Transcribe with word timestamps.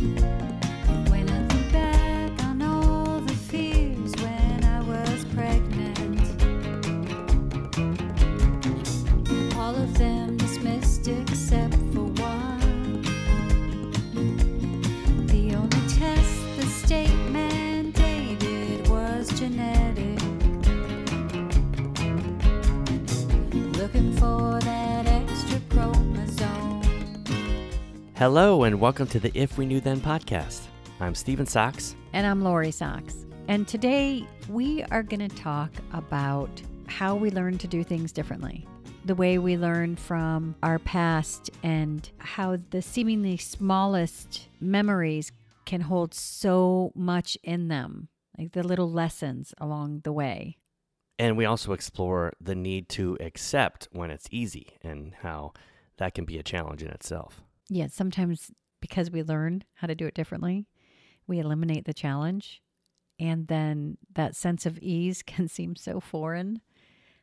When 0.00 0.43
Hello, 28.24 28.62
and 28.62 28.80
welcome 28.80 29.06
to 29.08 29.20
the 29.20 29.30
If 29.34 29.58
We 29.58 29.66
Knew 29.66 29.82
Then 29.82 30.00
podcast. 30.00 30.62
I'm 30.98 31.14
Stephen 31.14 31.44
Sachs. 31.44 31.94
And 32.14 32.26
I'm 32.26 32.42
Lori 32.42 32.70
Sachs. 32.70 33.26
And 33.48 33.68
today 33.68 34.26
we 34.48 34.82
are 34.84 35.02
going 35.02 35.28
to 35.28 35.36
talk 35.36 35.70
about 35.92 36.48
how 36.86 37.16
we 37.16 37.30
learn 37.30 37.58
to 37.58 37.68
do 37.68 37.84
things 37.84 38.12
differently. 38.12 38.66
The 39.04 39.14
way 39.14 39.36
we 39.36 39.58
learn 39.58 39.96
from 39.96 40.54
our 40.62 40.78
past 40.78 41.50
and 41.62 42.10
how 42.16 42.56
the 42.70 42.80
seemingly 42.80 43.36
smallest 43.36 44.48
memories 44.58 45.30
can 45.66 45.82
hold 45.82 46.14
so 46.14 46.92
much 46.94 47.36
in 47.42 47.68
them, 47.68 48.08
like 48.38 48.52
the 48.52 48.62
little 48.62 48.90
lessons 48.90 49.52
along 49.58 50.00
the 50.02 50.14
way. 50.14 50.56
And 51.18 51.36
we 51.36 51.44
also 51.44 51.74
explore 51.74 52.32
the 52.40 52.54
need 52.54 52.88
to 52.88 53.18
accept 53.20 53.88
when 53.92 54.10
it's 54.10 54.28
easy 54.30 54.78
and 54.80 55.12
how 55.20 55.52
that 55.98 56.14
can 56.14 56.24
be 56.24 56.38
a 56.38 56.42
challenge 56.42 56.82
in 56.82 56.88
itself. 56.88 57.43
Yet 57.68 57.92
sometimes 57.92 58.50
because 58.80 59.10
we 59.10 59.22
learn 59.22 59.64
how 59.74 59.86
to 59.86 59.94
do 59.94 60.06
it 60.06 60.14
differently, 60.14 60.66
we 61.26 61.38
eliminate 61.38 61.84
the 61.86 61.94
challenge. 61.94 62.62
And 63.18 63.46
then 63.48 63.96
that 64.14 64.36
sense 64.36 64.66
of 64.66 64.78
ease 64.78 65.22
can 65.26 65.48
seem 65.48 65.76
so 65.76 66.00
foreign 66.00 66.60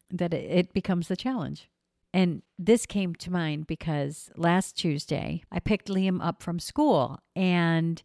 that 0.09 0.33
it, 0.33 0.50
it 0.50 0.73
becomes 0.73 1.08
the 1.08 1.16
challenge. 1.16 1.70
And 2.14 2.42
this 2.59 2.86
came 2.86 3.16
to 3.16 3.31
mind 3.31 3.67
because 3.67 4.30
last 4.36 4.75
Tuesday 4.75 5.44
I 5.52 5.59
picked 5.59 5.88
Liam 5.88 6.23
up 6.23 6.44
from 6.44 6.59
school. 6.59 7.20
And 7.36 8.02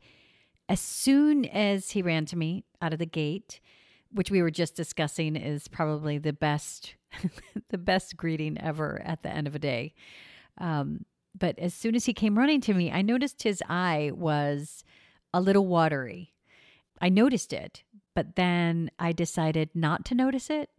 as 0.68 0.80
soon 0.80 1.44
as 1.46 1.90
he 1.90 2.02
ran 2.02 2.24
to 2.26 2.36
me 2.36 2.64
out 2.80 2.92
of 2.92 2.98
the 2.98 3.06
gate, 3.06 3.60
which 4.12 4.30
we 4.30 4.42
were 4.42 4.50
just 4.50 4.76
discussing 4.76 5.34
is 5.34 5.66
probably 5.66 6.18
the 6.18 6.32
best 6.32 6.94
the 7.70 7.78
best 7.78 8.16
greeting 8.16 8.60
ever 8.60 9.00
at 9.04 9.22
the 9.22 9.30
end 9.30 9.46
of 9.46 9.54
a 9.54 9.58
day. 9.58 9.94
Um, 10.58 11.04
but 11.38 11.58
as 11.58 11.74
soon 11.74 11.94
as 11.94 12.06
he 12.06 12.12
came 12.14 12.38
running 12.38 12.60
to 12.62 12.74
me, 12.74 12.90
I 12.90 13.02
noticed 13.02 13.42
his 13.42 13.62
eye 13.68 14.10
was 14.14 14.84
a 15.34 15.40
little 15.40 15.66
watery. 15.66 16.34
I 17.00 17.08
noticed 17.08 17.52
it, 17.52 17.82
but 18.14 18.36
then 18.36 18.90
I 18.98 19.12
decided 19.12 19.70
not 19.74 20.04
to 20.06 20.14
notice 20.14 20.48
it. 20.50 20.70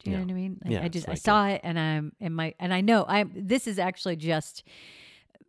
Do 0.00 0.10
you 0.10 0.16
Yeah. 0.16 0.20
know 0.20 0.26
what 0.26 0.30
I 0.32 0.34
mean? 0.34 0.60
Like, 0.64 0.72
Yeah, 0.74 0.84
I 0.84 0.88
just 0.88 1.08
I 1.08 1.12
like 1.12 1.18
saw 1.18 1.46
it 1.48 1.60
and 1.64 1.78
I'm 1.78 2.12
in 2.20 2.32
my 2.32 2.54
and 2.60 2.72
I 2.74 2.80
know 2.80 3.04
I 3.08 3.24
this 3.34 3.66
is 3.66 3.78
actually 3.78 4.16
just 4.16 4.62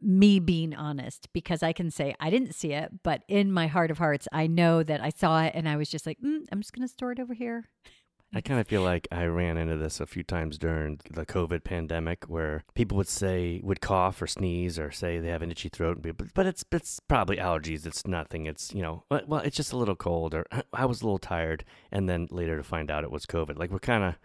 me 0.02 0.40
being 0.40 0.74
honest 0.76 1.30
because 1.34 1.64
I 1.64 1.74
can 1.74 1.90
say 1.92 2.16
I 2.20 2.30
didn't 2.30 2.54
see 2.54 2.74
it, 2.74 3.04
but 3.04 3.24
in 3.28 3.52
my 3.52 3.68
heart 3.68 3.92
of 3.92 3.98
hearts, 3.98 4.28
I 4.32 4.48
know 4.48 4.84
that 4.84 5.02
I 5.02 5.10
saw 5.10 5.44
it 5.44 5.54
and 5.56 5.68
I 5.68 5.78
was 5.78 5.90
just 5.90 6.06
like, 6.06 6.20
mm, 6.20 6.46
I'm 6.52 6.62
just 6.62 6.74
going 6.74 6.88
to 6.88 6.92
store 6.92 7.12
it 7.12 7.20
over 7.20 7.34
here. 7.34 7.70
I 8.36 8.42
kind 8.42 8.60
of 8.60 8.68
feel 8.68 8.82
like 8.82 9.08
I 9.14 9.24
ran 9.28 9.58
into 9.58 9.78
this 9.78 10.02
a 10.02 10.06
few 10.06 10.22
times 10.22 10.58
during 10.58 11.00
the 11.10 11.26
COVID 11.26 11.64
pandemic 11.64 12.26
where 12.26 12.66
people 12.74 12.98
would 12.98 13.08
say, 13.08 13.62
would 13.64 13.80
cough 13.80 14.22
or 14.22 14.28
sneeze 14.28 14.78
or 14.78 14.92
say 14.92 15.20
they 15.20 15.30
have 15.30 15.42
an 15.42 15.52
itchy 15.52 15.70
throat, 15.70 16.02
but, 16.02 16.34
but 16.34 16.46
it's, 16.46 16.66
it's 16.70 17.00
probably 17.00 17.38
allergies. 17.38 17.86
It's 17.86 18.06
nothing. 18.06 18.46
It's, 18.46 18.74
you 18.74 18.82
know, 18.82 19.06
well, 19.10 19.40
it's 19.40 19.56
just 19.56 19.72
a 19.72 19.78
little 19.78 19.96
cold 19.96 20.34
or 20.34 20.46
I 20.74 20.84
was 20.84 21.02
a 21.02 21.06
little 21.06 21.18
tired. 21.18 21.64
And 21.94 22.10
then 22.10 22.28
later 22.30 22.58
to 22.58 22.64
find 22.64 22.92
out 22.92 23.06
it 23.06 23.12
was 23.12 23.26
COVID. 23.26 23.58
Like 23.58 23.72
we're 23.72 23.80
kind 23.80 24.04
of, 24.04 24.16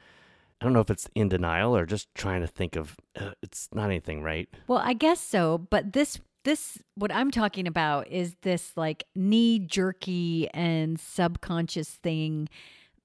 I 0.61 0.65
don't 0.65 0.73
know 0.73 0.81
if 0.81 0.91
it's 0.91 1.09
in 1.15 1.29
denial 1.29 1.77
or 1.77 1.87
just 1.87 2.13
trying 2.17 2.41
to 2.41 2.49
think 2.49 2.75
of, 2.75 2.97
uh, 3.15 3.31
it's 3.43 3.69
not 3.73 3.85
anything, 3.85 4.25
right? 4.25 4.49
Well, 4.67 4.81
I 4.85 4.93
guess 4.93 5.21
so, 5.21 5.57
but 5.57 5.93
this 5.93 6.19
this 6.43 6.79
what 6.95 7.13
I'm 7.13 7.31
talking 7.31 7.67
about 7.67 8.09
is 8.09 8.35
this 8.43 8.73
like 8.75 9.05
knee 9.15 9.59
jerky 9.59 10.49
and 10.53 10.99
subconscious 10.99 11.91
thing 11.91 12.49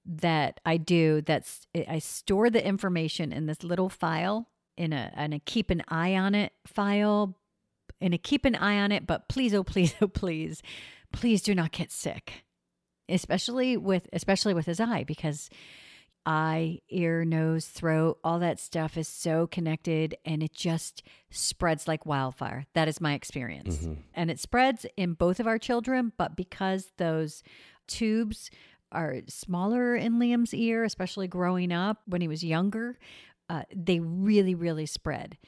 that 0.06 0.60
I 0.64 0.76
do 0.76 1.20
that's 1.20 1.66
I 1.88 1.98
store 1.98 2.48
the 2.48 2.64
information 2.64 3.32
in 3.32 3.46
this 3.46 3.62
little 3.64 3.88
file 3.88 4.48
in 4.76 4.92
a 4.92 5.12
in 5.16 5.32
a 5.32 5.40
keep 5.40 5.70
an 5.70 5.82
eye 5.88 6.14
on 6.14 6.34
it 6.34 6.52
file 6.66 7.36
in 8.00 8.12
a 8.12 8.18
keep 8.18 8.44
an 8.44 8.54
eye 8.54 8.78
on 8.78 8.92
it 8.92 9.06
but 9.06 9.28
please 9.28 9.52
oh 9.52 9.64
please 9.72 9.94
oh 10.00 10.08
please 10.08 10.62
please 11.12 11.42
do 11.42 11.54
not 11.54 11.72
get 11.72 11.90
sick 11.90 12.44
especially 13.08 13.76
with 13.76 14.08
especially 14.12 14.54
with 14.54 14.66
his 14.66 14.80
eye 14.80 15.04
because 15.04 15.48
eye, 16.28 16.80
ear, 16.90 17.24
nose, 17.24 17.66
throat, 17.68 18.18
all 18.24 18.40
that 18.40 18.58
stuff 18.58 18.96
is 18.96 19.06
so 19.06 19.46
connected 19.46 20.16
and 20.24 20.42
it 20.42 20.52
just 20.52 21.04
spreads 21.30 21.86
like 21.86 22.04
wildfire. 22.04 22.66
That 22.74 22.88
is 22.88 23.00
my 23.00 23.14
experience. 23.14 23.78
Mhm. 23.78 23.98
And 24.12 24.28
it 24.28 24.40
spreads 24.40 24.84
in 24.96 25.12
both 25.12 25.38
of 25.38 25.46
our 25.46 25.56
children, 25.56 26.10
but 26.18 26.34
because 26.34 26.90
those 26.96 27.44
tubes 27.86 28.50
are 28.96 29.20
smaller 29.28 29.94
in 29.94 30.14
Liam's 30.14 30.54
ear, 30.54 30.82
especially 30.84 31.28
growing 31.28 31.70
up 31.72 31.98
when 32.06 32.20
he 32.20 32.28
was 32.28 32.42
younger, 32.42 32.98
uh, 33.48 33.62
they 33.74 34.00
really, 34.00 34.54
really 34.54 34.86
spread. 34.86 35.38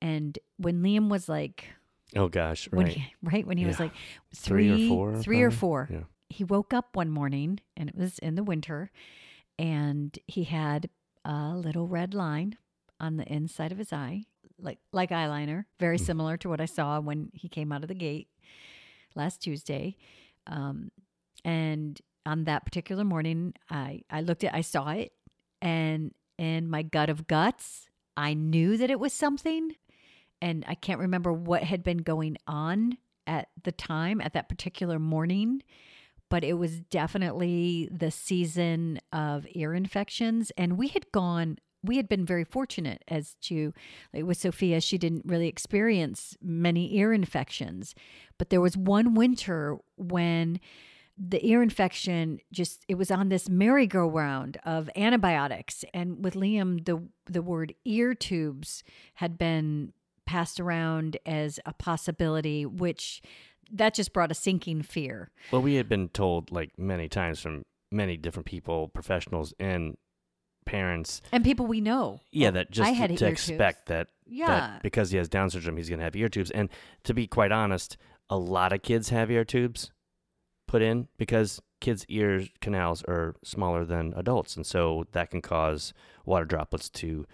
And 0.00 0.38
when 0.56 0.82
Liam 0.82 1.08
was 1.08 1.28
like, 1.28 1.64
Oh 2.16 2.28
gosh. 2.28 2.68
when 2.70 2.86
Right. 2.86 2.96
he, 2.96 3.04
right 3.22 3.46
when 3.46 3.58
he 3.58 3.66
was 3.66 3.78
like 3.80 3.92
Three 4.34 4.70
or 4.70 4.76
three, 4.76 4.88
four, 4.88 5.16
three 5.16 5.42
or 5.42 5.50
four, 5.50 5.88
Yeah. 5.90 6.04
he 6.28 6.44
woke 6.44 6.72
up 6.72 6.94
one 6.96 7.10
morning 7.10 7.60
and 7.76 7.88
it 7.88 7.96
was 7.96 8.18
in 8.20 8.34
the 8.34 8.42
winter 8.44 8.90
and 9.58 10.18
he 10.26 10.44
had 10.44 10.88
a 11.24 11.54
little 11.56 11.86
red 11.86 12.14
line 12.14 12.56
on 13.00 13.16
the 13.16 13.30
inside 13.32 13.72
of 13.72 13.78
his 13.78 13.92
eye 13.92 14.24
like 14.58 14.78
like 14.92 15.10
eyeliner 15.10 15.64
very 15.80 15.96
Mm. 15.98 16.06
similar 16.06 16.36
to 16.36 16.48
what 16.48 16.60
i 16.60 16.64
saw 16.66 17.00
when 17.00 17.30
he 17.34 17.48
came 17.48 17.72
out 17.72 17.82
of 17.82 17.88
the 17.88 17.94
gate 17.94 18.28
last 19.14 19.40
tuesday 19.42 19.96
um, 20.46 20.90
and 21.44 22.00
on 22.26 22.44
that 22.44 22.64
particular 22.64 23.04
morning 23.04 23.52
i 23.70 24.00
i 24.10 24.20
looked 24.20 24.44
at 24.44 24.54
i 24.54 24.60
saw 24.60 24.90
it 24.90 25.12
and 25.60 26.12
in 26.38 26.68
my 26.68 26.82
gut 26.82 27.10
of 27.10 27.26
guts 27.26 27.88
i 28.16 28.34
knew 28.34 28.76
that 28.76 28.90
it 28.90 29.00
was 29.00 29.12
something 29.12 29.74
and 30.40 30.64
i 30.68 30.74
can't 30.74 31.00
remember 31.00 31.32
what 31.32 31.62
had 31.62 31.82
been 31.82 31.98
going 31.98 32.36
on 32.46 32.96
at 33.26 33.48
the 33.62 33.72
time 33.72 34.20
at 34.20 34.32
that 34.32 34.48
particular 34.48 34.98
morning 34.98 35.62
but 36.32 36.44
it 36.44 36.54
was 36.54 36.80
definitely 36.80 37.90
the 37.92 38.10
season 38.10 38.98
of 39.12 39.46
ear 39.50 39.74
infections. 39.74 40.50
And 40.56 40.78
we 40.78 40.88
had 40.88 41.12
gone, 41.12 41.58
we 41.82 41.98
had 41.98 42.08
been 42.08 42.24
very 42.24 42.42
fortunate 42.42 43.04
as 43.06 43.36
to, 43.42 43.74
like 44.14 44.24
with 44.24 44.38
Sophia, 44.38 44.80
she 44.80 44.96
didn't 44.96 45.26
really 45.26 45.46
experience 45.46 46.34
many 46.40 46.96
ear 46.96 47.12
infections. 47.12 47.94
But 48.38 48.48
there 48.48 48.62
was 48.62 48.78
one 48.78 49.12
winter 49.12 49.76
when 49.98 50.58
the 51.18 51.46
ear 51.46 51.62
infection 51.62 52.38
just 52.52 52.84
it 52.88 52.94
was 52.94 53.10
on 53.10 53.28
this 53.28 53.48
merry-go-round 53.48 54.56
of 54.64 54.88
antibiotics 54.96 55.84
and 55.92 56.24
with 56.24 56.34
liam 56.34 56.84
the 56.86 57.02
the 57.30 57.42
word 57.42 57.74
ear 57.84 58.14
tubes 58.14 58.82
had 59.14 59.36
been 59.36 59.92
passed 60.26 60.58
around 60.58 61.16
as 61.26 61.60
a 61.66 61.72
possibility 61.74 62.64
which 62.64 63.20
that 63.70 63.92
just 63.94 64.12
brought 64.12 64.30
a 64.30 64.34
sinking 64.34 64.82
fear 64.82 65.30
Well, 65.50 65.62
we 65.62 65.74
had 65.74 65.88
been 65.88 66.08
told 66.08 66.50
like 66.50 66.78
many 66.78 67.08
times 67.08 67.40
from 67.40 67.62
many 67.90 68.16
different 68.16 68.46
people, 68.46 68.88
professionals 68.88 69.52
and 69.58 69.96
parents, 70.64 71.20
and 71.32 71.42
people 71.44 71.66
we 71.66 71.80
know. 71.80 72.20
yeah, 72.30 72.50
that 72.50 72.70
just 72.70 72.88
I 72.88 72.92
had 72.92 73.08
to 73.08 73.12
ear 73.24 73.30
tubes. 73.30 73.48
expect 73.48 73.86
that 73.88 74.08
Yeah, 74.26 74.46
that 74.46 74.82
because 74.82 75.10
he 75.10 75.16
has 75.18 75.28
Down 75.28 75.50
syndrome, 75.50 75.76
he's 75.76 75.88
going 75.88 75.98
to 75.98 76.04
have 76.04 76.16
ear 76.16 76.28
tubes. 76.28 76.50
And 76.50 76.68
to 77.04 77.12
be 77.14 77.26
quite 77.26 77.52
honest, 77.52 77.96
a 78.30 78.36
lot 78.38 78.72
of 78.72 78.82
kids 78.82 79.08
have 79.10 79.30
ear 79.30 79.44
tubes 79.44 79.90
put 80.72 80.80
in 80.80 81.06
because 81.18 81.60
kids' 81.80 82.06
ear 82.08 82.46
canals 82.62 83.04
are 83.06 83.34
smaller 83.44 83.84
than 83.84 84.14
adults, 84.16 84.56
and 84.56 84.66
so 84.66 85.04
that 85.12 85.30
can 85.30 85.42
cause 85.42 85.92
water 86.24 86.46
droplets 86.46 86.88
to 86.88 87.26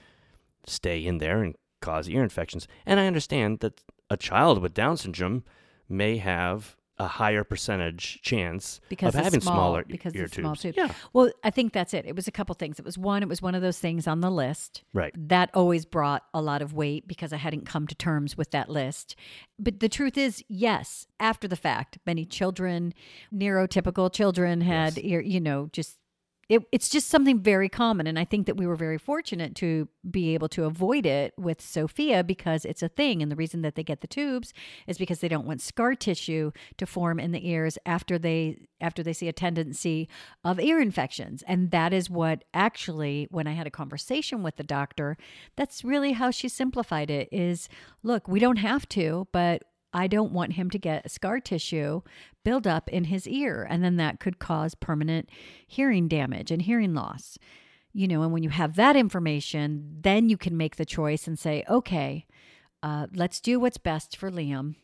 stay 0.67 0.99
in 1.07 1.19
there 1.19 1.41
and 1.45 1.55
cause 1.81 2.09
ear 2.09 2.25
infections. 2.25 2.67
And 2.85 2.99
I 2.99 3.07
understand 3.07 3.61
that 3.61 3.85
a 4.11 4.17
child 4.17 4.61
with 4.61 4.75
Down 4.75 4.97
syndrome 4.97 5.45
may 5.89 6.17
have 6.17 6.77
a 6.99 7.07
higher 7.07 7.45
percentage 7.45 8.21
chance 8.23 8.81
because 8.89 9.15
of 9.15 9.23
having 9.25 9.41
small, 9.41 9.55
smaller 9.55 9.85
because 9.87 10.15
ear 10.17 10.27
small 10.29 10.57
tubes. 10.57 10.63
tube. 10.63 10.75
Yeah, 10.77 10.93
Well, 11.13 11.31
I 11.45 11.51
think 11.51 11.73
that's 11.73 11.95
it. 11.95 12.05
It 12.07 12.17
was 12.17 12.27
a 12.27 12.33
couple 12.33 12.55
things. 12.55 12.79
It 12.79 12.85
was 12.85 12.99
one. 12.99 13.23
It 13.23 13.29
was 13.29 13.41
one 13.41 13.55
of 13.55 13.63
those 13.63 13.79
things 13.79 14.07
on 14.07 14.21
the 14.21 14.31
list. 14.31 14.83
right. 14.93 15.13
That 15.29 15.51
always 15.55 15.85
brought 15.85 16.25
a 16.35 16.43
lot 16.43 16.61
of 16.63 16.75
weight 16.75 17.07
because 17.07 17.33
I 17.33 17.37
hadn't 17.37 17.67
come 17.67 17.87
to 17.87 17.95
terms 17.95 18.37
with 18.37 18.51
that 18.51 18.69
list. 18.69 19.15
But 19.59 19.81
the 19.81 19.89
truth 19.89 20.19
is, 20.19 20.43
yes, 20.49 21.07
after 21.21 21.47
the 21.47 21.57
fact, 21.57 21.99
many 22.07 22.25
children, 22.25 22.95
neurotypical 23.33 24.13
children 24.13 24.61
had 24.63 24.97
Yes. 24.97 25.05
ear, 25.05 25.21
you 25.21 25.41
know, 25.41 25.69
just 25.73 25.99
it, 26.49 26.63
it's 26.73 26.89
just 26.89 27.09
something 27.09 27.41
very 27.41 27.69
common. 27.69 28.07
And 28.07 28.19
I 28.19 28.25
think 28.25 28.47
that 28.47 28.57
we 28.57 28.67
were 28.67 28.77
very 28.77 28.97
fortunate 28.97 29.55
to 29.57 29.89
be 30.11 30.33
able 30.33 30.49
to 30.51 30.65
avoid 30.65 31.05
it 31.05 31.35
with 31.37 31.61
Sophia 31.61 32.25
because 32.25 32.65
it's 32.65 32.83
a 32.83 32.89
thing. 32.89 33.23
And 33.23 33.31
the 33.31 33.37
reason 33.37 33.61
that 33.63 33.75
they 33.75 33.83
get 33.83 34.01
the 34.01 34.07
tubes 34.07 34.55
is 34.87 34.97
because 34.97 35.21
they 35.21 35.29
don't 35.29 35.47
want 35.47 35.61
scar 35.61 35.95
tissue 35.95 36.53
to 36.79 36.87
form 36.87 37.21
in 37.21 37.33
the 37.33 37.47
ears 37.49 37.77
after 37.85 38.19
they 38.19 38.69
after 38.81 39.03
they 39.03 39.13
see 39.13 39.29
a 39.29 39.33
tendency 39.33 40.09
of 40.45 40.61
ear 40.61 40.81
infections. 40.81 41.43
And 41.47 41.71
that 41.73 41.93
is 41.93 42.09
what 42.09 42.45
actually, 42.55 43.27
when 43.31 43.47
I 43.47 43.53
had 43.53 43.67
a 43.67 43.73
conversation 43.73 44.43
with 44.43 44.57
the 44.57 44.63
doctor, 44.63 45.17
that's 45.57 45.85
really 45.85 46.13
how 46.13 46.31
she 46.31 46.49
simplified 46.49 47.11
it 47.11 47.29
is 47.31 47.69
look, 48.03 48.29
we 48.29 48.41
don't 48.41 48.57
have 48.57 48.89
to, 48.91 49.27
but 49.33 49.65
I 49.93 50.07
don't 50.07 50.33
want 50.33 50.55
him 50.55 50.71
to 50.71 50.79
get 50.79 51.11
scar 51.11 51.41
tissue 51.41 52.03
build 52.45 52.67
up 52.67 52.89
in 52.89 53.05
his 53.05 53.27
ear, 53.29 53.67
and 53.69 53.85
then 53.85 53.97
that 53.97 54.21
could 54.21 54.39
cause 54.39 54.75
permanent 54.75 55.29
hearing 55.67 56.09
damage 56.09 56.51
and 56.51 56.63
hearing 56.63 56.95
loss. 56.95 57.39
You 57.93 58.09
know, 58.09 58.23
and 58.23 58.33
when 58.33 58.43
you 58.43 58.51
have 58.51 58.77
that 58.77 58.97
information, 58.97 59.99
then 60.01 60.29
you 60.29 60.37
can 60.37 60.57
make 60.57 60.77
the 60.77 60.85
choice 60.85 61.27
and 61.27 61.39
say, 61.39 61.65
okay, 61.69 62.27
uh, 62.83 63.07
let's 63.15 63.41
do 63.41 63.59
what's 63.59 63.79
best 63.79 64.17
for 64.17 64.31
Liam. 64.31 64.77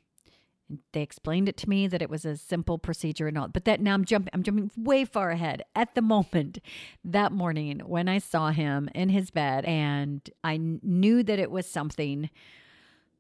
They 0.93 1.03
explained 1.03 1.49
it 1.49 1.57
to 1.59 1.69
me 1.69 1.87
that 1.87 2.03
it 2.03 2.09
was 2.09 2.25
a 2.25 2.37
simple 2.37 2.79
procedure 2.79 3.29
and 3.29 3.37
all, 3.37 3.49
but 3.49 3.67
that 3.67 3.81
now 3.81 3.95
I'm 3.95 4.05
jumping, 4.05 4.31
I'm 4.33 4.43
jumping 4.43 4.71
way 4.77 5.05
far 5.05 5.31
ahead. 5.31 5.63
At 5.77 5.95
the 5.95 6.03
moment, 6.03 6.59
that 7.05 7.33
morning 7.33 7.81
when 7.85 8.09
I 8.09 8.19
saw 8.19 8.51
him 8.51 8.89
in 8.95 9.11
his 9.11 9.31
bed, 9.31 9.65
and 9.67 10.29
I 10.43 10.59
knew 10.59 11.23
that 11.23 11.39
it 11.39 11.51
was 11.51 11.67
something, 11.67 12.31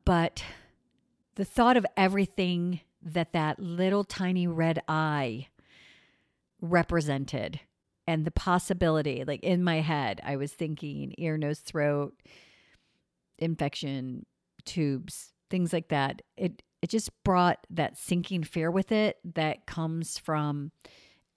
but 0.04 0.42
the 1.36 1.44
thought 1.44 1.76
of 1.76 1.86
everything 1.96 2.80
that 3.02 3.32
that 3.32 3.58
little 3.58 4.04
tiny 4.04 4.46
red 4.46 4.80
eye 4.88 5.48
represented 6.60 7.60
and 8.06 8.24
the 8.24 8.30
possibility 8.30 9.24
like 9.26 9.42
in 9.42 9.62
my 9.62 9.80
head 9.80 10.20
i 10.24 10.36
was 10.36 10.52
thinking 10.52 11.14
ear 11.18 11.36
nose 11.36 11.58
throat 11.58 12.14
infection 13.38 14.24
tubes 14.64 15.34
things 15.54 15.72
like 15.72 15.88
that. 15.88 16.22
It 16.36 16.62
it 16.82 16.90
just 16.90 17.10
brought 17.22 17.64
that 17.70 17.96
sinking 17.96 18.42
fear 18.42 18.72
with 18.72 18.90
it 18.90 19.18
that 19.34 19.66
comes 19.66 20.18
from 20.18 20.72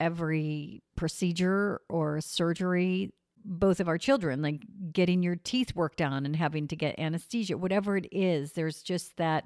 every 0.00 0.82
procedure 0.96 1.80
or 1.88 2.20
surgery 2.20 3.12
both 3.44 3.78
of 3.78 3.88
our 3.88 3.96
children 3.96 4.42
like 4.42 4.62
getting 4.92 5.22
your 5.22 5.36
teeth 5.36 5.74
worked 5.74 6.02
on 6.02 6.26
and 6.26 6.36
having 6.36 6.68
to 6.68 6.76
get 6.76 6.98
anesthesia 6.98 7.56
whatever 7.56 7.96
it 7.96 8.06
is 8.12 8.52
there's 8.52 8.82
just 8.82 9.16
that 9.16 9.44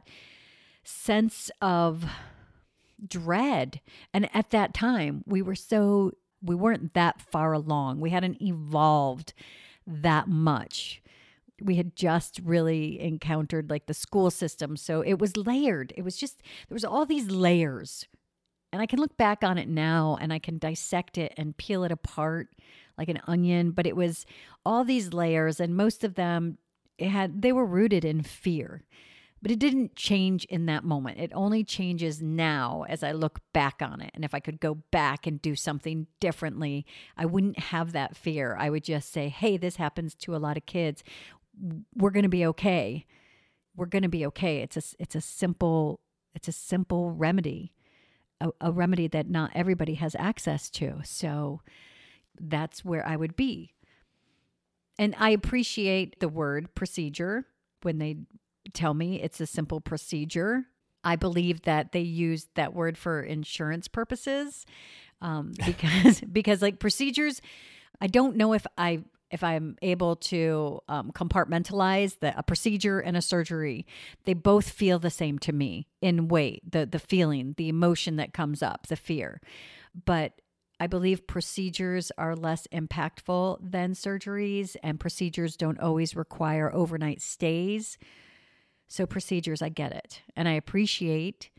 sense 0.84 1.50
of 1.60 2.04
dread. 3.06 3.80
And 4.12 4.28
at 4.34 4.50
that 4.50 4.74
time, 4.74 5.22
we 5.26 5.42
were 5.42 5.54
so, 5.54 6.12
we 6.42 6.54
weren't 6.54 6.94
that 6.94 7.20
far 7.20 7.52
along. 7.52 8.00
We 8.00 8.10
hadn't 8.10 8.40
evolved 8.40 9.32
that 9.86 10.28
much. 10.28 11.02
We 11.60 11.76
had 11.76 11.94
just 11.94 12.40
really 12.44 13.00
encountered 13.00 13.70
like 13.70 13.86
the 13.86 13.94
school 13.94 14.30
system. 14.30 14.76
So 14.76 15.00
it 15.00 15.18
was 15.18 15.36
layered. 15.36 15.92
It 15.96 16.02
was 16.02 16.16
just, 16.16 16.42
there 16.68 16.74
was 16.74 16.84
all 16.84 17.06
these 17.06 17.30
layers. 17.30 18.06
And 18.72 18.80
I 18.80 18.86
can 18.86 18.98
look 18.98 19.16
back 19.16 19.44
on 19.44 19.58
it 19.58 19.68
now 19.68 20.16
and 20.20 20.32
I 20.32 20.38
can 20.38 20.58
dissect 20.58 21.18
it 21.18 21.34
and 21.36 21.56
peel 21.56 21.84
it 21.84 21.92
apart 21.92 22.48
like 22.96 23.08
an 23.08 23.20
onion. 23.26 23.72
But 23.72 23.86
it 23.86 23.96
was 23.96 24.26
all 24.64 24.84
these 24.84 25.12
layers, 25.12 25.60
and 25.60 25.76
most 25.76 26.04
of 26.04 26.14
them, 26.14 26.58
it 26.98 27.08
had, 27.08 27.42
they 27.42 27.52
were 27.52 27.66
rooted 27.66 28.04
in 28.04 28.22
fear 28.22 28.84
but 29.42 29.50
it 29.50 29.58
didn't 29.58 29.96
change 29.96 30.44
in 30.44 30.66
that 30.66 30.84
moment. 30.84 31.18
It 31.18 31.32
only 31.34 31.64
changes 31.64 32.22
now 32.22 32.84
as 32.88 33.02
I 33.02 33.10
look 33.10 33.40
back 33.52 33.82
on 33.82 34.00
it. 34.00 34.12
And 34.14 34.24
if 34.24 34.34
I 34.34 34.40
could 34.40 34.60
go 34.60 34.76
back 34.92 35.26
and 35.26 35.42
do 35.42 35.56
something 35.56 36.06
differently, 36.20 36.86
I 37.16 37.26
wouldn't 37.26 37.58
have 37.58 37.90
that 37.92 38.16
fear. 38.16 38.56
I 38.56 38.70
would 38.70 38.84
just 38.84 39.12
say, 39.12 39.28
hey, 39.28 39.56
this 39.56 39.76
happens 39.76 40.14
to 40.14 40.36
a 40.36 40.38
lot 40.38 40.56
of 40.56 40.64
kids. 40.66 41.02
We're 41.94 42.10
going 42.10 42.22
to 42.22 42.28
be 42.28 42.46
okay. 42.46 43.04
We're 43.74 43.86
going 43.86 44.04
to 44.04 44.08
be 44.08 44.24
okay. 44.26 44.58
It's 44.58 44.76
a, 44.76 44.82
it's 45.00 45.16
a 45.16 45.20
simple, 45.20 45.98
it's 46.36 46.46
a 46.46 46.52
simple 46.52 47.10
remedy, 47.10 47.72
a, 48.40 48.50
a 48.60 48.70
remedy 48.70 49.08
that 49.08 49.28
not 49.28 49.50
everybody 49.54 49.94
has 49.94 50.14
access 50.20 50.70
to. 50.70 51.00
So 51.02 51.62
that's 52.40 52.84
where 52.84 53.04
I 53.04 53.16
would 53.16 53.34
be. 53.34 53.74
And 54.98 55.16
I 55.18 55.30
appreciate 55.30 56.20
the 56.20 56.28
word 56.28 56.76
procedure 56.76 57.46
when 57.82 57.98
they 57.98 58.18
tell 58.74 58.94
me 58.94 59.20
it's 59.20 59.40
a 59.40 59.46
simple 59.46 59.80
procedure. 59.80 60.66
I 61.04 61.16
believe 61.16 61.62
that 61.62 61.92
they 61.92 62.00
used 62.00 62.48
that 62.54 62.74
word 62.74 62.96
for 62.96 63.22
insurance 63.22 63.88
purposes 63.88 64.64
um, 65.20 65.52
because 65.66 66.20
because 66.20 66.62
like 66.62 66.78
procedures, 66.78 67.40
I 68.00 68.06
don't 68.06 68.36
know 68.36 68.52
if 68.52 68.66
I 68.76 69.02
if 69.30 69.42
I'm 69.42 69.76
able 69.80 70.16
to 70.16 70.80
um, 70.88 71.10
compartmentalize 71.10 72.18
the, 72.18 72.38
a 72.38 72.42
procedure 72.42 73.00
and 73.00 73.16
a 73.16 73.22
surgery. 73.22 73.86
They 74.24 74.34
both 74.34 74.68
feel 74.68 74.98
the 74.98 75.08
same 75.08 75.38
to 75.40 75.52
me 75.52 75.88
in 76.02 76.28
weight, 76.28 76.70
the 76.70 76.84
the 76.84 76.98
feeling, 76.98 77.54
the 77.56 77.68
emotion 77.68 78.16
that 78.16 78.34
comes 78.34 78.62
up, 78.62 78.88
the 78.88 78.96
fear. 78.96 79.40
But 80.04 80.40
I 80.78 80.88
believe 80.88 81.26
procedures 81.28 82.10
are 82.18 82.34
less 82.34 82.66
impactful 82.72 83.58
than 83.62 83.92
surgeries, 83.92 84.76
and 84.82 84.98
procedures 84.98 85.56
don't 85.56 85.78
always 85.78 86.16
require 86.16 86.74
overnight 86.74 87.22
stays. 87.22 87.98
So, 88.88 89.06
procedures, 89.06 89.62
I 89.62 89.68
get 89.68 89.92
it. 89.92 90.22
And 90.36 90.48
I 90.48 90.52
appreciate 90.52 91.50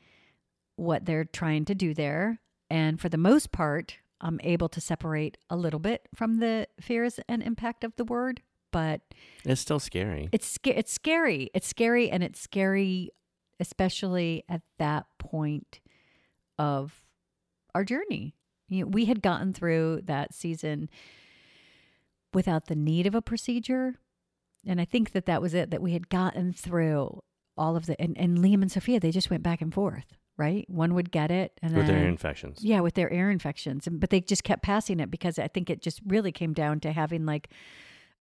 what 0.76 1.06
they're 1.06 1.26
trying 1.26 1.66
to 1.66 1.76
do 1.76 1.94
there. 1.94 2.40
And 2.70 3.00
for 3.00 3.10
the 3.10 3.18
most 3.18 3.52
part, 3.52 3.98
I'm 4.22 4.40
able 4.44 4.70
to 4.70 4.82
separate 4.82 5.38
a 5.50 5.56
little 5.56 5.80
bit 5.80 6.08
from 6.16 6.40
the 6.40 6.68
fears 6.80 7.20
and 7.28 7.44
impact 7.44 7.84
of 7.84 7.96
the 7.98 8.06
word, 8.06 8.42
but 8.72 9.02
it's 9.44 9.62
still 9.62 9.80
scary. 9.80 10.30
It's 10.32 10.58
it's 10.64 10.94
scary. 10.94 11.50
It's 11.54 11.68
scary 11.68 12.10
and 12.10 12.24
it's 12.24 12.40
scary 12.40 13.12
especially 13.60 14.44
at 14.50 14.62
that 14.78 15.06
point 15.20 15.80
of 16.58 17.02
our 17.74 17.84
journey. 17.84 18.36
You 18.68 18.82
know, 18.82 18.90
we 18.92 19.06
had 19.06 19.22
gotten 19.22 19.54
through 19.54 20.02
that 20.06 20.34
season 20.34 20.90
without 22.34 22.66
the 22.66 22.76
need 22.76 23.06
of 23.06 23.16
a 23.16 23.22
procedure, 23.22 23.96
and 24.66 24.80
I 24.80 24.86
think 24.86 25.12
that 25.12 25.26
that 25.26 25.42
was 25.42 25.54
it, 25.54 25.72
that 25.72 25.82
we 25.82 25.94
had 25.94 26.10
gotten 26.10 26.54
through 26.54 27.22
all 27.58 27.76
of 27.76 27.86
the, 27.86 28.00
and, 28.02 28.18
and 28.18 28.40
Liam 28.40 28.62
and 28.62 28.72
Sophia, 28.72 29.00
they 29.00 29.12
just 29.12 29.30
went 29.30 29.44
back 29.44 29.62
and 29.62 29.74
forth, 29.74 30.18
right? 30.38 30.68
One 30.70 30.94
would 30.96 31.12
get 31.12 31.32
it. 31.32 31.60
and 31.62 31.76
With 31.76 31.88
then, 31.88 31.96
their 31.96 32.08
infections. 32.08 32.64
Yeah, 32.64 32.80
with 32.80 32.96
their 32.96 33.12
ear 33.14 33.30
infections. 33.30 33.88
And, 33.88 34.00
but 34.00 34.10
they 34.10 34.22
just 34.22 34.44
kept 34.44 34.64
passing 34.64 35.00
it 35.00 35.12
because 35.12 35.38
I 35.38 35.48
think 35.48 35.70
it 35.70 35.82
just 35.82 36.02
really 36.08 36.32
came 36.32 36.54
down 36.54 36.80
to 36.82 36.92
having 36.92 37.26
like 37.26 37.50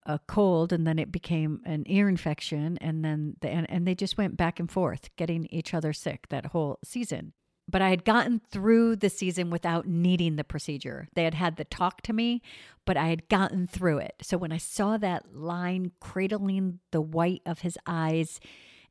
a 0.05 0.19
cold 0.27 0.73
and 0.73 0.87
then 0.87 0.99
it 0.99 1.13
became 1.13 1.61
an 1.65 1.85
ear 1.87 2.09
infection. 2.09 2.77
And 2.81 3.05
then, 3.05 3.37
the, 3.41 3.49
and, 3.49 3.71
and 3.71 3.87
they 3.87 3.95
just 3.95 4.19
went 4.19 4.37
back 4.37 4.61
and 4.61 4.71
forth 4.71 5.09
getting 5.17 5.47
each 5.51 5.73
other 5.73 5.93
sick 5.93 6.29
that 6.29 6.47
whole 6.47 6.79
season 6.85 7.33
but 7.73 7.83
I 7.83 7.91
had 7.91 8.05
gotten 8.05 8.41
through 8.51 8.97
the 8.97 9.11
season 9.11 9.51
without 9.51 9.87
needing 9.87 10.37
the 10.37 10.45
procedure. 10.45 11.09
They 11.15 11.25
had 11.25 11.35
had 11.35 11.57
the 11.57 11.65
talk 11.65 12.03
to 12.03 12.13
me, 12.13 12.43
but 12.85 12.97
I 12.97 13.07
had 13.07 13.29
gotten 13.29 13.67
through 13.67 13.99
it. 13.99 14.15
So 14.23 14.37
when 14.37 14.53
I 14.53 14.59
saw 14.59 14.99
that 14.99 15.35
line 15.35 15.91
cradling 15.99 16.79
the 16.93 17.01
white 17.01 17.43
of 17.47 17.61
his 17.61 17.77
eyes 17.87 18.39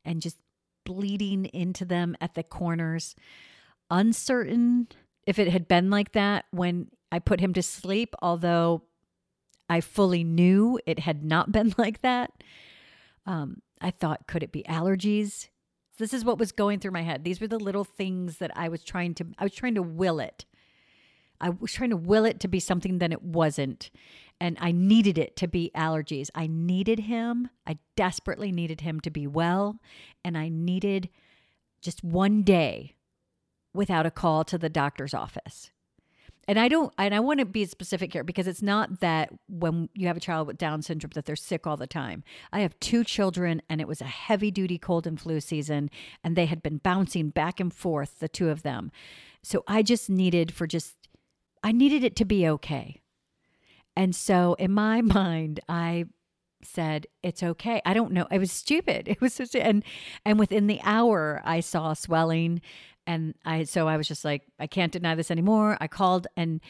and 0.04 0.20
just 0.20 0.36
bleeding 0.84 1.46
into 1.46 1.84
them 1.84 2.16
at 2.20 2.34
the 2.34 2.42
corners, 2.42 3.14
uncertain 3.88 4.88
if 5.26 5.38
it 5.38 5.48
had 5.48 5.68
been 5.68 5.88
like 5.88 6.12
that 6.12 6.46
when 6.50 6.88
I 7.12 7.20
put 7.20 7.40
him 7.40 7.52
to 7.54 7.62
sleep, 7.62 8.14
although 8.20 8.82
I 9.68 9.80
fully 9.80 10.24
knew 10.24 10.80
it 10.86 10.98
had 10.98 11.24
not 11.24 11.52
been 11.52 11.74
like 11.78 12.02
that. 12.02 12.32
Um, 13.24 13.62
I 13.80 13.90
thought, 13.90 14.26
could 14.26 14.42
it 14.42 14.52
be 14.52 14.64
allergies? 14.64 15.48
This 16.02 16.12
is 16.12 16.24
what 16.24 16.36
was 16.36 16.50
going 16.50 16.80
through 16.80 16.90
my 16.90 17.02
head. 17.02 17.22
These 17.22 17.40
were 17.40 17.46
the 17.46 17.60
little 17.60 17.84
things 17.84 18.38
that 18.38 18.50
I 18.56 18.68
was 18.68 18.82
trying 18.82 19.14
to 19.14 19.26
I 19.38 19.44
was 19.44 19.54
trying 19.54 19.76
to 19.76 19.84
will 19.84 20.18
it. 20.18 20.44
I 21.40 21.50
was 21.50 21.72
trying 21.72 21.90
to 21.90 21.96
will 21.96 22.24
it 22.24 22.40
to 22.40 22.48
be 22.48 22.58
something 22.58 22.98
that 22.98 23.12
it 23.12 23.22
wasn't. 23.22 23.92
And 24.40 24.56
I 24.60 24.72
needed 24.72 25.16
it 25.16 25.36
to 25.36 25.46
be 25.46 25.70
allergies. 25.76 26.28
I 26.34 26.48
needed 26.48 26.98
him. 26.98 27.50
I 27.68 27.78
desperately 27.94 28.50
needed 28.50 28.80
him 28.80 28.98
to 28.98 29.10
be 29.10 29.28
well. 29.28 29.78
And 30.24 30.36
I 30.36 30.48
needed 30.48 31.08
just 31.80 32.02
one 32.02 32.42
day 32.42 32.96
without 33.72 34.04
a 34.04 34.10
call 34.10 34.42
to 34.46 34.58
the 34.58 34.68
doctor's 34.68 35.14
office 35.14 35.70
and 36.48 36.58
I 36.58 36.68
don't, 36.68 36.92
and 36.98 37.14
I 37.14 37.20
want 37.20 37.40
to 37.40 37.46
be 37.46 37.64
specific 37.66 38.12
here 38.12 38.24
because 38.24 38.46
it's 38.46 38.62
not 38.62 39.00
that 39.00 39.30
when 39.48 39.88
you 39.94 40.08
have 40.08 40.16
a 40.16 40.20
child 40.20 40.48
with 40.48 40.58
Down 40.58 40.82
syndrome 40.82 41.12
that 41.14 41.24
they're 41.24 41.36
sick 41.36 41.66
all 41.66 41.76
the 41.76 41.86
time. 41.86 42.24
I 42.52 42.60
have 42.60 42.78
two 42.80 43.04
children, 43.04 43.62
and 43.68 43.80
it 43.80 43.86
was 43.86 44.00
a 44.00 44.06
heavy 44.06 44.50
duty 44.50 44.78
cold 44.78 45.06
and 45.06 45.20
flu 45.20 45.40
season, 45.40 45.88
and 46.24 46.34
they 46.34 46.46
had 46.46 46.62
been 46.62 46.78
bouncing 46.78 47.30
back 47.30 47.60
and 47.60 47.72
forth, 47.72 48.18
the 48.18 48.28
two 48.28 48.48
of 48.48 48.62
them. 48.62 48.90
So 49.42 49.62
I 49.68 49.82
just 49.82 50.10
needed 50.10 50.52
for 50.52 50.66
just, 50.66 50.96
I 51.62 51.70
needed 51.70 52.02
it 52.02 52.16
to 52.16 52.24
be 52.24 52.48
okay. 52.48 53.00
And 53.94 54.14
so 54.14 54.54
in 54.54 54.72
my 54.72 55.00
mind, 55.00 55.60
I 55.68 56.06
said 56.64 57.06
it's 57.22 57.42
okay 57.42 57.82
i 57.84 57.92
don't 57.92 58.12
know 58.12 58.26
it 58.30 58.38
was 58.38 58.52
stupid 58.52 59.08
it 59.08 59.20
was 59.20 59.36
just 59.36 59.56
and 59.56 59.84
and 60.24 60.38
within 60.38 60.66
the 60.66 60.80
hour 60.82 61.42
i 61.44 61.60
saw 61.60 61.92
swelling 61.92 62.60
and 63.06 63.34
I 63.44 63.64
so 63.64 63.88
I 63.88 63.96
was 63.96 64.08
just 64.08 64.24
like 64.24 64.42
I 64.58 64.66
can't 64.66 64.92
deny 64.92 65.14
this 65.14 65.30
anymore. 65.30 65.76
I 65.80 65.88
called 65.88 66.26
and 66.36 66.60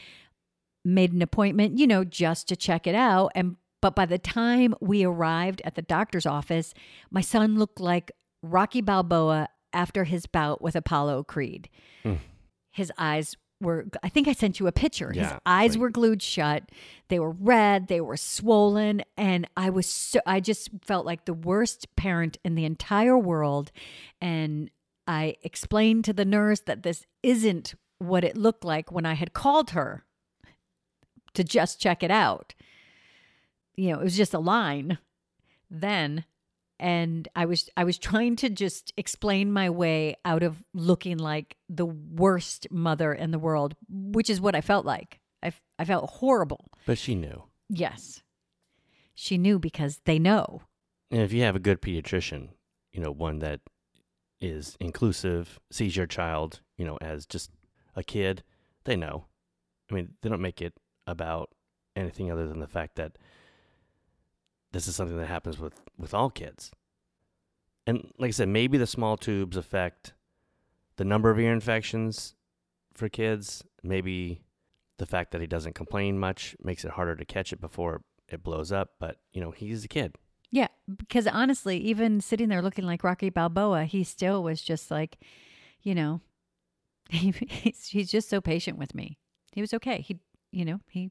made 0.84 1.12
an 1.12 1.22
appointment, 1.22 1.78
you 1.78 1.86
know, 1.86 2.04
just 2.04 2.48
to 2.48 2.56
check 2.56 2.86
it 2.86 2.94
out. 2.94 3.32
And 3.34 3.56
but 3.80 3.94
by 3.94 4.06
the 4.06 4.18
time 4.18 4.74
we 4.80 5.04
arrived 5.04 5.60
at 5.64 5.74
the 5.74 5.82
doctor's 5.82 6.26
office, 6.26 6.72
my 7.10 7.20
son 7.20 7.58
looked 7.58 7.80
like 7.80 8.12
Rocky 8.42 8.80
Balboa 8.80 9.48
after 9.72 10.04
his 10.04 10.26
bout 10.26 10.62
with 10.62 10.76
Apollo 10.76 11.24
Creed. 11.24 11.68
Hmm. 12.02 12.14
His 12.70 12.92
eyes 12.96 13.36
were 13.60 13.86
I 14.02 14.08
think 14.08 14.28
I 14.28 14.32
sent 14.32 14.58
you 14.60 14.66
a 14.66 14.72
picture. 14.72 15.12
His 15.12 15.32
eyes 15.46 15.72
like- 15.72 15.80
were 15.80 15.90
glued 15.90 16.22
shut. 16.22 16.64
They 17.08 17.18
were 17.18 17.30
red, 17.30 17.88
they 17.88 18.00
were 18.00 18.16
swollen, 18.16 19.02
and 19.16 19.48
I 19.56 19.70
was 19.70 19.86
so 19.86 20.20
I 20.26 20.40
just 20.40 20.70
felt 20.82 21.06
like 21.06 21.24
the 21.24 21.34
worst 21.34 21.94
parent 21.96 22.38
in 22.44 22.54
the 22.54 22.64
entire 22.64 23.18
world 23.18 23.70
and 24.20 24.70
I 25.06 25.36
explained 25.42 26.04
to 26.06 26.12
the 26.12 26.24
nurse 26.24 26.60
that 26.60 26.82
this 26.82 27.06
isn't 27.22 27.74
what 27.98 28.24
it 28.24 28.36
looked 28.36 28.64
like 28.64 28.90
when 28.90 29.06
I 29.06 29.14
had 29.14 29.32
called 29.32 29.70
her 29.70 30.04
to 31.34 31.44
just 31.44 31.80
check 31.80 32.02
it 32.02 32.10
out. 32.10 32.54
You 33.76 33.92
know, 33.92 34.00
it 34.00 34.04
was 34.04 34.16
just 34.16 34.34
a 34.34 34.38
line 34.38 34.98
then 35.70 36.24
and 36.82 37.28
I 37.36 37.46
was 37.46 37.70
I 37.76 37.84
was 37.84 37.96
trying 37.96 38.36
to 38.36 38.50
just 38.50 38.92
explain 38.96 39.52
my 39.52 39.70
way 39.70 40.16
out 40.24 40.42
of 40.42 40.64
looking 40.74 41.16
like 41.16 41.56
the 41.68 41.86
worst 41.86 42.66
mother 42.70 43.12
in 43.14 43.30
the 43.30 43.38
world, 43.38 43.76
which 43.88 44.28
is 44.28 44.40
what 44.40 44.56
I 44.56 44.60
felt 44.60 44.84
like. 44.84 45.20
I 45.42 45.52
I 45.78 45.84
felt 45.84 46.10
horrible. 46.10 46.70
But 46.84 46.98
she 46.98 47.14
knew. 47.14 47.44
Yes. 47.68 48.22
She 49.14 49.38
knew 49.38 49.58
because 49.60 50.00
they 50.04 50.18
know. 50.18 50.62
And 51.10 51.22
if 51.22 51.32
you 51.32 51.42
have 51.42 51.54
a 51.54 51.60
good 51.60 51.80
pediatrician, 51.80 52.48
you 52.92 53.00
know, 53.00 53.12
one 53.12 53.38
that 53.38 53.60
is 54.42 54.76
inclusive, 54.80 55.60
sees 55.70 55.96
your 55.96 56.06
child, 56.06 56.60
you 56.76 56.84
know, 56.84 56.98
as 57.00 57.26
just 57.26 57.50
a 57.94 58.02
kid, 58.02 58.42
they 58.84 58.96
know. 58.96 59.26
I 59.90 59.94
mean, 59.94 60.14
they 60.20 60.28
don't 60.28 60.42
make 60.42 60.60
it 60.60 60.74
about 61.06 61.50
anything 61.94 62.30
other 62.30 62.48
than 62.48 62.60
the 62.60 62.66
fact 62.66 62.96
that 62.96 63.18
this 64.72 64.88
is 64.88 64.96
something 64.96 65.18
that 65.18 65.26
happens 65.26 65.58
with 65.58 65.74
with 65.98 66.14
all 66.14 66.30
kids. 66.30 66.70
And 67.86 68.10
like 68.18 68.28
I 68.28 68.32
said, 68.32 68.48
maybe 68.48 68.78
the 68.78 68.86
small 68.86 69.16
tubes 69.16 69.56
affect 69.56 70.14
the 70.96 71.04
number 71.04 71.30
of 71.30 71.38
ear 71.38 71.52
infections 71.52 72.34
for 72.94 73.08
kids. 73.08 73.64
Maybe 73.82 74.42
the 74.98 75.06
fact 75.06 75.32
that 75.32 75.40
he 75.40 75.46
doesn't 75.46 75.74
complain 75.74 76.18
much 76.18 76.56
makes 76.62 76.84
it 76.84 76.92
harder 76.92 77.16
to 77.16 77.24
catch 77.24 77.52
it 77.52 77.60
before 77.60 78.02
it 78.28 78.42
blows 78.42 78.72
up. 78.72 78.92
But 78.98 79.18
you 79.32 79.40
know, 79.40 79.50
he's 79.50 79.84
a 79.84 79.88
kid. 79.88 80.16
Yeah, 80.52 80.68
because 80.94 81.26
honestly, 81.26 81.78
even 81.78 82.20
sitting 82.20 82.48
there 82.48 82.60
looking 82.60 82.84
like 82.84 83.02
Rocky 83.02 83.30
Balboa, 83.30 83.84
he 83.86 84.04
still 84.04 84.42
was 84.42 84.60
just 84.60 84.90
like, 84.90 85.18
you 85.82 85.94
know, 85.94 86.20
he, 87.08 87.32
he's, 87.48 87.86
he's 87.88 88.10
just 88.10 88.28
so 88.28 88.40
patient 88.40 88.78
with 88.78 88.94
me. 88.94 89.18
He 89.52 89.62
was 89.62 89.74
okay. 89.74 90.02
He, 90.02 90.20
you 90.52 90.64
know, 90.64 90.80
he 90.88 91.10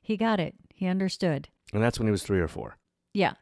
he 0.00 0.16
got 0.16 0.38
it. 0.38 0.54
He 0.72 0.86
understood. 0.86 1.48
And 1.72 1.82
that's 1.82 1.98
when 1.98 2.06
he 2.06 2.12
was 2.12 2.22
three 2.22 2.40
or 2.40 2.48
four. 2.48 2.76
Yeah. 3.12 3.34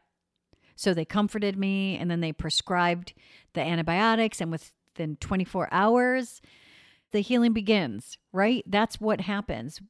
So 0.75 0.93
they 0.93 1.05
comforted 1.05 1.57
me 1.57 1.97
and 1.97 2.09
then 2.09 2.21
they 2.21 2.31
prescribed 2.31 3.13
the 3.53 3.61
antibiotics 3.61 4.41
and 4.41 4.51
within 4.51 5.17
24 5.17 5.69
hours 5.71 6.41
the 7.11 7.21
healing 7.21 7.53
begins, 7.53 8.17
right? 8.33 8.63
That's 8.67 8.99
what 8.99 9.21
happens. 9.21 9.81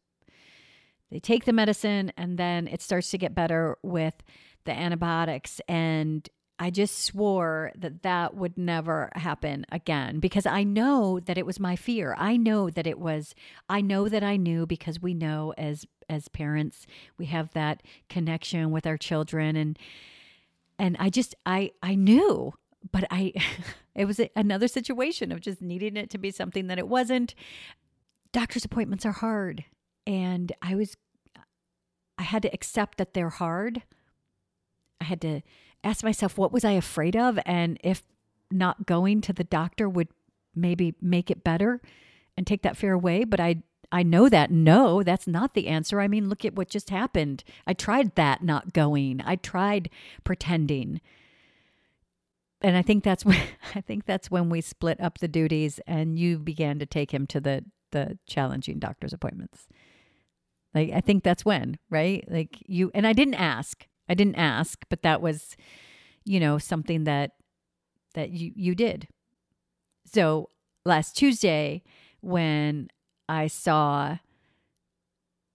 They 1.09 1.19
take 1.19 1.45
the 1.45 1.53
medicine 1.53 2.11
and 2.15 2.37
then 2.37 2.67
it 2.67 2.81
starts 2.81 3.09
to 3.11 3.17
get 3.17 3.33
better 3.33 3.77
with 3.81 4.13
the 4.67 4.77
antibiotics 4.77 5.59
and 5.67 6.29
I 6.59 6.69
just 6.71 7.03
swore 7.03 7.71
that 7.77 8.01
that 8.01 8.35
would 8.35 8.57
never 8.57 9.11
happen 9.13 9.65
again 9.71 10.19
because 10.19 10.45
I 10.45 10.63
know 10.63 11.19
that 11.19 11.37
it 11.37 11.45
was 11.45 11.59
my 11.59 11.75
fear. 11.75 12.15
I 12.17 12.35
know 12.35 12.69
that 12.69 12.87
it 12.87 12.99
was 12.99 13.35
I 13.69 13.81
know 13.81 14.09
that 14.09 14.23
I 14.23 14.37
knew 14.37 14.65
because 14.65 15.01
we 15.01 15.13
know 15.13 15.53
as 15.57 15.85
as 16.09 16.27
parents 16.27 16.87
we 17.17 17.27
have 17.27 17.53
that 17.53 17.83
connection 18.09 18.71
with 18.71 18.87
our 18.87 18.97
children 18.97 19.55
and 19.55 19.77
and 20.79 20.97
I 20.99 21.09
just 21.09 21.35
I 21.45 21.71
I 21.83 21.95
knew 21.95 22.53
but 22.91 23.05
I 23.11 23.33
it 23.95 24.05
was 24.05 24.19
another 24.35 24.67
situation 24.67 25.31
of 25.31 25.41
just 25.41 25.61
needing 25.61 25.95
it 25.95 26.09
to 26.11 26.17
be 26.17 26.31
something 26.31 26.67
that 26.67 26.79
it 26.79 26.87
wasn't. 26.87 27.35
Doctor's 28.31 28.65
appointments 28.65 29.05
are 29.05 29.11
hard 29.11 29.63
and 30.07 30.51
I 30.61 30.73
was 30.73 30.97
I 32.17 32.23
had 32.23 32.41
to 32.41 32.53
accept 32.53 32.97
that 32.97 33.13
they're 33.13 33.29
hard. 33.29 33.83
I 35.01 35.05
had 35.05 35.21
to 35.21 35.41
ask 35.83 36.03
myself 36.03 36.37
what 36.37 36.51
was 36.51 36.65
I 36.65 36.71
afraid 36.71 37.15
of 37.15 37.39
and 37.45 37.79
if 37.83 38.03
not 38.51 38.85
going 38.85 39.21
to 39.21 39.33
the 39.33 39.43
doctor 39.43 39.87
would 39.87 40.07
maybe 40.55 40.95
make 41.01 41.29
it 41.29 41.43
better 41.43 41.81
and 42.35 42.45
take 42.45 42.61
that 42.63 42.77
fear 42.77 42.93
away, 42.93 43.23
but 43.23 43.39
I 43.39 43.63
I 43.91 44.03
know 44.03 44.27
that 44.27 44.51
no, 44.51 45.01
that's 45.01 45.27
not 45.27 45.53
the 45.53 45.67
answer. 45.67 46.01
I 46.01 46.09
mean, 46.09 46.27
look 46.27 46.43
at 46.43 46.55
what 46.55 46.69
just 46.69 46.89
happened. 46.89 47.43
I 47.65 47.73
tried 47.73 48.15
that 48.15 48.43
not 48.43 48.73
going. 48.73 49.21
I 49.25 49.37
tried 49.37 49.89
pretending. 50.25 50.99
And 52.61 52.75
I 52.75 52.81
think 52.81 53.03
that's 53.03 53.23
when 53.25 53.41
I 53.75 53.81
think 53.81 54.05
that's 54.05 54.29
when 54.29 54.49
we 54.49 54.61
split 54.61 54.99
up 54.99 55.19
the 55.19 55.27
duties 55.27 55.79
and 55.87 56.19
you 56.19 56.37
began 56.37 56.79
to 56.79 56.85
take 56.85 57.13
him 57.13 57.25
to 57.27 57.39
the 57.39 57.65
the 57.91 58.17
challenging 58.27 58.79
doctor's 58.79 59.13
appointments. 59.13 59.67
Like 60.73 60.91
I 60.91 61.01
think 61.01 61.23
that's 61.23 61.45
when, 61.45 61.77
right? 61.89 62.25
Like 62.29 62.57
you 62.65 62.91
and 62.93 63.07
I 63.07 63.13
didn't 63.13 63.35
ask. 63.35 63.87
I 64.09 64.13
didn't 64.13 64.35
ask, 64.35 64.79
but 64.89 65.01
that 65.01 65.21
was 65.21 65.55
you 66.25 66.39
know 66.39 66.57
something 66.57 67.05
that 67.05 67.31
that 68.13 68.31
you 68.31 68.51
you 68.55 68.75
did. 68.75 69.07
So 70.05 70.49
last 70.85 71.17
Tuesday 71.17 71.83
when 72.21 72.89
I 73.29 73.47
saw 73.47 74.17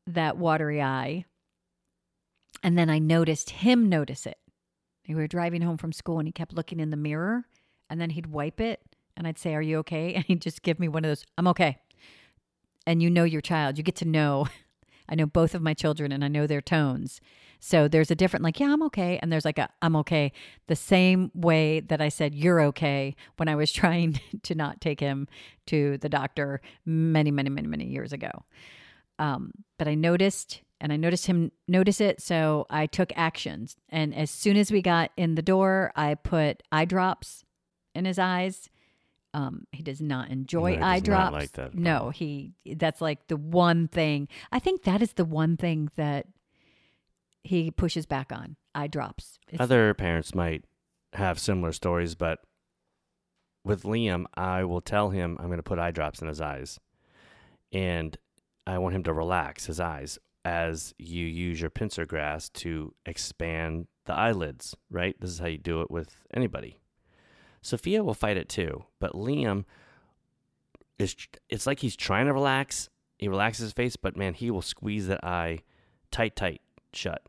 that 0.06 0.36
watery 0.36 0.82
eye 0.82 1.24
and 2.62 2.78
then 2.78 2.90
I 2.90 2.98
noticed 2.98 3.50
him 3.50 3.88
notice 3.88 4.26
it. 4.26 4.38
We 5.08 5.14
were 5.14 5.26
driving 5.26 5.62
home 5.62 5.78
from 5.78 5.92
school 5.92 6.18
and 6.18 6.28
he 6.28 6.32
kept 6.32 6.54
looking 6.54 6.80
in 6.80 6.90
the 6.90 6.96
mirror 6.96 7.44
and 7.90 8.00
then 8.00 8.10
he'd 8.10 8.26
wipe 8.26 8.60
it 8.60 8.80
and 9.16 9.26
I'd 9.26 9.38
say, 9.38 9.54
Are 9.54 9.62
you 9.62 9.78
okay? 9.78 10.14
And 10.16 10.24
he'd 10.24 10.42
just 10.42 10.62
give 10.62 10.78
me 10.78 10.88
one 10.88 11.04
of 11.04 11.10
those, 11.10 11.24
I'm 11.36 11.48
okay. 11.48 11.78
And 12.86 13.02
you 13.02 13.10
know 13.10 13.24
your 13.24 13.40
child. 13.40 13.78
You 13.78 13.84
get 13.84 13.96
to 13.96 14.04
know. 14.04 14.48
I 15.12 15.14
know 15.14 15.26
both 15.26 15.54
of 15.54 15.60
my 15.60 15.74
children 15.74 16.10
and 16.10 16.24
I 16.24 16.28
know 16.28 16.46
their 16.46 16.62
tones. 16.62 17.20
So 17.60 17.86
there's 17.86 18.10
a 18.10 18.14
different, 18.14 18.42
like, 18.42 18.58
yeah, 18.58 18.72
I'm 18.72 18.82
okay. 18.84 19.18
And 19.20 19.30
there's 19.30 19.44
like 19.44 19.58
a, 19.58 19.68
I'm 19.82 19.94
okay. 19.96 20.32
The 20.68 20.74
same 20.74 21.30
way 21.34 21.80
that 21.80 22.00
I 22.00 22.08
said, 22.08 22.34
you're 22.34 22.62
okay 22.62 23.14
when 23.36 23.46
I 23.46 23.54
was 23.54 23.70
trying 23.72 24.18
to 24.42 24.54
not 24.54 24.80
take 24.80 25.00
him 25.00 25.28
to 25.66 25.98
the 25.98 26.08
doctor 26.08 26.62
many, 26.86 27.30
many, 27.30 27.50
many, 27.50 27.68
many 27.68 27.84
years 27.84 28.14
ago. 28.14 28.30
Um, 29.18 29.52
but 29.78 29.86
I 29.86 29.94
noticed 29.94 30.62
and 30.80 30.92
I 30.92 30.96
noticed 30.96 31.26
him 31.26 31.52
notice 31.68 32.00
it. 32.00 32.22
So 32.22 32.66
I 32.70 32.86
took 32.86 33.12
actions. 33.14 33.76
And 33.90 34.14
as 34.14 34.30
soon 34.30 34.56
as 34.56 34.72
we 34.72 34.80
got 34.80 35.12
in 35.16 35.34
the 35.34 35.42
door, 35.42 35.92
I 35.94 36.14
put 36.14 36.62
eye 36.72 36.86
drops 36.86 37.44
in 37.94 38.06
his 38.06 38.18
eyes. 38.18 38.70
Um, 39.34 39.66
he 39.72 39.82
does 39.82 40.00
not 40.02 40.28
enjoy 40.30 40.76
No, 40.76 40.86
eye 40.86 41.00
drops. 41.00 41.32
like 41.32 41.52
that. 41.52 41.74
No, 41.74 42.10
he 42.10 42.52
that's 42.76 43.00
like 43.00 43.28
the 43.28 43.36
one 43.36 43.88
thing. 43.88 44.28
I 44.50 44.58
think 44.58 44.82
that 44.82 45.00
is 45.00 45.14
the 45.14 45.24
one 45.24 45.56
thing 45.56 45.90
that 45.96 46.26
he 47.42 47.70
pushes 47.70 48.04
back 48.06 48.30
on. 48.30 48.56
Eye 48.74 48.88
drops. 48.88 49.38
It's- 49.48 49.60
Other 49.60 49.94
parents 49.94 50.34
might 50.34 50.64
have 51.14 51.38
similar 51.38 51.72
stories, 51.72 52.14
but 52.14 52.40
with 53.64 53.84
Liam, 53.84 54.24
I 54.34 54.64
will 54.64 54.80
tell 54.80 55.10
him 55.10 55.36
I'm 55.40 55.46
going 55.46 55.56
to 55.58 55.62
put 55.62 55.78
eye 55.78 55.90
drops 55.92 56.20
in 56.20 56.28
his 56.28 56.40
eyes. 56.40 56.78
And 57.72 58.16
I 58.66 58.78
want 58.78 58.94
him 58.94 59.02
to 59.04 59.12
relax 59.12 59.66
his 59.66 59.80
eyes 59.80 60.18
as 60.44 60.92
you 60.98 61.24
use 61.24 61.60
your 61.60 61.70
pincer 61.70 62.04
grasp 62.04 62.54
to 62.54 62.94
expand 63.06 63.86
the 64.04 64.12
eyelids, 64.14 64.74
right? 64.90 65.16
This 65.20 65.30
is 65.30 65.38
how 65.38 65.46
you 65.46 65.58
do 65.58 65.80
it 65.80 65.90
with 65.90 66.16
anybody. 66.34 66.80
Sophia 67.62 68.02
will 68.04 68.14
fight 68.14 68.36
it 68.36 68.48
too, 68.48 68.84
but 69.00 69.12
Liam 69.12 69.64
is 70.98 71.16
it's 71.48 71.66
like 71.66 71.80
he's 71.80 71.96
trying 71.96 72.26
to 72.26 72.32
relax. 72.32 72.88
He 73.18 73.28
relaxes 73.28 73.62
his 73.64 73.72
face, 73.72 73.96
but 73.96 74.16
man, 74.16 74.34
he 74.34 74.50
will 74.50 74.62
squeeze 74.62 75.06
that 75.06 75.22
eye 75.24 75.60
tight 76.10 76.36
tight 76.36 76.60
shut. 76.92 77.22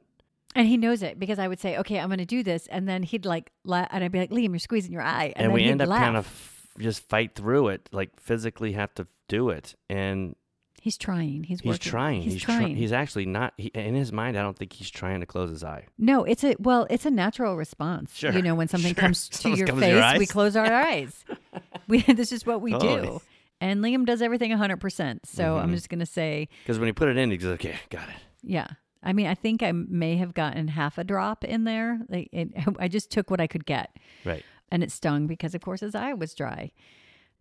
and 0.55 0.67
he 0.67 0.75
knows 0.77 1.01
it 1.01 1.17
because 1.19 1.39
I 1.39 1.47
would 1.47 1.59
say, 1.59 1.77
"Okay, 1.77 1.99
I'm 1.99 2.09
going 2.09 2.17
to 2.19 2.25
do 2.25 2.43
this," 2.43 2.67
and 2.67 2.87
then 2.87 3.03
he'd 3.03 3.25
like, 3.25 3.51
la- 3.63 3.87
and 3.91 4.03
I'd 4.03 4.11
be 4.11 4.19
like, 4.19 4.31
"Liam, 4.31 4.49
you're 4.49 4.59
squeezing 4.59 4.91
your 4.91 5.01
eye," 5.01 5.33
and, 5.35 5.45
then 5.45 5.51
we 5.53 5.63
he'd 5.63 5.71
end 5.71 5.81
up 5.81 5.87
laugh. 5.89 6.01
kind 6.03 6.17
of 6.17 6.25
f- 6.25 6.67
just 6.79 7.07
fight 7.07 7.35
through 7.35 7.69
it, 7.69 7.87
like 7.91 8.19
physically 8.19 8.73
have 8.73 8.93
to 8.95 9.07
do 9.27 9.49
it. 9.49 9.75
And 9.89 10.35
He's 10.83 10.97
trying. 10.97 11.45
He's 11.45 11.61
he's 11.61 11.65
working. 11.69 11.89
trying. 11.89 12.21
He's, 12.23 12.33
He's, 12.33 12.41
try- 12.41 12.57
trying. 12.57 12.75
he's 12.75 12.91
actually 12.91 13.25
not. 13.25 13.53
He, 13.55 13.67
in 13.69 13.95
his 13.95 14.11
mind, 14.11 14.37
I 14.37 14.41
don't 14.41 14.57
think 14.57 14.73
he's 14.73 14.89
trying 14.89 15.21
to 15.21 15.25
close 15.25 15.49
his 15.49 15.63
eye. 15.63 15.85
No, 15.97 16.25
it's 16.25 16.43
a 16.43 16.55
well, 16.59 16.87
it's 16.89 17.05
a 17.05 17.09
natural 17.09 17.55
response. 17.55 18.13
Sure, 18.13 18.33
You 18.33 18.41
know, 18.41 18.53
when 18.53 18.67
something 18.67 18.93
sure. 18.93 19.01
comes 19.01 19.29
to 19.29 19.37
Something 19.37 19.57
your 19.59 19.67
comes 19.67 19.79
face, 19.81 19.93
your 20.11 20.19
we 20.19 20.25
close 20.25 20.57
our 20.57 20.65
eyes. 20.65 21.23
We 21.87 22.01
this 22.13 22.33
is 22.33 22.45
what 22.45 22.61
we 22.61 22.71
Totally. 22.73 23.01
do. 23.07 23.21
And 23.61 23.81
Liam 23.81 24.05
does 24.05 24.21
everything 24.21 24.51
100%. 24.51 25.19
So 25.25 25.57
I'm 25.57 25.69
Mhm. 25.71 25.75
just 25.75 25.87
going 25.87 25.99
to 25.99 26.05
say, 26.05 26.49
Because 26.63 26.79
when 26.79 26.87
he 26.87 26.91
put 26.93 27.07
it 27.07 27.15
in, 27.15 27.31
he 27.31 27.37
goes, 27.37 27.51
"Okay, 27.53 27.75
got 27.89 28.09
it." 28.09 28.15
yeah. 28.41 28.67
I 29.01 29.13
mean, 29.13 29.27
I 29.27 29.35
think 29.35 29.63
I 29.63 29.71
may 29.71 30.17
have 30.17 30.33
gotten 30.33 30.67
half 30.67 30.97
a 30.97 31.03
drop 31.05 31.45
in 31.45 31.63
there. 31.63 31.99
Like 32.09 32.27
it, 32.33 32.49
I 32.77 32.89
just 32.89 33.09
took 33.09 33.31
what 33.31 33.39
I 33.39 33.47
could 33.47 33.65
get. 33.65 33.95
Right. 34.25 34.43
And 34.69 34.83
it 34.83 34.91
stung 34.91 35.27
because 35.27 35.55
of 35.55 35.61
course 35.61 35.79
his 35.81 35.95
eye 35.95 36.13
was 36.13 36.33
dry. 36.33 36.71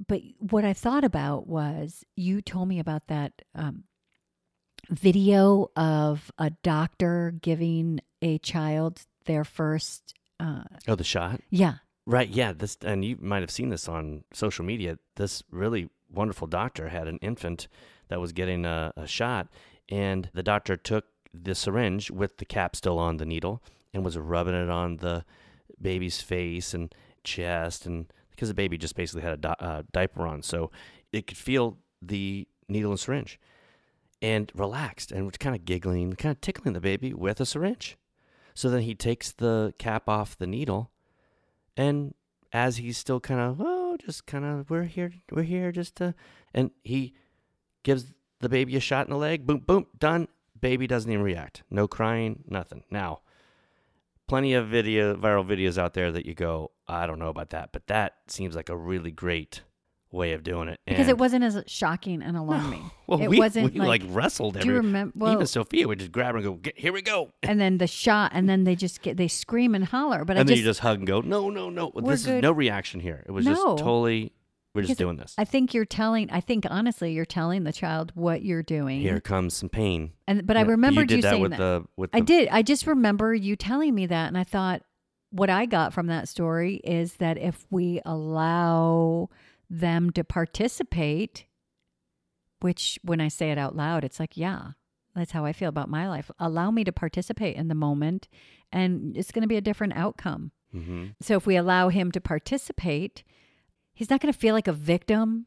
But 0.09 0.23
what 0.39 0.65
I 0.65 0.73
thought 0.73 1.05
about 1.05 1.47
was 1.47 2.05
you 2.17 2.41
told 2.43 2.69
me 2.69 2.79
about 2.79 3.07
that 3.09 3.43
um 3.55 3.85
video 4.91 5.71
of 5.77 6.31
a 6.39 6.51
doctor 6.63 7.35
giving 7.41 8.01
a 8.21 8.39
child 8.39 9.03
their 9.27 9.45
first. 9.45 10.15
Uh, 10.41 10.65
Oh, 10.89 10.95
the 10.97 11.05
shot. 11.05 11.41
yeah, 11.51 11.75
Right. 12.05 12.29
Yeah. 12.29 12.53
This, 12.53 12.77
and 12.85 13.05
you 13.05 13.17
might 13.21 13.43
have 13.43 13.51
seen 13.51 13.69
this 13.69 13.89
on 13.89 14.25
social 14.33 14.65
media. 14.65 14.99
This 15.15 15.45
really 15.53 15.89
wonderful 16.11 16.49
doctor 16.49 16.89
had 16.89 17.07
an 17.07 17.19
infant 17.23 17.69
that 18.09 18.21
was 18.21 18.33
getting 18.33 18.65
a, 18.65 18.93
a 18.97 19.07
shot, 19.07 19.47
and 19.89 20.29
the 20.35 20.43
doctor 20.43 20.77
took 20.77 21.05
the 21.33 21.55
syringe 21.55 22.11
with 22.11 22.39
the 22.39 22.45
cap 22.45 22.75
still 22.75 22.99
on 22.99 23.17
the 23.19 23.25
needle 23.25 23.63
and 23.95 24.05
was 24.05 24.19
rubbing 24.19 24.55
it 24.55 24.69
on 24.69 24.97
the 24.97 25.25
baby's 25.81 26.21
face 26.21 26.75
and 26.75 26.93
chest, 27.23 27.87
and 27.87 28.13
because 28.43 28.49
the 28.49 28.55
baby 28.55 28.77
just 28.77 28.97
basically 28.97 29.23
had 29.23 29.35
a 29.35 29.37
di- 29.37 29.57
uh, 29.61 29.83
diaper 29.93 30.27
on, 30.27 30.43
so 30.43 30.73
it 31.13 31.29
could 31.29 31.37
feel 31.37 31.79
the 32.03 32.49
needle 32.69 32.91
and 32.91 32.99
syringe, 32.99 33.39
and 34.21 34.51
relaxed 34.53 35.13
and 35.13 35.27
was 35.27 35.37
kind 35.37 35.55
of 35.55 35.65
giggling, 35.65 36.13
kind 36.15 36.35
of 36.35 36.41
tickling 36.41 36.75
the 36.75 36.81
baby 36.81 37.15
with 37.15 37.41
a 37.41 37.47
syringe. 37.47 37.97
So 38.55 38.69
then 38.69 38.83
he 38.83 38.97
takes 38.97 39.31
the 39.31 39.75
cap 39.79 40.09
off 40.09 40.37
the 40.37 40.47
needle 40.49 40.91
and 41.77 42.15
as 42.53 42.79
he's 42.79 42.99
still 42.99 43.21
kind 43.21 43.41
of 43.41 43.61
oh 43.61 43.97
just 44.05 44.27
kind 44.27 44.45
of 44.45 44.69
we're 44.69 44.85
here 44.85 45.13
we're 45.31 45.43
here 45.43 45.73
just 45.73 45.97
to 45.97 46.15
and 46.53 46.71
he 46.83 47.15
gives 47.83 48.13
the 48.41 48.49
baby 48.49 48.77
a 48.77 48.81
shot 48.81 49.07
in 49.07 49.11
the 49.11 49.17
leg 49.17 49.47
boom 49.47 49.61
boom 49.61 49.87
done. 49.99 50.27
Baby 50.61 50.87
doesn't 50.87 51.11
even 51.11 51.25
react. 51.25 51.63
No 51.71 51.89
crying 51.89 52.45
nothing. 52.49 52.85
Now 52.91 53.21
plenty 54.33 54.55
of 54.55 54.67
video 54.69 55.15
viral 55.15 55.47
videos 55.47 55.77
out 55.77 55.93
there 55.93 56.11
that 56.11 56.25
you 56.25 56.35
go 56.35 56.71
i 56.89 57.07
don't 57.07 57.19
know 57.19 57.29
about 57.29 57.51
that 57.51 57.71
but 57.73 57.87
that 57.87 58.15
seems 58.29 58.57
like 58.57 58.69
a 58.71 58.77
really 58.77 59.11
great 59.11 59.63
way 60.11 60.33
of 60.33 60.43
doing 60.43 60.69
it 60.69 60.79
because 60.87 61.09
it 61.09 61.17
wasn't 61.19 61.43
as 61.43 61.63
shocking 61.67 62.23
and 62.23 62.37
alarming. 62.37 62.91
well 63.07 63.21
it 63.21 63.29
we, 63.29 63.39
wasn't 63.39 63.73
we 63.73 63.79
like, 63.81 64.03
like, 64.03 64.15
wrestled 64.15 64.55
do 64.55 64.61
every 64.61 64.71
you 64.71 64.77
remember? 64.77 65.13
Well, 65.17 65.33
even 65.33 65.47
sophia 65.47 65.89
would 65.89 65.99
just 65.99 66.13
grab 66.13 66.33
her 66.33 66.37
and 66.37 66.45
go 66.45 66.53
"Get- 66.55 66.79
here 66.79 66.93
we 66.93 67.03
go 67.03 67.33
and 67.43 67.61
then 67.61 67.79
the 67.79 67.87
shot, 67.87 68.33
and 68.35 68.49
then 68.49 68.65
they 68.65 68.75
just 68.77 69.01
get 69.03 69.17
they 69.17 69.29
scream 69.29 69.75
and 69.75 69.85
holler. 69.85 70.25
But 70.25 70.37
and 70.37 70.41
I 70.41 70.43
then 70.43 70.49
just, 70.49 70.59
you 70.59 70.65
just 70.65 70.81
hug 70.81 70.99
and 70.99 71.07
go 71.07 71.21
no 71.23 71.49
no 71.49 71.71
no 71.71 71.91
this 72.05 72.27
good. 72.27 72.37
is 72.37 72.43
no 72.43 72.53
reaction 72.53 73.01
here 73.01 73.23
it 73.27 73.33
was 73.33 73.47
No. 73.47 73.53
just 73.55 73.65
totally 73.79 74.33
we're 74.75 74.83
just 74.83 74.99
doing 74.99 75.17
this 75.17 75.35
I 75.39 75.45
think 75.45 75.75
you're 75.75 75.85
telling. 75.85 76.31
I 76.31 76.41
think 76.41 76.65
honestly, 76.71 77.13
you're 77.13 77.25
telling 77.27 77.65
the 77.65 77.73
child 77.73 78.13
what 78.15 78.43
you're 78.45 78.63
doing. 78.63 79.01
here 79.01 79.21
comes 79.21 79.55
some 79.55 79.69
pain 79.69 80.13
And 80.27 80.47
but 80.47 80.57
I 80.57 80.63
remembered 80.63 81.11
you 81.11 81.17
you, 81.17 81.23
that 81.23 81.31
saying 81.31 81.43
with 81.43 81.51
that. 81.53 81.59
the 81.59 81.85
with 81.97 82.11
I 82.15 82.21
the, 82.21 82.27
did. 82.27 82.49
I 82.49 82.63
just 82.63 82.87
remember 82.87 83.35
you 83.35 83.55
telling 83.57 83.95
me 83.95 84.07
that, 84.07 84.29
and 84.29 84.39
I 84.39 84.45
thought 84.45 84.83
what 85.31 85.51
I 85.51 85.67
got 85.67 85.93
from 85.93 86.07
that 86.09 86.29
story 86.29 86.77
is 86.85 87.15
that 87.15 87.39
if 87.39 87.67
we 87.71 88.01
allow 88.05 89.29
them 89.71 90.11
to 90.11 90.23
participate, 90.25 91.47
which 92.61 92.99
when 93.03 93.21
I 93.21 93.29
say 93.29 93.51
it 93.51 93.59
out 93.59 93.75
loud, 93.75 94.05
it's 94.05 94.21
like, 94.21 94.37
yeah, 94.37 94.73
that's 95.15 95.33
how 95.33 95.45
I 95.45 95.53
feel 95.53 95.69
about 95.69 95.89
my 95.89 96.09
life. 96.09 96.31
Allow 96.39 96.71
me 96.71 96.85
to 96.85 96.93
participate 96.93 97.57
in 97.57 97.69
the 97.69 97.75
moment, 97.75 98.29
and 98.71 99.17
it's 99.17 99.33
going 99.33 99.43
to 99.43 99.49
be 99.49 99.57
a 99.57 99.61
different 99.63 99.95
outcome. 99.97 100.53
Mhm. 100.75 101.15
So 101.21 101.37
if 101.37 101.47
we 101.47 101.57
allow 101.57 101.89
him 101.89 102.13
to 102.13 102.21
participate, 102.21 103.23
he's 103.95 104.11
not 104.11 104.21
going 104.21 104.33
to 104.33 104.39
feel 104.39 104.55
like 104.55 104.69
a 104.69 104.73
victim. 104.73 105.47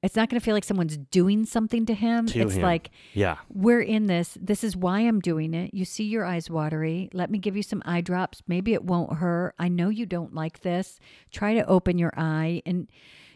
It's 0.00 0.14
not 0.14 0.30
going 0.30 0.38
to 0.38 0.44
feel 0.44 0.54
like 0.54 0.64
someone's 0.64 0.96
doing 0.96 1.44
something 1.44 1.84
to 1.86 1.94
him. 1.94 2.26
To 2.26 2.40
it's 2.40 2.54
him. 2.54 2.62
like, 2.62 2.90
yeah 3.14 3.38
we're 3.52 3.80
in 3.80 4.06
this. 4.06 4.38
This 4.40 4.62
is 4.62 4.76
why 4.76 5.00
I'm 5.00 5.20
doing 5.20 5.54
it. 5.54 5.74
You 5.74 5.84
see 5.84 6.04
your 6.04 6.24
eyes 6.24 6.48
watery. 6.48 7.10
Let 7.12 7.30
me 7.30 7.38
give 7.38 7.56
you 7.56 7.62
some 7.64 7.82
eye 7.84 8.00
drops. 8.00 8.42
Maybe 8.46 8.74
it 8.74 8.84
won't 8.84 9.14
hurt. 9.14 9.54
I 9.58 9.68
know 9.68 9.88
you 9.88 10.06
don't 10.06 10.34
like 10.34 10.60
this. 10.60 11.00
Try 11.32 11.54
to 11.54 11.66
open 11.66 11.98
your 11.98 12.12
eye 12.16 12.62
and 12.64 12.88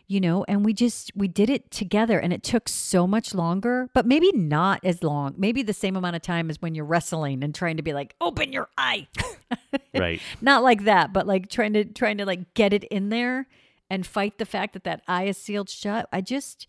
you 0.09 0.21
know, 0.21 0.45
and 0.47 0.63
we 0.63 0.75
just 0.75 1.11
we 1.17 1.27
did 1.27 1.49
it 1.49 1.71
together 1.71 2.19
and 2.19 2.35
it 2.35 2.43
took 2.43 2.69
so 2.69 3.07
much 3.07 3.35
longer, 3.35 3.89
but 3.95 4.05
maybe 4.05 4.31
not 4.33 4.85
as 4.85 5.03
long. 5.03 5.35
Maybe 5.39 5.63
the 5.63 5.73
same 5.73 5.97
amount 5.97 6.17
of 6.17 6.23
time 6.23 6.51
as 6.51 6.61
when 6.61 6.75
you're 6.75 6.85
wrestling 6.85 7.43
and 7.43 7.55
trying 7.55 7.79
to 7.79 7.83
be 7.83 7.95
like, 7.95 8.15
"Open 8.21 8.53
your 8.53 8.69
eye." 8.77 9.09
right 9.95 10.21
not 10.43 10.63
like 10.63 10.85
that, 10.85 11.13
but 11.13 11.27
like 11.27 11.49
trying 11.49 11.73
to 11.73 11.85
trying 11.85 12.19
to 12.19 12.27
like 12.27 12.53
get 12.53 12.73
it 12.75 12.85
in 12.85 13.09
there 13.09 13.47
and 13.93 14.07
fight 14.07 14.39
the 14.39 14.47
fact 14.47 14.73
that 14.73 14.85
that 14.85 15.03
eye 15.07 15.25
is 15.25 15.37
sealed 15.37 15.69
shut. 15.69 16.09
I 16.13 16.21
just 16.23 16.67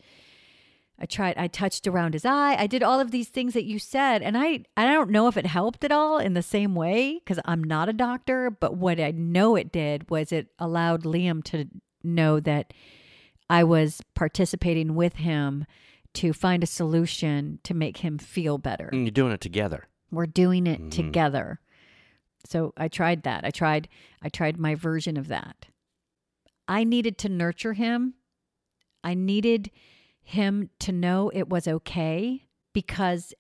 I 1.00 1.06
tried 1.06 1.36
I 1.38 1.48
touched 1.48 1.88
around 1.88 2.14
his 2.14 2.26
eye. 2.26 2.56
I 2.60 2.68
did 2.68 2.84
all 2.84 3.00
of 3.00 3.12
these 3.12 3.30
things 3.30 3.54
that 3.54 3.64
you 3.72 3.80
said 3.80 4.22
and 4.22 4.38
I 4.38 4.66
I 4.78 4.86
don't 4.86 5.10
know 5.10 5.28
if 5.28 5.38
it 5.38 5.46
helped 5.46 5.84
at 5.84 5.92
all 5.92 6.18
in 6.20 6.34
the 6.34 6.44
same 6.44 6.76
way 6.76 7.22
cuz 7.26 7.40
I'm 7.46 7.64
not 7.64 7.90
a 7.90 7.94
doctor, 7.94 8.50
but 8.52 8.76
what 8.78 9.00
I 9.00 9.12
know 9.12 9.56
it 9.56 9.72
did 9.72 10.10
was 10.10 10.32
it 10.32 10.48
allowed 10.60 11.04
Liam 11.04 11.44
to 11.46 11.66
know 12.04 12.40
that 12.42 12.74
I 13.50 13.64
was 13.64 14.02
participating 14.16 14.94
with 14.96 15.16
him 15.16 15.66
to 16.16 16.32
find 16.34 16.62
a 16.64 16.68
solution 16.68 17.60
to 17.64 17.74
make 17.74 17.98
him 17.98 18.18
feel 18.18 18.58
better. 18.58 18.90
and 18.92 19.04
you're 19.06 19.12
doing 19.22 19.32
it 19.34 19.42
together 19.42 19.88
We're 20.12 20.28
doing 20.28 20.68
it 20.68 20.80
Mhm. 20.82 20.92
together. 20.92 21.60
So 22.46 22.74
I 22.78 22.88
tried 22.90 23.24
that. 23.24 23.46
I 23.46 23.52
tried 23.52 23.88
I 24.22 24.30
tried 24.30 24.58
my 24.60 24.76
version 24.76 25.16
of 25.18 25.28
that. 25.30 25.66
I 26.68 26.84
needed 26.84 27.18
to 27.20 27.30
nurture 27.30 27.74
him. 27.74 28.16
I 29.04 29.14
needed 29.14 29.72
him 30.22 30.70
to 30.80 30.92
know 30.92 31.30
it 31.34 31.50
was 31.50 31.68
okay 31.68 32.46
because 32.74 33.34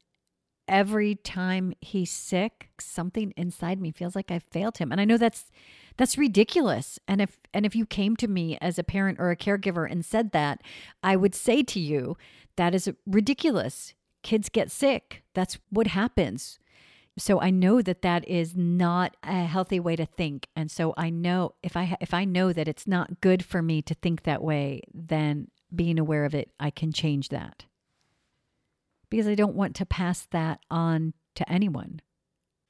every 0.67 1.15
time 1.15 1.73
he's 1.81 2.12
sick, 2.12 2.69
something 2.79 3.33
inside 3.36 3.79
me 3.81 3.91
feels 3.91 4.15
like 4.15 4.31
I 4.31 4.39
failed 4.39 4.77
him. 4.77 4.91
And 4.91 4.99
I 4.99 5.05
know 5.05 5.17
that's 5.17 5.45
that's 5.97 6.17
ridiculous. 6.17 6.99
And 7.07 7.21
if 7.21 7.38
and 7.53 7.65
if 7.65 7.75
you 7.75 7.86
came 7.86 8.15
to 8.17 8.27
me 8.27 8.57
as 8.62 8.77
a 8.79 8.83
parent 8.83 9.19
or 9.19 9.31
a 9.31 9.38
caregiver 9.38 9.89
and 9.89 10.03
said 10.03 10.31
that, 10.31 10.62
I 11.01 11.15
would 11.15 11.36
say 11.36 11.63
to 11.63 11.79
you, 11.79 12.17
that 12.55 12.75
is 12.75 12.91
ridiculous. 13.05 13.93
Kids 14.21 14.49
get 14.49 14.71
sick. 14.71 15.23
That's 15.33 15.57
what 15.69 15.88
happens. 15.88 16.59
So 17.17 17.39
I 17.39 17.52
know 17.52 17.82
that 17.82 18.02
that 18.02 18.28
is 18.28 18.56
not 18.56 19.15
a 19.23 19.45
healthy 19.45 19.80
way 19.80 19.95
to 19.95 20.06
think. 20.06 20.47
And 20.56 20.71
so 20.71 20.93
I 20.97 21.10
know 21.10 21.54
if 21.62 21.78
I 21.78 21.95
if 22.02 22.13
I 22.13 22.26
know 22.26 22.52
that 22.52 22.67
it's 22.67 22.88
not 22.88 23.21
good 23.21 23.45
for 23.45 23.62
me 23.62 23.82
to 23.84 23.93
think 23.93 24.23
that 24.23 24.43
way, 24.43 24.82
then 24.93 25.49
being 25.73 25.99
aware 25.99 26.26
of 26.26 26.34
it, 26.34 26.49
I 26.60 26.69
can 26.69 26.91
change 26.91 27.30
that. 27.30 27.65
Because 29.10 29.28
I 29.28 29.36
don't 29.36 29.56
want 29.56 29.76
to 29.76 29.86
pass 29.86 30.28
that 30.32 30.60
on 30.71 31.13
to 31.36 31.52
anyone. 31.52 32.02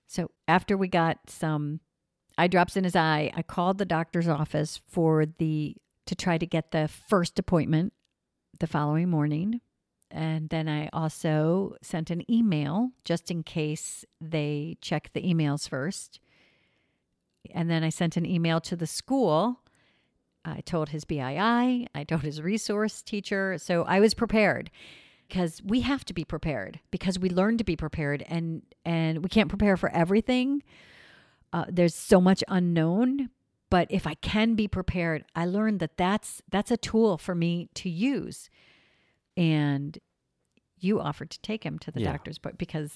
So 0.08 0.30
after 0.48 0.76
we 0.76 0.90
got 0.90 1.30
some 1.30 1.80
eye 2.38 2.48
drops 2.48 2.76
in 2.76 2.84
his 2.84 2.96
eye, 2.96 3.32
I 3.34 3.44
called 3.44 3.78
the 3.78 3.86
doctor's 3.86 4.28
office 4.28 4.82
for 4.90 5.26
the 5.26 5.78
to 6.06 6.16
try 6.16 6.38
to 6.38 6.46
get 6.46 6.72
the 6.72 6.90
first 6.90 7.40
appointment 7.40 7.94
the 8.60 8.68
following 8.68 9.10
morning. 9.10 9.62
And 10.13 10.49
then 10.49 10.69
I 10.69 10.89
also 10.93 11.76
sent 11.82 12.12
an 12.12 12.30
email 12.32 12.91
just 13.04 13.32
in 13.32 13.41
case 13.41 14.06
they 14.21 14.78
check 14.80 15.10
the 15.13 15.23
emails 15.23 15.67
first. 15.67 16.19
And 17.52 17.69
then 17.69 17.84
I 17.84 17.89
sent 17.89 18.15
an 18.15 18.26
email 18.26 18.62
to 18.62 18.76
the 18.76 18.86
school. 18.86 19.62
I 20.45 20.62
told 20.62 20.89
his 20.89 21.04
BII, 21.04 21.88
I 21.95 22.04
told 22.08 22.21
his 22.21 22.43
resource 22.43 23.02
teacher. 23.02 23.58
So 23.58 23.84
I 23.86 23.99
was 23.99 24.13
prepared 24.13 24.69
because 25.28 25.63
we 25.63 25.82
have 25.82 26.06
to 26.06 26.13
be 26.13 26.23
prepared 26.23 26.80
because 26.91 27.17
we 27.17 27.30
learn 27.30 27.58
to 27.58 27.63
be 27.63 27.76
prepared 27.76 28.23
and 28.28 28.62
and 28.86 29.23
we 29.23 29.30
can't 29.30 29.49
prepare 29.49 29.78
for 29.78 29.89
everything. 29.89 30.62
Uh, 31.52 31.65
there's 31.69 31.95
so 31.95 32.21
much 32.21 32.43
unknown, 32.47 33.30
but 33.71 33.88
if 33.89 34.06
I 34.06 34.13
can 34.15 34.54
be 34.54 34.67
prepared, 34.67 35.26
I 35.36 35.45
learned 35.45 35.80
that 35.80 35.97
that's 35.97 36.43
that's 36.52 36.69
a 36.69 36.78
tool 36.78 37.17
for 37.17 37.34
me 37.34 37.69
to 37.73 37.89
use 37.89 38.49
and 39.36 39.98
you 40.80 41.00
offered 41.00 41.30
to 41.32 41.39
take 41.41 41.63
him 41.63 41.80
to 41.80 41.91
the 41.91 42.02
Yeah. 42.02 42.12
doctor's 42.12 42.38
but 42.38 42.58
because 42.58 42.91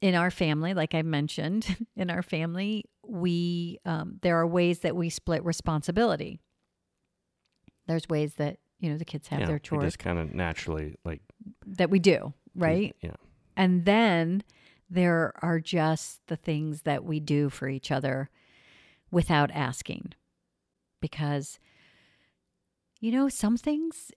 in 0.00 0.14
our 0.14 0.30
family 0.30 0.74
like 0.74 0.94
i 0.94 1.02
mentioned 1.02 1.76
in 1.96 2.10
our 2.10 2.22
family 2.22 2.84
we 3.04 3.78
um, 3.84 4.18
there 4.22 4.36
are 4.36 4.46
ways 4.46 4.80
that 4.80 4.94
we 4.94 5.10
split 5.10 5.44
responsibility 5.44 6.40
there's 7.86 8.08
ways 8.08 8.34
that 8.34 8.58
you 8.78 8.90
know 8.90 8.98
the 8.98 9.04
kids 9.04 9.28
have 9.28 9.40
yeah, 9.40 9.46
their 9.46 9.58
chores 9.58 9.84
just 9.84 9.98
kind 9.98 10.18
of 10.18 10.32
naturally 10.34 10.94
like 11.04 11.20
that 11.66 11.90
we 11.90 11.98
do 11.98 12.32
right 12.54 12.94
yeah 13.00 13.16
and 13.56 13.84
then 13.84 14.44
there 14.88 15.32
are 15.42 15.60
just 15.60 16.26
the 16.28 16.36
things 16.36 16.82
that 16.82 17.04
we 17.04 17.20
do 17.20 17.50
for 17.50 17.68
each 17.68 17.90
other 17.90 18.30
without 19.10 19.50
asking. 19.50 20.12
Because, 21.00 21.58
you 23.00 23.12
know, 23.12 23.28
some 23.28 23.56
things 23.56 24.10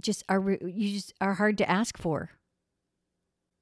just 0.00 0.24
are 0.28 0.50
you 0.50 0.94
just 0.94 1.14
are 1.20 1.34
hard 1.34 1.58
to 1.58 1.70
ask 1.70 1.98
for. 1.98 2.30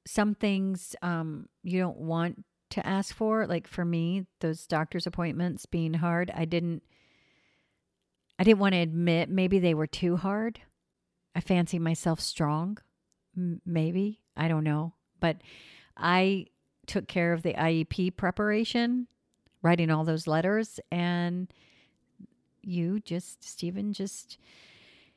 Some 0.07 0.33
things 0.33 0.95
um, 1.01 1.47
you 1.63 1.79
don't 1.79 1.97
want 1.97 2.43
to 2.71 2.85
ask 2.85 3.13
for. 3.13 3.45
Like 3.45 3.67
for 3.67 3.85
me, 3.85 4.25
those 4.39 4.65
doctor's 4.65 5.07
appointments 5.07 5.65
being 5.65 5.93
hard, 5.95 6.31
I 6.33 6.45
didn't. 6.45 6.83
I 8.37 8.43
didn't 8.43 8.59
want 8.59 8.73
to 8.73 8.79
admit 8.79 9.29
maybe 9.29 9.59
they 9.59 9.73
were 9.73 9.87
too 9.87 10.15
hard. 10.15 10.61
I 11.35 11.41
fancy 11.41 11.77
myself 11.77 12.19
strong, 12.19 12.77
M- 13.35 13.61
maybe 13.65 14.21
I 14.35 14.47
don't 14.47 14.63
know, 14.63 14.93
but 15.19 15.37
I 15.97 16.47
took 16.87 17.07
care 17.07 17.33
of 17.33 17.43
the 17.43 17.53
IEP 17.53 18.15
preparation, 18.15 19.07
writing 19.61 19.91
all 19.91 20.05
those 20.05 20.25
letters, 20.25 20.79
and 20.91 21.51
you 22.61 22.99
just, 22.99 23.43
Stephen, 23.43 23.93
just, 23.93 24.37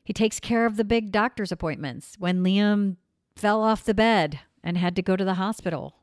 he 0.03 0.13
takes 0.13 0.39
care 0.39 0.65
of 0.65 0.75
the 0.77 0.83
big 0.83 1.11
doctor's 1.11 1.51
appointments. 1.51 2.15
When 2.19 2.43
Liam 2.43 2.97
fell 3.35 3.61
off 3.63 3.83
the 3.83 3.93
bed 3.93 4.39
and 4.63 4.77
had 4.77 4.95
to 4.95 5.01
go 5.01 5.15
to 5.15 5.25
the 5.25 5.35
hospital. 5.35 5.95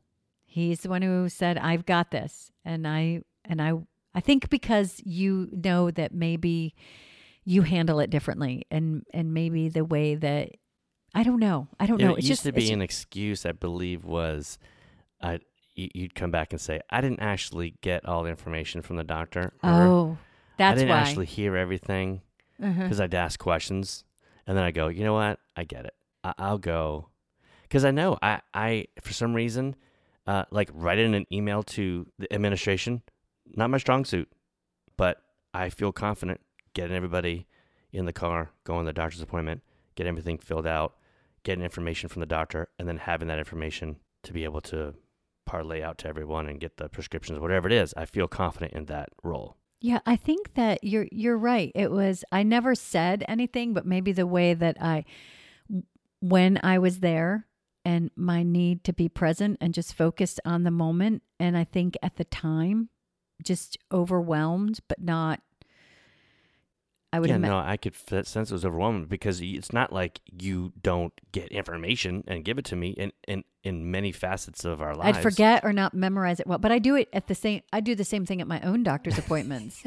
He's 0.45 0.81
the 0.81 0.89
one 0.89 1.03
who 1.03 1.29
said, 1.29 1.57
"I've 1.59 1.87
got 1.87 2.11
this," 2.11 2.51
and 2.65 2.87
I 2.87 3.23
and 3.45 3.63
I 3.63 3.73
I 4.15 4.21
think 4.21 4.51
because 4.51 5.01
you 5.05 5.49
know 5.53 5.91
that 5.93 6.13
maybe 6.13 6.75
you 7.45 7.63
handle 7.63 8.01
it 8.01 8.11
differently, 8.11 8.67
and 8.71 9.05
and 9.15 9.33
maybe 9.33 9.69
the 9.69 9.85
way 9.85 10.17
that 10.17 10.51
I 11.15 11.23
don't 11.23 11.39
know, 11.41 11.69
I 11.79 11.87
don't 11.87 12.01
know. 12.01 12.15
it 12.15 12.19
It's 12.19 12.29
used 12.29 12.43
just 12.43 12.47
to 12.47 12.53
be 12.53 12.73
an 12.73 12.83
excuse, 12.83 13.47
I 13.47 13.53
believe, 13.53 14.05
was 14.05 14.59
uh, 15.21 15.39
y- 15.77 15.91
you'd 15.95 16.15
come 16.15 16.31
back 16.31 16.53
and 16.53 16.61
say, 16.61 16.81
I 16.91 17.01
didn't 17.01 17.21
actually 17.21 17.75
get 17.81 18.05
all 18.07 18.23
the 18.25 18.31
information 18.31 18.83
from 18.83 18.97
the 18.97 19.05
doctor. 19.05 19.53
or 19.63 19.71
oh, 19.71 20.19
I 20.59 20.75
didn't 20.75 20.89
why. 20.89 20.99
actually 20.99 21.27
hear 21.27 21.57
everything 21.57 22.23
Uh-huh. 22.63 22.83
because 22.83 23.01
I'd 23.01 23.15
ask 23.15 23.39
questions. 23.39 24.05
And 24.47 24.57
then 24.57 24.65
I 24.65 24.71
go, 24.71 24.89
you 24.89 25.05
know 25.05 25.15
what? 25.15 25.39
I 25.57 25.65
get 25.65 25.85
it. 25.85 25.95
I- 26.25 26.35
I'll 26.39 26.59
go. 26.59 27.09
Because 27.63 27.85
I 27.85 27.91
know 27.91 28.19
I, 28.21 28.41
I, 28.53 28.87
for 29.01 29.13
some 29.13 29.33
reason, 29.35 29.77
uh, 30.27 30.45
like 30.51 30.71
writing 30.75 31.15
an 31.15 31.27
email 31.33 31.63
to 31.63 32.07
the 32.19 32.33
administration, 32.33 33.03
not 33.55 33.71
my 33.71 33.79
strong 33.79 34.05
suit, 34.05 34.29
but 34.97 35.23
I 35.55 35.71
feel 35.71 35.93
confident 35.93 36.41
getting 36.75 36.97
everybody 36.97 37.47
in 37.93 38.07
the 38.07 38.13
car, 38.13 38.51
going 38.65 38.85
to 38.85 38.89
the 38.89 38.93
doctor's 38.93 39.21
appointment, 39.23 39.63
get 39.95 40.07
everything 40.07 40.39
filled 40.39 40.67
out, 40.67 40.95
getting 41.45 41.65
information 41.65 42.09
from 42.09 42.21
the 42.21 42.27
doctor, 42.27 42.69
and 42.79 42.89
then 42.89 42.99
having 42.99 43.29
that 43.29 43.39
information 43.39 43.97
to 44.23 44.33
be 44.33 44.45
able 44.45 44.61
to 44.61 44.95
parlay 45.47 45.83
out 45.83 45.99
to 45.99 46.09
everyone 46.09 46.47
and 46.49 46.61
get 46.61 46.77
the 46.77 46.89
prescriptions, 46.89 47.39
whatever 47.41 47.67
it 47.69 47.73
is. 47.73 47.93
I 47.97 48.05
feel 48.05 48.29
confident 48.29 48.73
in 48.73 48.85
that 48.87 49.09
role. 49.23 49.57
Yeah, 49.81 50.01
I 50.05 50.17
think 50.17 50.55
that 50.55 50.85
you're 50.85 51.07
you're 51.11 51.39
right. 51.39 51.73
It 51.75 51.91
was 51.91 52.25
I 52.31 52.43
never 52.43 52.75
said 52.75 53.25
anything, 53.29 53.73
but 53.73 53.87
maybe 53.87 54.13
the 54.13 54.27
way 54.27 54.53
that 54.55 54.77
I 54.81 55.05
when 56.21 56.61
I 56.63 56.79
was 56.79 57.01
there 57.01 57.47
and 57.85 58.11
my 58.15 58.43
need 58.43 58.85
to 58.85 58.93
be 58.93 59.09
present 59.09 59.57
and 59.61 59.73
just 59.73 59.95
focused 59.95 60.39
on 60.45 60.65
the 60.65 60.71
moment 60.71 61.23
and 61.39 61.57
I 61.57 61.65
think 61.65 61.97
at 62.03 62.17
the 62.17 62.25
time 62.25 62.91
just 63.43 63.79
overwhelmed 63.91 64.81
but 64.87 65.01
not 65.01 65.41
I 67.13 67.19
would 67.19 67.29
yeah, 67.29 67.39
no, 67.39 67.59
I 67.59 67.77
could 67.77 67.95
sense 67.97 68.51
it 68.51 68.53
was 68.53 68.65
overwhelming 68.65 69.07
because 69.07 69.41
it's 69.41 69.73
not 69.73 69.93
like 69.93 70.21
you 70.41 70.73
don't 70.81 71.13
get 71.33 71.49
information 71.49 72.23
and 72.29 72.45
give 72.45 72.57
it 72.57 72.65
to 72.67 72.77
me 72.77 72.91
in, 72.91 73.13
in, 73.27 73.43
in 73.65 73.91
many 73.91 74.13
facets 74.13 74.65
of 74.65 74.81
our 74.81 74.95
lives. 74.95 75.19
I'd 75.19 75.23
forget 75.23 75.65
or 75.65 75.73
not 75.73 75.93
memorize 75.93 76.39
it 76.39 76.47
well, 76.47 76.59
but 76.59 76.71
I 76.71 76.79
do 76.79 76.95
it 76.95 77.09
at 77.13 77.27
the 77.27 77.35
same 77.35 77.63
I 77.73 77.81
do 77.81 77.97
the 77.97 78.05
same 78.05 78.27
thing 78.27 78.41
at 78.41 78.47
my 78.47 78.61
own 78.61 78.85
doctor's 78.85 79.19
appointments. 79.19 79.83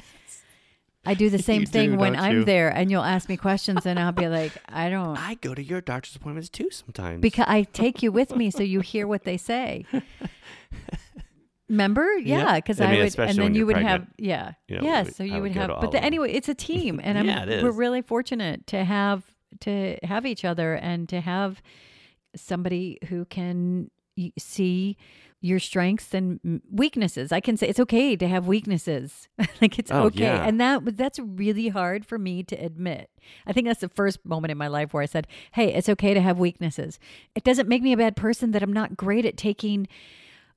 I 1.05 1.13
do 1.13 1.29
the 1.29 1.39
same 1.41 1.65
thing 1.65 1.91
do, 1.91 1.97
when 1.97 2.17
I'm 2.17 2.39
you? 2.39 2.43
there 2.43 2.69
and 2.69 2.91
you'll 2.91 3.03
ask 3.03 3.29
me 3.29 3.37
questions 3.37 3.85
and 3.85 3.97
I'll 3.97 4.11
be 4.11 4.27
like, 4.27 4.51
I 4.67 4.89
don't 4.89 5.17
I 5.17 5.35
go 5.35 5.55
to 5.55 5.63
your 5.63 5.79
doctor's 5.79 6.17
appointments 6.17 6.49
too 6.49 6.69
sometimes. 6.71 7.21
because 7.21 7.45
I 7.47 7.63
take 7.63 8.03
you 8.03 8.11
with 8.11 8.35
me 8.35 8.51
so 8.51 8.63
you 8.63 8.81
hear 8.81 9.07
what 9.07 9.23
they 9.23 9.37
say. 9.37 9.85
Remember? 11.73 12.07
Yeah. 12.17 12.37
Yeah, 12.37 12.55
because 12.55 12.79
I 12.79 12.85
I, 12.85 12.91
mean, 12.91 12.99
would, 13.03 13.19
and 13.19 13.37
then 13.37 13.55
you're 13.55 13.65
would 13.65 13.73
pregnant. 13.73 14.01
have, 14.03 14.07
yeah, 14.17 14.53
You 14.67 14.77
know, 14.77 14.83
yeah. 14.83 15.03
we- 15.03 15.11
So 15.11 15.23
you 15.23 15.33
would 15.33 15.41
would 15.41 15.51
have, 15.53 15.69
but 15.81 15.91
the, 15.91 16.03
anyway, 16.03 16.31
it's 16.31 16.47
a 16.49 16.53
team, 16.55 16.99
and 17.03 17.17
I'm 17.17 17.25
yeah, 17.25 17.45
we're 17.63 17.71
really 17.71 18.01
fortunate 18.01 18.65
to 18.67 18.83
have 18.83 19.23
to 19.61 19.97
have 20.03 20.25
each 20.25 20.43
other 20.45 20.73
and 20.75 21.07
to 21.09 21.19
have 21.21 21.61
somebody 22.35 22.97
who 23.09 23.25
can 23.25 23.89
see 24.37 24.97
your 25.41 25.59
strengths 25.59 26.13
and 26.13 26.61
weaknesses. 26.71 27.31
I 27.31 27.39
can 27.41 27.57
say 27.57 27.67
it's 27.67 27.79
okay 27.79 28.15
to 28.15 28.27
have 28.27 28.47
weaknesses. 28.47 29.27
like 29.61 29.77
it's 29.77 29.91
Oh, 29.91 30.03
okay. 30.05 30.23
yeah. 30.23 30.47
And 30.47 30.59
that 30.61 30.95
that's 30.97 31.19
really 31.19 31.67
hard 31.69 32.05
for 32.05 32.17
me 32.17 32.43
to 32.43 32.55
admit. 32.55 33.09
I 33.45 33.51
think 33.53 33.67
that's 33.67 33.81
the 33.81 33.89
first 33.89 34.25
moment 34.25 34.51
in 34.51 34.57
my 34.57 34.67
life 34.67 34.93
where 34.93 35.03
I 35.03 35.07
said, 35.07 35.27
"Hey, 35.51 35.73
it's 35.73 35.89
okay 35.89 36.13
to 36.13 36.21
have 36.21 36.39
weaknesses. 36.39 36.97
It 37.35 37.43
doesn't 37.43 37.67
make 37.67 37.81
me 37.81 37.91
a 37.93 37.97
bad 37.97 38.15
person 38.15 38.51
that 38.51 38.63
I'm 38.63 38.71
not 38.73 38.95
great 38.95 39.25
at 39.25 39.35
taking 39.35 39.87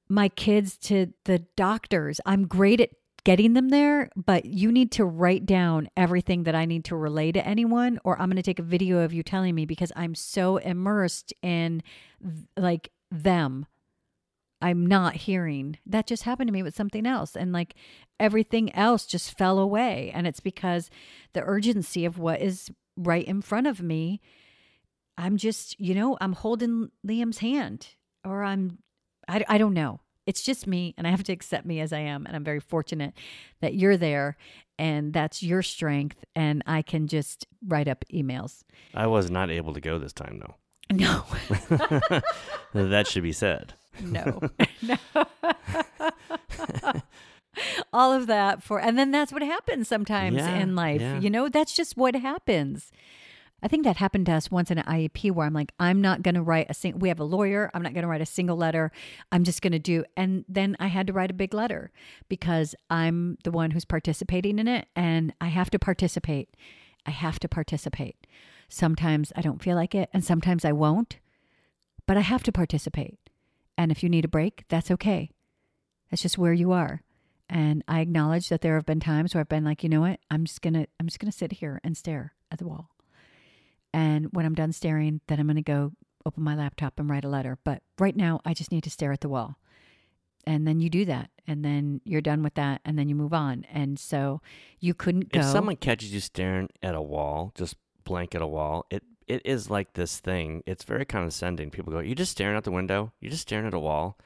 my 0.08 0.28
kids 0.28 0.76
to 0.78 1.12
the 1.24 1.40
doctors. 1.56 2.20
I'm 2.24 2.46
great 2.46 2.80
at 2.80 2.90
getting 3.24 3.54
them 3.54 3.70
there, 3.70 4.08
but 4.14 4.44
you 4.44 4.70
need 4.70 4.92
to 4.92 5.04
write 5.04 5.44
down 5.46 5.88
everything 5.96 6.44
that 6.44 6.54
I 6.54 6.64
need 6.64 6.84
to 6.84 6.96
relay 6.96 7.32
to 7.32 7.44
anyone, 7.44 7.98
or 8.04 8.20
I'm 8.20 8.28
going 8.28 8.36
to 8.36 8.42
take 8.42 8.60
a 8.60 8.62
video 8.62 9.00
of 9.00 9.12
you 9.12 9.24
telling 9.24 9.54
me 9.54 9.66
because 9.66 9.90
I'm 9.96 10.14
so 10.14 10.58
immersed 10.58 11.34
in 11.42 11.82
like 12.56 12.90
them. 13.10 13.66
I'm 14.62 14.86
not 14.86 15.16
hearing. 15.16 15.78
That 15.86 16.06
just 16.06 16.22
happened 16.22 16.48
to 16.48 16.52
me 16.52 16.62
with 16.62 16.76
something 16.76 17.04
else. 17.04 17.36
And 17.36 17.52
like 17.52 17.74
everything 18.18 18.74
else 18.74 19.06
just 19.06 19.36
fell 19.36 19.58
away. 19.58 20.12
And 20.14 20.26
it's 20.26 20.40
because 20.40 20.88
the 21.32 21.42
urgency 21.42 22.04
of 22.04 22.18
what 22.18 22.40
is 22.40 22.70
right 22.96 23.24
in 23.24 23.42
front 23.42 23.66
of 23.66 23.82
me, 23.82 24.20
I'm 25.18 25.36
just, 25.36 25.78
you 25.80 25.94
know, 25.94 26.16
I'm 26.20 26.32
holding 26.32 26.90
Liam's 27.06 27.38
hand 27.38 27.88
or 28.24 28.44
I'm 28.44 28.78
I, 29.28 29.44
I 29.48 29.58
don't 29.58 29.74
know. 29.74 30.00
It's 30.26 30.42
just 30.42 30.66
me, 30.66 30.92
and 30.98 31.06
I 31.06 31.10
have 31.10 31.22
to 31.24 31.32
accept 31.32 31.64
me 31.66 31.78
as 31.80 31.92
I 31.92 32.00
am. 32.00 32.26
And 32.26 32.34
I'm 32.34 32.42
very 32.44 32.58
fortunate 32.60 33.14
that 33.60 33.74
you're 33.74 33.96
there, 33.96 34.36
and 34.78 35.12
that's 35.12 35.40
your 35.42 35.62
strength. 35.62 36.24
And 36.34 36.62
I 36.66 36.82
can 36.82 37.06
just 37.06 37.46
write 37.66 37.86
up 37.86 38.04
emails. 38.12 38.64
I 38.94 39.06
was 39.06 39.30
not 39.30 39.50
able 39.50 39.72
to 39.74 39.80
go 39.80 39.98
this 39.98 40.12
time, 40.12 40.40
though. 40.40 40.54
No, 40.92 41.24
that 42.74 43.06
should 43.08 43.24
be 43.24 43.32
said. 43.32 43.74
no, 44.00 44.40
no. 44.82 44.96
All 47.92 48.12
of 48.12 48.26
that 48.26 48.62
for, 48.62 48.78
and 48.80 48.98
then 48.98 49.10
that's 49.10 49.32
what 49.32 49.42
happens 49.42 49.88
sometimes 49.88 50.36
Yeah, 50.36 50.56
in 50.58 50.76
life. 50.76 51.00
yeah. 51.00 51.18
You 51.20 51.30
know, 51.30 51.48
that's 51.48 51.74
just 51.74 51.96
what 51.96 52.14
happens. 52.14 52.92
I 53.62 53.68
think 53.68 53.84
that 53.84 53.96
happened 53.96 54.26
to 54.26 54.32
us 54.32 54.50
once 54.50 54.70
in 54.70 54.78
an 54.78 54.84
IEP 54.84 55.32
where 55.32 55.46
I'm 55.46 55.54
like, 55.54 55.72
I'm 55.80 56.02
not 56.02 56.22
going 56.22 56.34
to 56.34 56.42
write 56.42 56.66
a 56.68 56.74
single, 56.74 56.98
we 57.00 57.08
have 57.08 57.20
a 57.20 57.24
lawyer. 57.24 57.70
I'm 57.72 57.82
not 57.82 57.94
going 57.94 58.02
to 58.02 58.08
write 58.08 58.20
a 58.20 58.26
single 58.26 58.56
letter. 58.56 58.92
I'm 59.32 59.44
just 59.44 59.62
going 59.62 59.72
to 59.72 59.78
do, 59.78 60.04
and 60.16 60.44
then 60.48 60.76
I 60.78 60.88
had 60.88 61.06
to 61.06 61.12
write 61.12 61.30
a 61.30 61.34
big 61.34 61.54
letter 61.54 61.90
because 62.28 62.74
I'm 62.90 63.38
the 63.44 63.50
one 63.50 63.70
who's 63.70 63.84
participating 63.84 64.58
in 64.58 64.68
it 64.68 64.88
and 64.94 65.32
I 65.40 65.48
have 65.48 65.70
to 65.70 65.78
participate. 65.78 66.50
I 67.06 67.10
have 67.10 67.38
to 67.40 67.48
participate. 67.48 68.26
Sometimes 68.68 69.32
I 69.36 69.40
don't 69.40 69.62
feel 69.62 69.76
like 69.76 69.94
it 69.94 70.10
and 70.12 70.24
sometimes 70.24 70.64
I 70.64 70.72
won't, 70.72 71.18
but 72.06 72.16
I 72.16 72.20
have 72.20 72.42
to 72.44 72.52
participate. 72.52 73.18
And 73.78 73.90
if 73.90 74.02
you 74.02 74.08
need 74.08 74.24
a 74.24 74.28
break, 74.28 74.64
that's 74.68 74.90
okay. 74.90 75.30
That's 76.10 76.22
just 76.22 76.38
where 76.38 76.52
you 76.52 76.72
are. 76.72 77.02
And 77.48 77.84
I 77.86 78.00
acknowledge 78.00 78.48
that 78.48 78.60
there 78.60 78.74
have 78.74 78.86
been 78.86 79.00
times 79.00 79.34
where 79.34 79.40
I've 79.40 79.48
been 79.48 79.64
like, 79.64 79.82
you 79.82 79.88
know 79.88 80.00
what? 80.00 80.20
I'm 80.30 80.44
just 80.44 80.62
going 80.62 80.74
to, 80.74 80.86
I'm 80.98 81.06
just 81.06 81.20
going 81.20 81.30
to 81.30 81.36
sit 81.36 81.52
here 81.52 81.80
and 81.84 81.96
stare 81.96 82.34
at 82.50 82.58
the 82.58 82.66
wall. 82.66 82.90
And 83.92 84.28
when 84.32 84.44
I'm 84.46 84.54
done 84.54 84.72
staring, 84.72 85.20
then 85.26 85.40
I'm 85.40 85.46
going 85.46 85.56
to 85.56 85.62
go 85.62 85.92
open 86.24 86.42
my 86.42 86.54
laptop 86.54 86.98
and 86.98 87.08
write 87.08 87.24
a 87.24 87.28
letter. 87.28 87.58
But 87.64 87.82
right 87.98 88.16
now, 88.16 88.40
I 88.44 88.52
just 88.52 88.72
need 88.72 88.84
to 88.84 88.90
stare 88.90 89.12
at 89.12 89.20
the 89.20 89.28
wall. 89.28 89.58
And 90.46 90.66
then 90.66 90.80
you 90.80 90.90
do 90.90 91.04
that. 91.06 91.30
And 91.46 91.64
then 91.64 92.00
you're 92.04 92.20
done 92.20 92.42
with 92.42 92.54
that. 92.54 92.80
And 92.84 92.98
then 92.98 93.08
you 93.08 93.14
move 93.14 93.32
on. 93.32 93.64
And 93.72 93.98
so 93.98 94.40
you 94.80 94.94
couldn't 94.94 95.32
go. 95.32 95.40
If 95.40 95.46
someone 95.46 95.76
catches 95.76 96.12
you 96.12 96.20
staring 96.20 96.68
at 96.82 96.94
a 96.94 97.00
wall, 97.02 97.52
just 97.54 97.76
blank 98.04 98.34
at 98.34 98.42
a 98.42 98.46
wall, 98.46 98.86
it 98.90 99.02
it 99.26 99.42
is 99.44 99.68
like 99.70 99.94
this 99.94 100.20
thing. 100.20 100.62
It's 100.66 100.84
very 100.84 101.04
condescending. 101.04 101.70
People 101.70 101.92
go, 101.92 101.98
"You're 101.98 102.14
just 102.14 102.30
staring 102.30 102.56
out 102.56 102.62
the 102.62 102.70
window. 102.70 103.12
You're 103.20 103.30
just 103.32 103.42
staring 103.42 103.66
at 103.66 103.74
a 103.74 103.78
wall." 103.78 104.18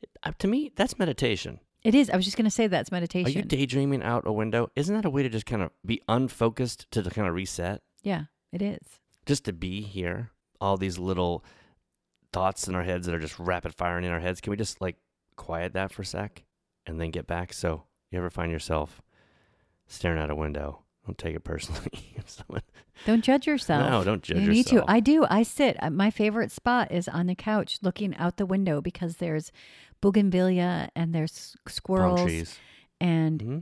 It, 0.00 0.10
uh, 0.22 0.30
to 0.38 0.46
me, 0.46 0.70
that's 0.76 0.96
meditation. 0.96 1.58
it 1.82 1.94
is. 1.94 2.08
I 2.08 2.14
was 2.16 2.24
just 2.24 2.36
going 2.36 2.44
to 2.44 2.50
say 2.52 2.68
that's 2.68 2.92
meditation. 2.92 3.26
Are 3.26 3.36
you 3.36 3.42
daydreaming 3.42 4.02
out 4.04 4.26
a 4.26 4.32
window? 4.32 4.70
Isn't 4.76 4.94
that 4.94 5.04
a 5.04 5.10
way 5.10 5.24
to 5.24 5.28
just 5.28 5.46
kind 5.46 5.60
of 5.62 5.70
be 5.84 6.00
unfocused 6.08 6.88
to 6.92 7.02
kind 7.02 7.26
of 7.26 7.34
reset? 7.34 7.82
yeah, 8.04 8.24
it 8.52 8.62
is. 8.62 9.00
Just 9.26 9.44
to 9.44 9.52
be 9.52 9.82
here. 9.82 10.30
All 10.60 10.76
these 10.76 10.98
little 10.98 11.44
thoughts 12.32 12.68
in 12.68 12.74
our 12.74 12.82
heads 12.82 13.06
that 13.06 13.14
are 13.14 13.18
just 13.20 13.38
rapid 13.38 13.74
firing 13.74 14.04
in 14.04 14.10
our 14.12 14.20
heads. 14.20 14.40
Can 14.40 14.50
we 14.50 14.56
just 14.56 14.80
like 14.80 14.96
quiet 15.36 15.72
that 15.74 15.92
for 15.92 16.02
a 16.02 16.06
sec 16.06 16.44
and 16.86 17.00
then 17.00 17.10
get 17.10 17.26
back? 17.26 17.52
So, 17.52 17.84
you 18.10 18.18
ever 18.18 18.30
find 18.30 18.50
yourself 18.52 19.02
staring 19.86 20.18
out 20.20 20.30
a 20.30 20.34
window? 20.34 20.80
Don't 21.06 21.18
take 21.18 21.36
it 21.36 21.44
personally. 21.44 21.90
Someone 22.26 22.62
Don't 23.04 23.22
judge 23.22 23.46
yourself. 23.46 23.90
No, 23.90 24.04
don't 24.04 24.22
judge 24.22 24.38
yourself. 24.38 24.48
you 24.48 24.52
need 24.54 24.66
to. 24.68 24.84
I 24.90 25.00
do. 25.00 25.26
I 25.28 25.42
sit. 25.42 25.76
uh, 25.82 25.90
My 25.90 26.10
favorite 26.10 26.50
spot 26.50 26.90
is 26.90 27.08
on 27.08 27.26
the 27.26 27.34
couch 27.34 27.78
looking 27.82 28.16
out 28.16 28.38
the 28.38 28.46
window 28.46 28.80
because 28.80 29.16
there's 29.18 29.52
bougainvillea 30.00 30.88
and 30.96 31.14
there's 31.14 31.56
squirrels 31.68 32.58
and 33.00 33.42
hmm 33.42 33.58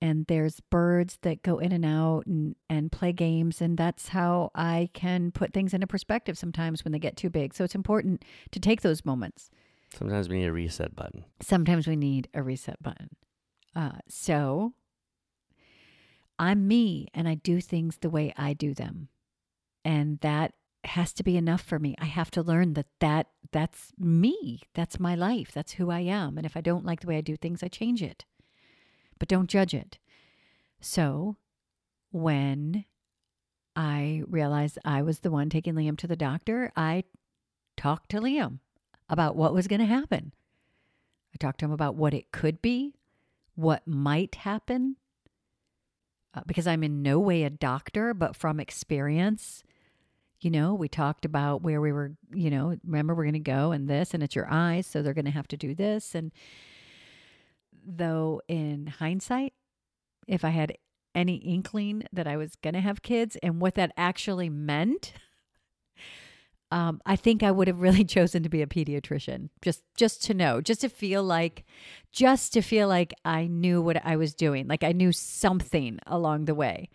and 0.00 0.26
there's 0.26 0.60
birds 0.70 1.18
that 1.22 1.42
go 1.42 1.58
in 1.58 1.72
and 1.72 1.84
out 1.84 2.26
and, 2.26 2.54
and 2.68 2.92
play 2.92 3.12
games 3.12 3.60
and 3.60 3.78
that's 3.78 4.08
how 4.08 4.50
I 4.54 4.90
can 4.92 5.30
put 5.30 5.52
things 5.52 5.72
into 5.72 5.86
perspective 5.86 6.36
sometimes 6.36 6.84
when 6.84 6.92
they 6.92 6.98
get 6.98 7.16
too 7.16 7.30
big. 7.30 7.54
So 7.54 7.64
it's 7.64 7.74
important 7.74 8.24
to 8.50 8.60
take 8.60 8.82
those 8.82 9.04
moments. 9.04 9.50
Sometimes 9.94 10.28
we 10.28 10.38
need 10.38 10.46
a 10.46 10.52
reset 10.52 10.94
button. 10.94 11.24
Sometimes 11.40 11.86
we 11.86 11.96
need 11.96 12.28
a 12.34 12.42
reset 12.42 12.82
button. 12.82 13.10
Uh, 13.74 13.98
so 14.08 14.72
I'm 16.38 16.66
me 16.68 17.08
and 17.14 17.28
I 17.28 17.34
do 17.34 17.60
things 17.60 17.98
the 17.98 18.10
way 18.10 18.32
I 18.36 18.52
do 18.52 18.74
them. 18.74 19.08
And 19.84 20.18
that 20.20 20.52
has 20.84 21.12
to 21.14 21.22
be 21.22 21.36
enough 21.36 21.62
for 21.62 21.78
me. 21.78 21.94
I 21.98 22.06
have 22.06 22.30
to 22.32 22.42
learn 22.42 22.74
that, 22.74 22.86
that 23.00 23.28
that's 23.52 23.92
me. 23.98 24.62
That's 24.74 25.00
my 25.00 25.14
life. 25.14 25.50
That's 25.52 25.72
who 25.72 25.90
I 25.90 26.00
am. 26.00 26.36
And 26.36 26.46
if 26.46 26.56
I 26.56 26.60
don't 26.60 26.84
like 26.84 27.00
the 27.00 27.06
way 27.06 27.16
I 27.18 27.22
do 27.22 27.36
things, 27.36 27.62
I 27.62 27.68
change 27.68 28.02
it. 28.02 28.24
But 29.18 29.28
don't 29.28 29.48
judge 29.48 29.74
it. 29.74 29.98
So 30.80 31.36
when 32.10 32.84
I 33.74 34.22
realized 34.28 34.78
I 34.84 35.02
was 35.02 35.20
the 35.20 35.30
one 35.30 35.50
taking 35.50 35.74
Liam 35.74 35.96
to 35.98 36.06
the 36.06 36.16
doctor, 36.16 36.72
I 36.76 37.04
talked 37.76 38.10
to 38.10 38.20
Liam. 38.20 38.60
about 39.08 39.36
what 39.36 39.54
was 39.54 39.68
going 39.68 39.80
to 39.80 39.86
happen. 39.86 40.32
I 41.34 41.36
talked 41.38 41.60
to 41.60 41.66
him 41.66 41.72
about 41.72 41.96
what 41.96 42.14
it 42.14 42.32
could 42.32 42.62
be, 42.62 42.94
what 43.54 43.86
might 43.86 44.36
happen, 44.36 44.96
uh, 46.34 46.42
because 46.46 46.66
I'm 46.66 46.82
in 46.82 47.02
no 47.02 47.18
way 47.18 47.44
a 47.44 47.50
doctor, 47.50 48.14
but 48.14 48.36
from 48.36 48.60
experience, 48.60 49.62
you 50.40 50.50
know, 50.50 50.74
we 50.74 50.88
talked 50.88 51.24
about 51.24 51.62
where 51.62 51.80
we 51.80 51.92
were, 51.92 52.12
you 52.34 52.50
know, 52.50 52.76
remember 52.84 53.14
we're 53.14 53.24
going 53.24 53.34
to 53.34 53.38
go 53.38 53.72
and 53.72 53.88
this, 53.88 54.12
and 54.12 54.22
it's 54.22 54.36
your 54.36 54.48
eyes, 54.50 54.86
so 54.86 55.02
they're 55.02 55.14
going 55.14 55.24
to 55.24 55.30
have 55.30 55.48
to 55.48 55.56
do 55.56 55.74
this. 55.74 56.14
And 56.14 56.32
though 57.86 58.42
in 58.48 58.88
hindsight, 58.88 59.52
if 60.26 60.44
I 60.44 60.50
had 60.50 60.76
any 61.14 61.36
inkling 61.36 62.04
that 62.12 62.26
I 62.26 62.36
was 62.36 62.56
going 62.56 62.74
to 62.74 62.80
have 62.80 63.02
kids 63.02 63.36
and 63.42 63.60
what 63.60 63.74
that 63.76 63.92
actually 63.96 64.50
meant, 64.50 65.12
um, 66.70 67.00
I 67.06 67.16
think 67.16 67.42
I 67.42 67.50
would 67.50 67.68
have 67.68 67.80
really 67.80 68.04
chosen 68.16 68.42
to 68.42 68.48
be 68.48 68.62
a 68.62 68.66
pediatrician, 68.66 69.48
just 69.62 69.82
just 69.96 70.22
to 70.24 70.34
know, 70.34 70.60
just 70.60 70.82
to 70.82 70.88
feel 70.88 71.22
like, 71.22 71.64
just 72.12 72.52
to 72.54 72.62
feel 72.62 72.88
like 72.88 73.14
I 73.24 73.46
knew 73.46 73.80
what 73.80 74.04
I 74.04 74.16
was 74.16 74.34
doing, 74.34 74.66
like 74.66 74.84
I 74.84 74.92
knew 74.92 75.12
something 75.12 75.98
along 76.06 76.44
the 76.44 76.54
way. 76.54 76.90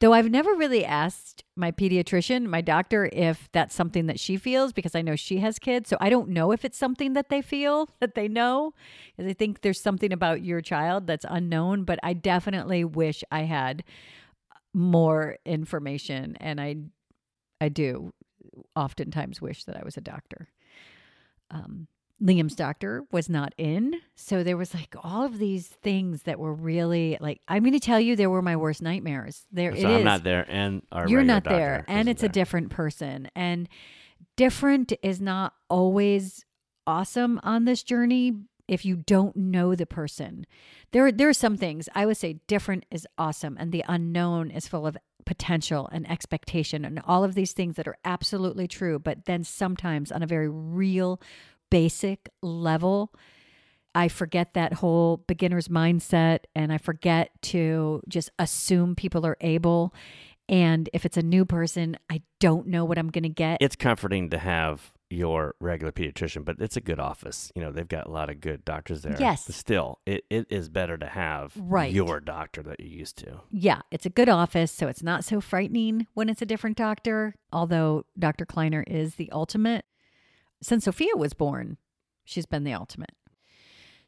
Though 0.00 0.12
I've 0.12 0.30
never 0.30 0.54
really 0.54 0.84
asked 0.84 1.42
my 1.56 1.72
pediatrician, 1.72 2.44
my 2.46 2.60
doctor, 2.60 3.08
if 3.12 3.48
that's 3.52 3.74
something 3.74 4.06
that 4.06 4.20
she 4.20 4.36
feels 4.36 4.74
because 4.74 4.94
I 4.94 5.00
know 5.00 5.16
she 5.16 5.38
has 5.38 5.58
kids. 5.58 5.88
So 5.88 5.96
I 6.00 6.10
don't 6.10 6.28
know 6.28 6.52
if 6.52 6.66
it's 6.66 6.76
something 6.76 7.14
that 7.14 7.30
they 7.30 7.40
feel 7.40 7.88
that 8.00 8.14
they 8.14 8.28
know. 8.28 8.74
Because 9.16 9.30
I 9.30 9.34
think 9.34 9.62
there's 9.62 9.80
something 9.80 10.12
about 10.12 10.42
your 10.42 10.60
child 10.60 11.06
that's 11.06 11.24
unknown, 11.28 11.84
but 11.84 11.98
I 12.02 12.12
definitely 12.12 12.84
wish 12.84 13.24
I 13.30 13.42
had 13.42 13.84
more 14.74 15.38
information. 15.46 16.36
And 16.40 16.60
I, 16.60 16.76
I 17.58 17.70
do 17.70 18.12
oftentimes 18.74 19.40
wish 19.40 19.64
that 19.64 19.78
I 19.78 19.82
was 19.82 19.96
a 19.96 20.02
doctor. 20.02 20.48
Um, 21.50 21.88
Liam's 22.22 22.54
doctor 22.54 23.04
was 23.12 23.28
not 23.28 23.54
in. 23.58 23.94
So 24.14 24.42
there 24.42 24.56
was 24.56 24.72
like 24.74 24.94
all 25.02 25.24
of 25.24 25.38
these 25.38 25.68
things 25.68 26.22
that 26.22 26.38
were 26.38 26.54
really 26.54 27.18
like 27.20 27.40
I'm 27.46 27.62
going 27.62 27.74
to 27.74 27.80
tell 27.80 28.00
you 28.00 28.16
they 28.16 28.26
were 28.26 28.42
my 28.42 28.56
worst 28.56 28.80
nightmares. 28.80 29.44
There 29.52 29.74
so 29.76 29.82
it 29.82 29.86
I'm 29.86 29.98
is. 29.98 30.04
not 30.04 30.24
there, 30.24 30.46
and 30.48 30.82
our 30.90 31.08
You're 31.08 31.24
not 31.24 31.44
there 31.44 31.84
and 31.88 32.08
it's 32.08 32.22
a 32.22 32.28
different 32.28 32.70
person 32.70 33.28
and 33.36 33.68
different 34.36 34.92
is 35.02 35.20
not 35.20 35.52
always 35.68 36.44
awesome 36.86 37.38
on 37.42 37.64
this 37.64 37.82
journey 37.82 38.32
if 38.66 38.84
you 38.84 38.96
don't 38.96 39.36
know 39.36 39.74
the 39.74 39.86
person. 39.86 40.46
There 40.92 41.12
there 41.12 41.28
are 41.28 41.34
some 41.34 41.58
things 41.58 41.86
I 41.94 42.06
would 42.06 42.16
say 42.16 42.40
different 42.46 42.86
is 42.90 43.06
awesome 43.18 43.56
and 43.60 43.72
the 43.72 43.84
unknown 43.86 44.50
is 44.50 44.66
full 44.66 44.86
of 44.86 44.96
potential 45.26 45.88
and 45.92 46.08
expectation 46.10 46.84
and 46.84 47.02
all 47.04 47.24
of 47.24 47.34
these 47.34 47.52
things 47.52 47.74
that 47.74 47.88
are 47.88 47.98
absolutely 48.04 48.68
true 48.68 48.96
but 48.96 49.24
then 49.24 49.42
sometimes 49.42 50.12
on 50.12 50.22
a 50.22 50.26
very 50.26 50.48
real 50.48 51.20
basic 51.70 52.28
level 52.42 53.12
I 53.94 54.08
forget 54.08 54.52
that 54.54 54.74
whole 54.74 55.16
beginner's 55.26 55.68
mindset 55.68 56.40
and 56.54 56.70
I 56.70 56.76
forget 56.78 57.30
to 57.44 58.02
just 58.08 58.30
assume 58.38 58.94
people 58.94 59.24
are 59.24 59.38
able 59.40 59.94
and 60.50 60.88
if 60.92 61.04
it's 61.06 61.16
a 61.16 61.22
new 61.22 61.44
person 61.46 61.96
I 62.10 62.20
don't 62.38 62.66
know 62.66 62.84
what 62.84 62.98
I'm 62.98 63.08
going 63.08 63.22
to 63.24 63.28
get. 63.30 63.58
It's 63.60 63.74
comforting 63.74 64.28
to 64.30 64.38
have 64.38 64.92
your 65.08 65.54
regular 65.60 65.92
pediatrician, 65.92 66.44
but 66.44 66.56
it's 66.60 66.76
a 66.76 66.80
good 66.80 66.98
office. 66.98 67.50
You 67.54 67.62
know, 67.62 67.70
they've 67.72 67.86
got 67.88 68.06
a 68.06 68.10
lot 68.10 68.28
of 68.28 68.40
good 68.40 68.64
doctors 68.64 69.02
there. 69.02 69.16
Yes. 69.18 69.44
But 69.46 69.54
still, 69.54 70.00
it, 70.04 70.24
it 70.28 70.46
is 70.50 70.68
better 70.68 70.98
to 70.98 71.06
have 71.06 71.52
Right. 71.56 71.92
your 71.92 72.18
doctor 72.20 72.60
that 72.64 72.80
you're 72.80 72.88
used 72.88 73.16
to. 73.18 73.40
yeah, 73.50 73.80
it's 73.92 74.04
a 74.04 74.10
good 74.10 74.28
office, 74.28 74.72
so 74.72 74.88
it's 74.88 75.02
not 75.04 75.24
so 75.24 75.40
frightening 75.40 76.06
when 76.14 76.28
it's 76.28 76.42
a 76.42 76.46
different 76.46 76.76
doctor, 76.76 77.34
although 77.52 78.04
Dr. 78.18 78.44
Kleiner 78.44 78.82
is 78.86 79.14
the 79.14 79.30
ultimate. 79.32 79.84
Since 80.62 80.84
Sophia 80.84 81.16
was 81.16 81.34
born, 81.34 81.76
she's 82.24 82.46
been 82.46 82.64
the 82.64 82.72
ultimate. 82.72 83.12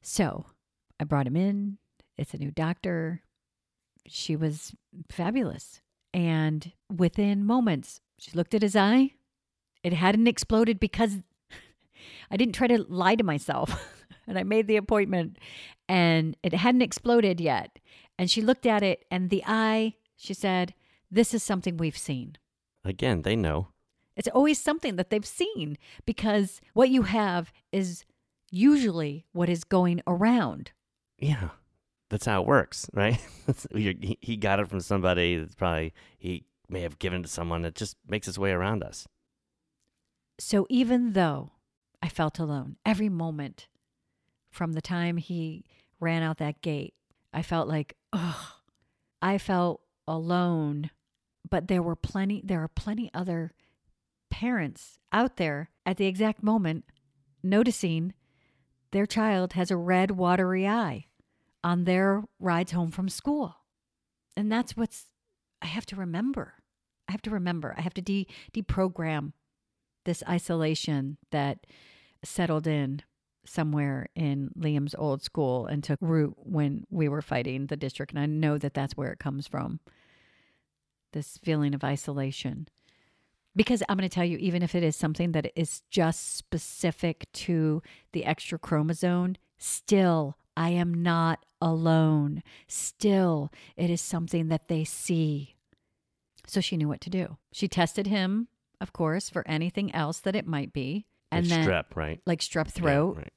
So 0.02 0.46
I 1.00 1.04
brought 1.04 1.26
him 1.26 1.36
in. 1.36 1.78
It's 2.16 2.34
a 2.34 2.38
new 2.38 2.50
doctor. 2.50 3.22
She 4.06 4.36
was 4.36 4.74
fabulous. 5.10 5.80
And 6.14 6.72
within 6.94 7.44
moments, 7.44 8.00
she 8.18 8.32
looked 8.32 8.54
at 8.54 8.62
his 8.62 8.74
eye. 8.74 9.12
It 9.82 9.92
hadn't 9.92 10.26
exploded 10.26 10.80
because 10.80 11.18
I 12.30 12.36
didn't 12.36 12.54
try 12.54 12.66
to 12.66 12.82
lie 12.88 13.14
to 13.14 13.24
myself. 13.24 13.94
and 14.26 14.38
I 14.38 14.42
made 14.42 14.66
the 14.66 14.76
appointment 14.76 15.38
and 15.88 16.36
it 16.42 16.54
hadn't 16.54 16.82
exploded 16.82 17.40
yet. 17.40 17.78
And 18.18 18.30
she 18.30 18.42
looked 18.42 18.66
at 18.66 18.82
it 18.82 19.04
and 19.10 19.30
the 19.30 19.44
eye, 19.46 19.94
she 20.16 20.34
said, 20.34 20.74
This 21.10 21.32
is 21.32 21.42
something 21.42 21.76
we've 21.76 21.98
seen. 21.98 22.36
Again, 22.84 23.22
they 23.22 23.36
know. 23.36 23.68
It's 24.18 24.28
always 24.28 24.60
something 24.60 24.96
that 24.96 25.10
they've 25.10 25.24
seen 25.24 25.78
because 26.04 26.60
what 26.74 26.90
you 26.90 27.02
have 27.02 27.52
is 27.72 28.04
usually 28.50 29.24
what 29.32 29.48
is 29.48 29.62
going 29.62 30.02
around. 30.06 30.72
Yeah. 31.18 31.50
That's 32.10 32.26
how 32.26 32.42
it 32.42 32.46
works, 32.46 32.90
right? 32.92 33.18
He 33.74 34.36
got 34.36 34.60
it 34.60 34.68
from 34.68 34.80
somebody 34.80 35.38
that's 35.38 35.54
probably, 35.54 35.94
he 36.18 36.44
may 36.68 36.82
have 36.82 36.98
given 36.98 37.20
it 37.20 37.22
to 37.22 37.28
someone 37.28 37.62
that 37.62 37.74
just 37.74 37.96
makes 38.06 38.28
its 38.28 38.38
way 38.38 38.50
around 38.50 38.82
us. 38.82 39.06
So 40.38 40.66
even 40.68 41.12
though 41.12 41.52
I 42.02 42.08
felt 42.08 42.38
alone 42.38 42.76
every 42.84 43.08
moment 43.08 43.68
from 44.50 44.72
the 44.72 44.82
time 44.82 45.16
he 45.16 45.64
ran 46.00 46.22
out 46.22 46.38
that 46.38 46.60
gate, 46.60 46.94
I 47.32 47.42
felt 47.42 47.68
like, 47.68 47.94
ugh, 48.12 48.52
I 49.22 49.38
felt 49.38 49.80
alone. 50.06 50.90
But 51.48 51.68
there 51.68 51.82
were 51.82 51.96
plenty, 51.96 52.42
there 52.44 52.62
are 52.62 52.68
plenty 52.68 53.10
other 53.14 53.52
parents 54.38 55.00
out 55.10 55.36
there 55.36 55.68
at 55.84 55.96
the 55.96 56.06
exact 56.06 56.44
moment 56.44 56.84
noticing 57.42 58.14
their 58.92 59.04
child 59.04 59.54
has 59.54 59.68
a 59.68 59.76
red, 59.76 60.12
watery 60.12 60.64
eye 60.64 61.06
on 61.64 61.82
their 61.82 62.22
rides 62.38 62.70
home 62.70 62.92
from 62.92 63.08
school. 63.08 63.56
And 64.36 64.50
that's 64.50 64.76
what's, 64.76 65.06
I 65.60 65.66
have 65.66 65.86
to 65.86 65.96
remember. 65.96 66.54
I 67.08 67.12
have 67.12 67.22
to 67.22 67.30
remember. 67.30 67.74
I 67.76 67.80
have 67.80 67.94
to 67.94 68.00
de- 68.00 68.28
deprogram 68.52 69.32
this 70.04 70.22
isolation 70.28 71.16
that 71.32 71.66
settled 72.22 72.68
in 72.68 73.02
somewhere 73.44 74.06
in 74.14 74.50
Liam's 74.56 74.94
old 74.96 75.20
school 75.20 75.66
and 75.66 75.82
took 75.82 75.98
root 76.00 76.34
when 76.36 76.84
we 76.90 77.08
were 77.08 77.22
fighting 77.22 77.66
the 77.66 77.76
district. 77.76 78.12
And 78.12 78.20
I 78.20 78.26
know 78.26 78.56
that 78.56 78.74
that's 78.74 78.96
where 78.96 79.10
it 79.10 79.18
comes 79.18 79.48
from 79.48 79.80
this 81.12 81.38
feeling 81.38 81.74
of 81.74 81.82
isolation. 81.82 82.68
Because 83.56 83.82
I'm 83.88 83.96
going 83.96 84.08
to 84.08 84.14
tell 84.14 84.24
you, 84.24 84.38
even 84.38 84.62
if 84.62 84.74
it 84.74 84.82
is 84.82 84.94
something 84.94 85.32
that 85.32 85.50
is 85.56 85.82
just 85.90 86.36
specific 86.36 87.26
to 87.32 87.82
the 88.12 88.24
extra 88.24 88.58
chromosome, 88.58 89.34
still, 89.56 90.36
I 90.56 90.70
am 90.70 91.02
not 91.02 91.44
alone. 91.60 92.42
Still, 92.68 93.50
it 93.76 93.90
is 93.90 94.00
something 94.00 94.48
that 94.48 94.68
they 94.68 94.84
see. 94.84 95.56
So 96.46 96.60
she 96.60 96.76
knew 96.76 96.88
what 96.88 97.00
to 97.02 97.10
do. 97.10 97.36
She 97.52 97.68
tested 97.68 98.06
him, 98.06 98.48
of 98.80 98.92
course, 98.92 99.28
for 99.28 99.46
anything 99.46 99.92
else 99.94 100.20
that 100.20 100.36
it 100.36 100.46
might 100.46 100.72
be. 100.72 101.06
And 101.30 101.48
Like 101.48 101.58
then, 101.58 101.68
strep, 101.68 101.84
right? 101.96 102.20
like 102.26 102.40
strep 102.40 102.66
Yeah, 102.66 102.82
throat, 102.82 103.16
right. 103.18 103.32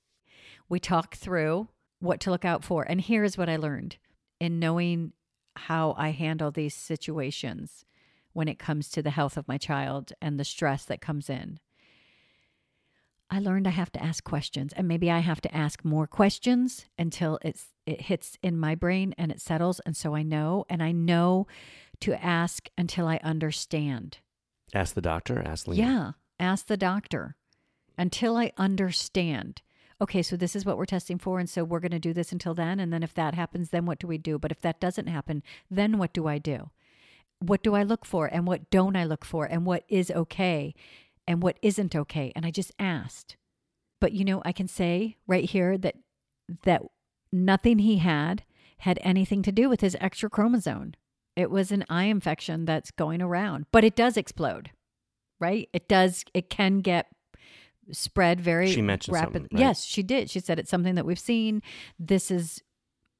we 0.70 0.80
talked 0.80 1.16
through 1.16 1.68
what 2.00 2.20
to 2.22 2.32
look 2.32 2.46
out 2.46 2.64
for. 2.64 2.84
And 2.84 3.02
here's 3.02 3.38
what 3.38 3.50
I 3.50 3.58
learned 3.58 3.98
in 4.40 4.60
knowing 4.60 5.14
how 5.56 5.94
I 5.98 6.12
handle 6.12 6.52
these 6.52 6.74
situations 6.74 7.86
when 8.34 8.48
it 8.48 8.60
comes 8.60 8.90
to 8.90 9.02
the 9.02 9.10
health 9.12 9.38
of 9.38 9.48
my 9.48 9.58
child 9.58 10.14
and 10.22 10.40
the 10.40 10.46
stress 10.46 10.86
that 10.86 11.02
comes 11.02 11.30
in. 11.30 11.60
I 13.30 13.40
learned 13.40 13.66
I 13.66 13.72
have 13.72 13.92
to 13.94 14.04
ask 14.04 14.24
questions 14.24 14.74
and 14.74 14.88
maybe 14.88 15.10
I 15.10 15.20
have 15.20 15.40
to 15.42 15.56
ask 15.56 15.86
more 15.86 16.06
questions 16.06 16.86
until 17.00 17.40
it's 17.42 17.68
it 17.86 18.02
hits 18.02 18.38
in 18.44 18.58
my 18.58 18.76
brain 18.76 19.16
and 19.18 19.32
it 19.32 19.40
settles 19.40 19.80
and 19.86 19.96
so 19.96 20.14
I 20.16 20.22
know 20.22 20.66
and 20.70 20.84
I 20.84 20.92
know 20.92 21.48
to 22.02 22.22
ask 22.24 22.68
until 22.78 23.08
I 23.08 23.20
understand. 23.24 24.18
Ask 24.74 24.96
the 24.96 25.02
doctor, 25.02 25.42
ask 25.46 25.66
Liam. 25.66 25.78
Yeah, 25.78 26.12
ask 26.40 26.68
the 26.68 26.78
doctor 26.78 27.38
until 27.98 28.36
I 28.36 28.52
understand. 28.58 29.62
Okay, 30.02 30.24
so 30.24 30.36
this 30.36 30.56
is 30.56 30.66
what 30.66 30.78
we're 30.78 30.86
testing 30.86 31.20
for. 31.20 31.40
And 31.40 31.48
so 31.50 31.64
we're 31.64 31.80
going 31.80 31.92
to 31.92 32.00
do 32.00 32.14
this 32.14 32.32
until 32.32 32.56
then. 32.56 32.80
And 32.80 32.92
then 32.92 33.04
if 33.04 33.14
that 33.14 33.36
happens, 33.36 33.70
then 33.70 33.86
what 33.86 34.00
do 34.00 34.08
we 34.08 34.18
do? 34.18 34.40
But 34.40 34.52
if 34.52 34.60
that 34.62 34.80
doesn't 34.80 35.08
happen, 35.08 35.44
then 35.70 36.00
what 36.00 36.12
do 36.12 36.28
I 36.28 36.40
do? 36.40 36.72
What 37.42 37.64
do 37.64 37.74
I 37.76 37.84
look 37.84 38.06
for? 38.06 38.28
And 38.28 38.46
what 38.48 38.70
don't 38.70 38.96
I 38.96 39.04
look 39.04 39.26
for? 39.26 39.46
And 39.46 39.66
what 39.66 39.84
is 39.90 40.12
okay? 40.12 40.74
And 41.28 41.42
what 41.42 41.58
isn't 41.62 41.96
okay? 41.96 42.32
And 42.36 42.46
I 42.46 42.52
just 42.52 42.72
asked. 42.80 43.36
But 44.00 44.14
you 44.14 44.26
know, 44.26 44.42
I 44.46 44.52
can 44.52 44.68
say 44.68 45.18
right 45.28 45.46
here 45.46 45.78
that 45.78 45.96
that 46.64 46.82
nothing 47.32 47.80
he 47.80 47.98
had 47.98 48.44
had 48.80 49.00
anything 49.02 49.42
to 49.44 49.52
do 49.52 49.70
with 49.70 49.82
his 49.82 49.96
extra 50.00 50.30
chromosome. 50.30 50.94
It 51.36 51.50
was 51.50 51.72
an 51.72 51.86
eye 51.90 52.06
infection 52.06 52.66
that's 52.66 52.92
going 52.92 53.22
around, 53.22 53.66
but 53.72 53.84
it 53.84 53.96
does 53.96 54.18
explode, 54.18 54.72
right? 55.40 55.70
It 55.72 55.88
does, 55.88 56.26
it 56.34 56.50
can 56.50 56.80
get 56.80 57.08
spread 57.92 58.42
very 58.42 58.70
She 58.72 58.82
mentioned 58.82 59.14
rapid. 59.14 59.34
something, 59.34 59.48
right? 59.54 59.60
Yes, 59.62 59.84
she 59.86 60.04
did. 60.04 60.30
She 60.30 60.40
said 60.40 60.60
it's 60.60 60.70
something 60.70 60.96
that 60.96 61.06
we've 61.06 61.20
seen. 61.20 61.62
This 61.98 62.32
is 62.32 62.62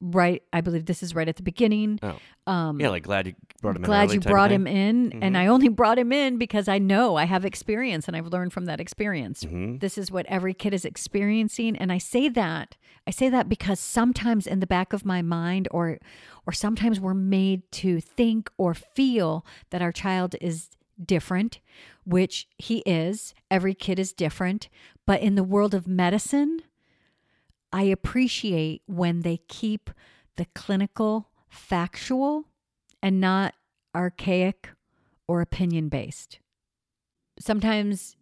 right. 0.02 0.42
I 0.52 0.60
believe 0.60 0.84
this 0.86 1.02
is 1.02 1.14
right 1.14 1.28
at 1.28 1.36
the 1.36 1.42
beginning. 1.42 1.98
Oh, 2.02 2.16
Um, 2.50 2.80
yeah, 2.80 2.88
like 2.90 3.04
glad 3.04 3.26
you 3.28 3.34
brought 3.62 3.76
him 3.76 3.84
in. 3.84 3.86
glad 3.86 4.12
you 4.12 4.20
brought 4.20 4.50
him 4.52 4.66
in, 4.66 5.12
and 5.22 5.38
I 5.38 5.46
only 5.46 5.68
brought 5.68 5.98
him 5.98 6.12
in 6.12 6.36
because 6.38 6.66
I 6.68 6.78
know 6.78 7.14
I 7.16 7.24
have 7.24 7.44
experience 7.44 8.08
and 8.08 8.16
I've 8.16 8.26
learned 8.26 8.52
from 8.52 8.64
that 8.66 8.80
experience. 8.80 9.44
Mhm. 9.44 9.80
This 9.80 9.96
is 9.96 10.10
what 10.10 10.26
every 10.26 10.52
kid 10.54 10.74
is 10.74 10.84
experiencing, 10.84 11.76
and 11.76 11.90
I 11.92 11.98
say 11.98 12.28
that 12.28 12.76
I 13.06 13.10
say 13.10 13.28
that 13.30 13.48
because 13.48 13.80
sometimes 13.80 14.46
in 14.46 14.60
the 14.60 14.66
back 14.66 14.92
of 14.92 15.04
my 15.04 15.22
mind, 15.22 15.66
or 15.70 15.98
or 16.46 16.52
sometimes 16.52 17.00
we're 17.00 17.14
made 17.14 17.62
to 17.72 18.00
think 18.00 18.50
or 18.58 18.74
feel 18.74 19.44
that 19.70 19.82
our 19.82 19.92
child 19.92 20.34
is 20.40 20.70
different, 21.04 21.58
which 22.04 22.48
he 22.58 22.78
is. 22.86 23.34
Every 23.50 23.74
kid 23.74 23.98
is 23.98 24.12
different, 24.12 24.68
but 25.06 25.20
in 25.20 25.34
the 25.36 25.42
world 25.44 25.74
of 25.74 25.86
medicine, 25.88 26.60
I 27.72 27.84
appreciate 27.84 28.82
when 28.86 29.20
they 29.20 29.38
keep 29.48 29.90
the 30.36 30.46
clinical 30.54 31.30
factual 31.48 32.44
and 33.02 33.20
not 33.20 33.54
archaic 33.94 34.70
or 35.26 35.40
opinion 35.40 35.88
based. 35.88 36.38
Sometimes 37.38 38.16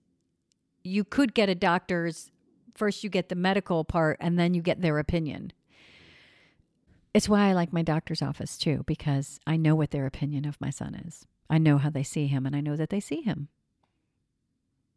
you 0.82 1.04
could 1.04 1.34
get 1.34 1.48
a 1.48 1.54
doctor's 1.54 2.30
first 2.74 3.04
you 3.04 3.10
get 3.10 3.28
the 3.28 3.34
medical 3.34 3.84
part 3.84 4.16
and 4.20 4.38
then 4.38 4.54
you 4.54 4.62
get 4.62 4.80
their 4.80 4.98
opinion. 4.98 5.52
It's 7.12 7.28
why 7.28 7.48
I 7.48 7.52
like 7.52 7.72
my 7.72 7.82
doctor's 7.82 8.22
office 8.22 8.56
too 8.56 8.84
because 8.86 9.40
I 9.46 9.56
know 9.56 9.74
what 9.74 9.90
their 9.90 10.06
opinion 10.06 10.46
of 10.46 10.60
my 10.60 10.70
son 10.70 10.94
is. 10.94 11.26
I 11.48 11.58
know 11.58 11.78
how 11.78 11.90
they 11.90 12.04
see 12.04 12.28
him 12.28 12.46
and 12.46 12.54
I 12.54 12.60
know 12.60 12.76
that 12.76 12.90
they 12.90 13.00
see 13.00 13.22
him. 13.22 13.48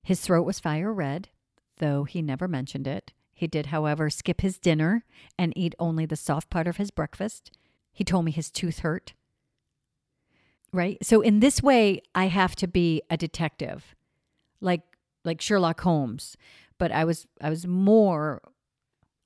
His 0.04 0.22
throat 0.22 0.44
was 0.44 0.60
fire 0.60 0.94
red, 0.94 1.30
though 1.78 2.04
he 2.04 2.22
never 2.22 2.48
mentioned 2.48 2.88
it. 2.88 3.14
He 3.34 3.48
did, 3.48 3.68
however, 3.68 4.10
skip 4.10 4.42
his 4.42 4.58
dinner 4.60 5.06
and 5.38 5.54
eat 5.56 5.76
only 5.80 6.06
the 6.06 6.16
soft 6.16 6.50
part 6.50 6.68
of 6.68 6.78
his 6.78 6.92
breakfast. 6.92 7.52
He 7.92 8.04
told 8.04 8.26
me 8.26 8.32
his 8.32 8.52
tooth 8.52 8.80
hurt. 8.80 9.14
Right? 10.72 10.98
So 11.04 11.22
in 11.22 11.40
this 11.40 11.62
way, 11.62 12.02
I 12.16 12.28
have 12.28 12.56
to 12.58 12.68
be 12.68 13.02
a 13.10 13.18
detective. 13.18 13.96
Like 14.62 14.82
like 15.26 15.42
Sherlock 15.42 15.82
Holmes, 15.82 16.38
but 16.78 16.92
I 16.92 17.06
was 17.06 17.28
I 17.42 17.50
was 17.50 17.68
more 17.68 18.42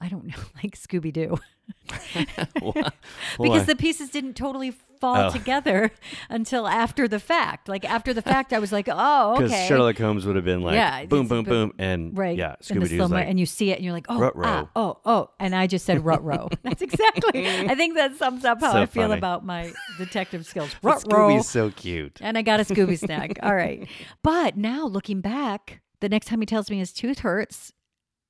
I 0.02 0.10
don't 0.10 0.26
know, 0.26 0.36
like 0.64 0.78
Scooby 0.78 1.14
Doo. 1.14 1.38
Because 3.40 3.66
the 3.66 3.76
pieces 3.76 4.10
didn't 4.10 4.36
totally 4.36 4.74
fall 5.00 5.18
Oh. 5.18 5.30
together 5.32 5.92
until 6.30 6.68
after 6.68 7.08
the 7.08 7.20
fact. 7.20 7.68
Like 7.70 7.86
after 7.86 8.14
the 8.14 8.22
fact, 8.22 8.54
I 8.54 8.60
was 8.60 8.72
like, 8.72 8.88
oh, 8.92 9.34
okay. 9.36 9.44
because. 9.46 9.68
Sherlock 9.68 9.98
Holmes 9.98 10.26
would 10.26 10.36
have 10.36 10.46
been 10.46 10.62
like, 10.62 10.76
Yeah, 10.76 11.06
boom, 11.06 11.26
it's- 11.26 11.30
boom, 11.30 11.44
boom, 11.46 11.74
and 11.80 12.18
right. 12.18 12.38
yeah, 12.38 12.56
Scooby 12.62 12.90
Doo's 12.90 13.10
like, 13.12 13.28
and 13.28 13.40
you 13.40 13.46
see 13.46 13.72
it, 13.72 13.76
and 13.76 13.84
you're 13.86 13.94
like, 13.94 14.08
oh, 14.10 14.32
ah, 14.44 14.70
oh, 14.76 14.98
oh, 15.06 15.30
and 15.40 15.56
I 15.56 15.68
just 15.68 15.86
said 15.86 16.04
rut 16.06 16.24
row. 16.24 16.50
That's 16.64 16.82
exactly. 16.82 17.48
I 17.48 17.76
think 17.76 17.96
that 17.96 18.16
sums 18.18 18.44
up 18.46 18.62
how 18.62 18.74
So 18.74 18.82
I 18.82 18.86
feel 18.86 19.04
funny. 19.08 19.18
about 19.18 19.46
my 19.46 19.72
detective 19.98 20.46
skills. 20.46 20.70
Rut 20.82 21.04
row. 21.12 21.30
Scooby's 21.30 21.48
so 21.50 21.72
cute. 21.72 22.20
And 22.22 22.38
I 22.38 22.42
got 22.42 22.60
a 22.60 22.64
Scooby 22.64 22.98
snack. 23.00 23.38
All 23.44 23.56
right. 23.56 23.88
But 24.24 24.58
now 24.58 24.86
looking 24.86 25.22
back, 25.22 25.82
the 26.02 26.10
next 26.10 26.28
time 26.28 26.40
he 26.42 26.46
tells 26.46 26.70
me 26.70 26.78
his 26.80 26.94
tooth 26.94 27.20
hurts 27.20 27.74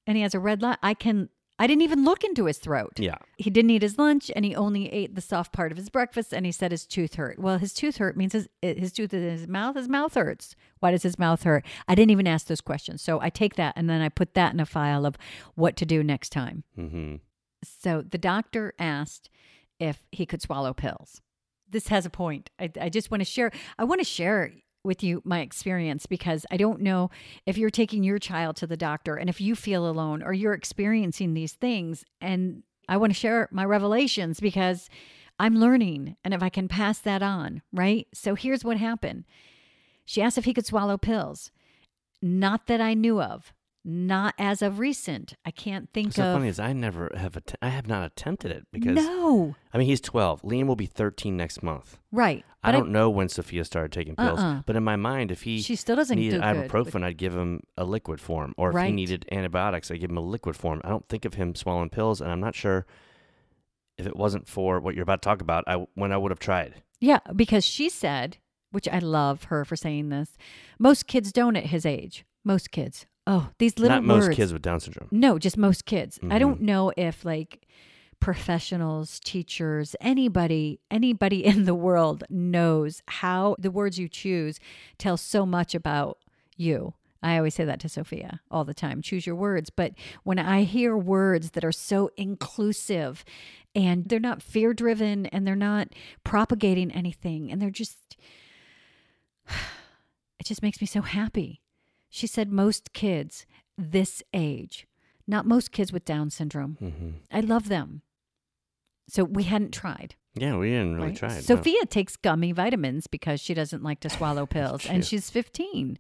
and 0.06 0.16
he 0.18 0.24
has 0.24 0.34
a 0.34 0.40
red 0.40 0.62
line, 0.62 0.78
I 0.82 0.94
can, 0.94 1.30
I 1.60 1.66
didn't 1.66 1.82
even 1.82 2.04
look 2.06 2.24
into 2.24 2.46
his 2.46 2.60
throat. 2.60 2.94
Yeah, 3.00 3.18
He 3.38 3.50
didn't 3.50 3.72
eat 3.72 3.82
his 3.82 3.98
lunch 3.98 4.30
and 4.36 4.46
he 4.46 4.56
only 4.56 4.92
ate 4.94 5.16
the 5.16 5.22
soft 5.22 5.52
part 5.52 5.72
of 5.72 5.78
his 5.78 5.90
breakfast 5.90 6.32
and 6.34 6.46
he 6.46 6.52
said 6.52 6.72
his 6.72 6.86
tooth 6.86 7.16
hurt. 7.16 7.40
Well, 7.40 7.58
his 7.58 7.74
tooth 7.74 7.98
hurt 7.98 8.16
means 8.16 8.34
his, 8.34 8.48
his 8.62 8.92
tooth 8.94 9.12
is 9.14 9.24
in 9.24 9.30
his 9.32 9.48
mouth. 9.48 9.76
His 9.76 9.90
mouth 9.90 10.14
hurts. 10.14 10.56
Why 10.80 10.92
does 10.92 11.02
his 11.04 11.18
mouth 11.18 11.44
hurt? 11.44 11.66
I 11.88 11.96
didn't 11.96 12.12
even 12.12 12.28
ask 12.28 12.46
those 12.48 12.62
questions. 12.62 13.02
So 13.02 13.20
I 13.22 13.30
take 13.32 13.56
that 13.56 13.74
and 13.76 13.90
then 13.90 14.02
I 14.02 14.10
put 14.10 14.36
that 14.36 14.54
in 14.54 14.60
a 14.60 14.66
file 14.68 15.06
of 15.06 15.18
what 15.56 15.76
to 15.78 15.86
do 15.86 16.04
next 16.04 16.30
time. 16.30 16.64
hmm 16.76 17.16
So 17.64 18.04
the 18.08 18.20
doctor 18.20 18.74
asked 18.78 19.30
if 19.80 20.04
he 20.12 20.26
could 20.28 20.42
swallow 20.44 20.74
pills. 20.74 21.22
This 21.70 21.88
has 21.88 22.06
a 22.06 22.10
point. 22.12 22.50
I, 22.60 22.72
I 22.80 22.90
just 22.90 23.10
want 23.12 23.22
to 23.22 23.26
share. 23.26 23.52
I 23.78 23.84
want 23.84 24.00
to 24.00 24.06
share 24.06 24.52
with 24.88 25.04
you 25.04 25.22
my 25.24 25.42
experience 25.42 26.08
because 26.08 26.46
I 26.50 26.58
don't 26.58 26.82
know 26.82 27.12
if 27.46 27.58
you're 27.58 27.70
taking 27.70 28.04
your 28.04 28.18
child 28.18 28.56
to 28.58 28.68
the 28.68 28.78
doctor 28.78 29.16
and 29.16 29.30
if 29.30 29.40
you 29.40 29.56
feel 29.56 29.88
alone 29.88 30.24
or 30.24 30.34
you're 30.34 30.54
experiencing 30.54 31.34
these 31.34 31.54
things. 31.54 32.04
And 32.20 32.64
I 32.90 32.98
want 32.98 33.12
to 33.12 33.20
share 33.20 33.50
my 33.52 33.66
revelations 33.66 34.40
because 34.40 34.90
I'm 35.40 35.58
learning 35.58 36.16
and 36.24 36.34
if 36.34 36.42
I 36.42 36.50
can 36.50 36.68
pass 36.68 36.98
that 37.00 37.22
on, 37.22 37.62
right? 37.72 38.08
So 38.14 38.34
here's 38.34 38.64
what 38.66 38.78
happened. 38.78 39.26
She 40.06 40.22
asked 40.22 40.38
if 40.38 40.46
he 40.46 40.54
could 40.54 40.66
swallow 40.66 40.98
pills. 40.98 41.52
Not 42.22 42.66
that 42.68 42.82
I 42.82 42.96
knew 42.96 43.22
of. 43.22 43.54
Not 43.90 44.34
as 44.38 44.62
of 44.62 44.80
recent. 44.80 45.36
I 45.46 45.52
can't 45.52 45.88
think 45.94 46.08
What's 46.08 46.18
so 46.18 46.24
of. 46.26 46.36
funny 46.36 46.50
is 46.50 46.60
I 46.60 46.74
never 46.74 47.10
have 47.16 47.38
att- 47.38 47.56
I 47.62 47.70
have 47.70 47.88
not 47.88 48.04
attempted 48.06 48.52
it 48.52 48.68
because 48.74 48.96
no, 48.98 49.56
I 49.74 49.78
mean 49.78 49.88
he's 49.88 50.02
12. 50.02 50.42
Liam 50.42 50.68
will 50.68 50.76
be 50.76 50.86
13 50.88 51.38
next 51.38 51.64
month. 51.64 51.98
right. 52.12 52.44
I 52.64 52.74
don't 52.74 52.92
know 52.92 53.10
when 53.10 53.30
Sophia 53.30 53.64
started 53.64 53.94
taking 53.94 54.18
pills, 54.18 54.42
Uh-uh. 54.42 54.62
but 54.66 54.76
in 54.76 54.84
my 54.84 54.98
mind, 54.98 55.32
if 55.32 55.44
he 55.44 55.62
She 55.62 55.78
still 55.78 55.96
doesn't 55.96 56.18
needed 56.18 56.42
do 56.42 56.42
good 56.42 56.70
ibuprofen, 56.70 56.84
with- 56.96 57.04
I'd 57.04 57.18
give 57.18 57.34
him 57.34 57.62
a 57.78 57.86
liquid 57.86 58.20
form, 58.20 58.54
or 58.58 58.78
if 58.78 58.86
he 58.88 58.92
needed 58.92 59.26
antibiotics, 59.32 59.90
I'd 59.90 60.02
give 60.02 60.10
him 60.10 60.18
a 60.18 60.22
liquid 60.22 60.58
form. 60.58 60.82
I 60.84 60.90
don't 60.90 61.08
think 61.08 61.24
of 61.24 61.36
him 61.36 61.56
swallowing 61.56 61.88
pills, 61.90 62.20
and 62.20 62.30
I'm 62.30 62.42
not 62.42 62.56
sure 62.56 62.86
if 63.98 64.06
it 64.06 64.18
wasn't 64.18 64.50
for 64.50 64.82
what 64.82 64.96
you're 64.96 65.04
about 65.04 65.22
to 65.22 65.26
talk 65.30 65.40
about, 65.42 65.64
I 65.66 65.86
when 65.94 66.12
I 66.12 66.18
would 66.18 66.32
have 66.32 66.40
tried. 66.40 66.84
Yeah, 67.00 67.20
because 67.34 67.64
she 67.64 67.88
said, 67.88 68.36
which 68.72 68.90
I 68.90 69.00
love 69.00 69.46
her 69.46 69.64
for 69.64 69.78
saying 69.78 70.10
this. 70.10 70.36
Most 70.78 71.08
kids 71.08 71.32
don't 71.32 71.56
at 71.56 71.68
his 71.68 71.86
age. 71.86 72.26
Most 72.44 72.72
kids. 72.72 73.06
Oh, 73.30 73.50
these 73.60 73.78
little 73.78 73.98
not 73.98 74.06
most 74.06 74.32
kids 74.32 74.54
with 74.54 74.62
Down 74.62 74.80
syndrome. 74.80 75.10
No, 75.12 75.38
just 75.38 75.58
most 75.58 75.86
kids. 75.86 76.18
I 76.24 76.38
Mhm. 76.38 76.40
don't 76.40 76.62
know 76.62 76.94
if 76.96 77.26
like 77.26 77.68
professionals, 78.22 79.20
teachers, 79.20 79.96
anybody, 80.00 80.80
anybody 80.90 81.44
in 81.52 81.66
the 81.66 81.76
world 81.76 82.24
knows 82.30 83.04
how 83.08 83.56
the 83.60 83.70
words 83.70 84.00
you 84.00 84.08
choose 84.08 84.60
tell 84.98 85.18
so 85.18 85.46
much 85.46 85.76
about 85.76 86.18
you. 86.56 86.94
I 87.22 87.36
always 87.38 87.56
say 87.56 87.66
that 87.66 87.80
to 87.82 87.90
Sophia 87.90 88.40
all 88.50 88.64
the 88.64 88.74
time. 88.74 89.02
Choose 89.02 89.26
your 89.28 89.36
words. 89.36 89.70
But 89.70 89.92
when 90.24 90.40
I 90.40 90.64
hear 90.64 90.96
words 90.98 91.52
that 91.52 91.66
are 91.66 91.72
so 91.72 92.10
inclusive 92.16 93.26
and 93.76 94.06
they're 94.06 94.20
not 94.20 94.42
fear 94.42 94.74
driven 94.74 95.26
and 95.28 95.46
they're 95.46 95.56
not 95.56 95.90
propagating 96.24 96.92
anything 96.92 97.52
and 97.52 97.62
they're 97.62 97.70
just, 97.72 98.16
it 100.40 100.46
just 100.46 100.62
makes 100.64 100.80
me 100.80 100.88
so 100.88 101.02
happy. 101.02 101.62
She 102.10 102.28
said 102.28 102.52
most 102.52 102.94
kids 102.94 103.46
this 103.78 104.24
age, 104.34 104.88
not 105.28 105.46
most 105.46 105.72
kids 105.72 105.92
with 105.92 106.06
Down 106.06 106.30
syndrome. 106.30 106.78
hmm 106.80 107.10
I 107.32 107.42
love 107.42 107.70
them. 107.70 108.02
So 109.10 109.24
we 109.24 109.44
hadn't 109.44 109.74
tried. 109.74 110.16
Yeah, 110.36 110.58
we 110.58 110.70
didn't 110.70 110.96
really 110.96 111.08
right? 111.08 111.16
try 111.16 111.30
it. 111.30 111.36
no. 111.50 111.56
Sophia 111.56 111.86
takes 111.86 112.16
gummy 112.16 112.52
vitamins 112.52 113.08
because 113.08 113.40
she 113.40 113.54
doesn't 113.54 113.84
like 113.84 114.00
to 114.02 114.10
swallow 114.10 114.46
pills, 114.58 114.86
and 114.86 115.06
she's 115.06 115.30
15. 115.30 115.98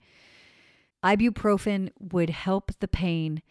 Ibuprofen 1.03 1.89
would 1.99 2.29
help 2.29 2.71
the 2.79 2.87
pain 2.87 3.41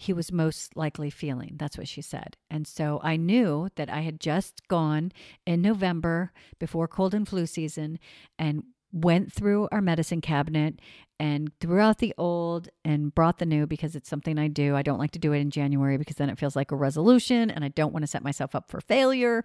he 0.00 0.12
was 0.12 0.30
most 0.30 0.76
likely 0.76 1.10
feeling. 1.10 1.56
That's 1.56 1.76
what 1.76 1.88
she 1.88 2.02
said. 2.02 2.36
And 2.48 2.68
so 2.68 3.00
I 3.02 3.16
knew 3.16 3.68
that 3.74 3.90
I 3.90 4.00
had 4.02 4.20
just 4.20 4.66
gone 4.68 5.10
in 5.44 5.60
November 5.60 6.32
before 6.60 6.86
cold 6.86 7.14
and 7.14 7.26
flu 7.26 7.46
season 7.46 7.98
and 8.38 8.62
went 8.92 9.32
through 9.32 9.68
our 9.70 9.80
medicine 9.80 10.20
cabinet 10.20 10.80
and 11.20 11.50
threw 11.60 11.80
out 11.80 11.98
the 11.98 12.14
old 12.16 12.68
and 12.84 13.14
brought 13.14 13.38
the 13.38 13.46
new 13.46 13.66
because 13.66 13.96
it's 13.96 14.08
something 14.08 14.38
I 14.38 14.48
do. 14.48 14.76
I 14.76 14.82
don't 14.82 14.98
like 14.98 15.10
to 15.12 15.18
do 15.18 15.32
it 15.32 15.40
in 15.40 15.50
January 15.50 15.96
because 15.96 16.16
then 16.16 16.30
it 16.30 16.38
feels 16.38 16.56
like 16.56 16.70
a 16.70 16.76
resolution 16.76 17.50
and 17.50 17.64
I 17.64 17.68
don't 17.68 17.92
want 17.92 18.04
to 18.04 18.06
set 18.06 18.22
myself 18.22 18.54
up 18.54 18.70
for 18.70 18.80
failure. 18.80 19.44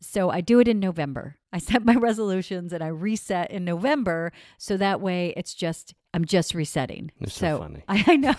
So 0.00 0.30
I 0.30 0.40
do 0.40 0.60
it 0.60 0.68
in 0.68 0.80
November. 0.80 1.36
I 1.52 1.58
set 1.58 1.84
my 1.84 1.94
resolutions 1.94 2.72
and 2.72 2.82
I 2.82 2.88
reset 2.88 3.50
in 3.50 3.64
November. 3.64 4.32
So 4.58 4.76
that 4.76 5.00
way 5.00 5.32
it's 5.36 5.54
just, 5.54 5.94
I'm 6.12 6.24
just 6.24 6.54
resetting. 6.54 7.10
You're 7.18 7.30
so 7.30 7.58
funny. 7.58 7.82
I, 7.88 8.04
I 8.08 8.16
know. 8.16 8.34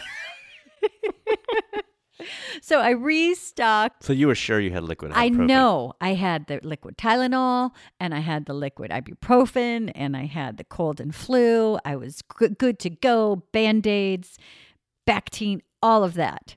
so 2.62 2.80
I 2.80 2.92
restocked. 2.92 4.04
So 4.04 4.14
you 4.14 4.28
were 4.28 4.36
sure 4.36 4.60
you 4.60 4.72
had 4.72 4.84
liquid? 4.84 5.12
I 5.16 5.30
know 5.30 5.94
I 6.02 6.14
had 6.14 6.48
the 6.48 6.60
liquid 6.64 6.98
Tylenol 6.98 7.72
and 8.00 8.14
I 8.14 8.20
had 8.20 8.46
the 8.46 8.54
liquid 8.54 8.92
ibuprofen 8.92 9.92
and 9.96 10.16
I 10.16 10.26
had 10.26 10.58
the 10.58 10.64
cold 10.64 11.00
and 11.00 11.14
flu. 11.14 11.80
I 11.86 11.96
was 11.96 12.22
good, 12.22 12.58
good 12.58 12.80
to 12.80 12.90
go. 12.90 13.44
Band 13.52 13.88
aids, 13.88 14.38
Bactine, 15.08 15.62
all 15.82 16.04
of 16.04 16.14
that. 16.16 16.56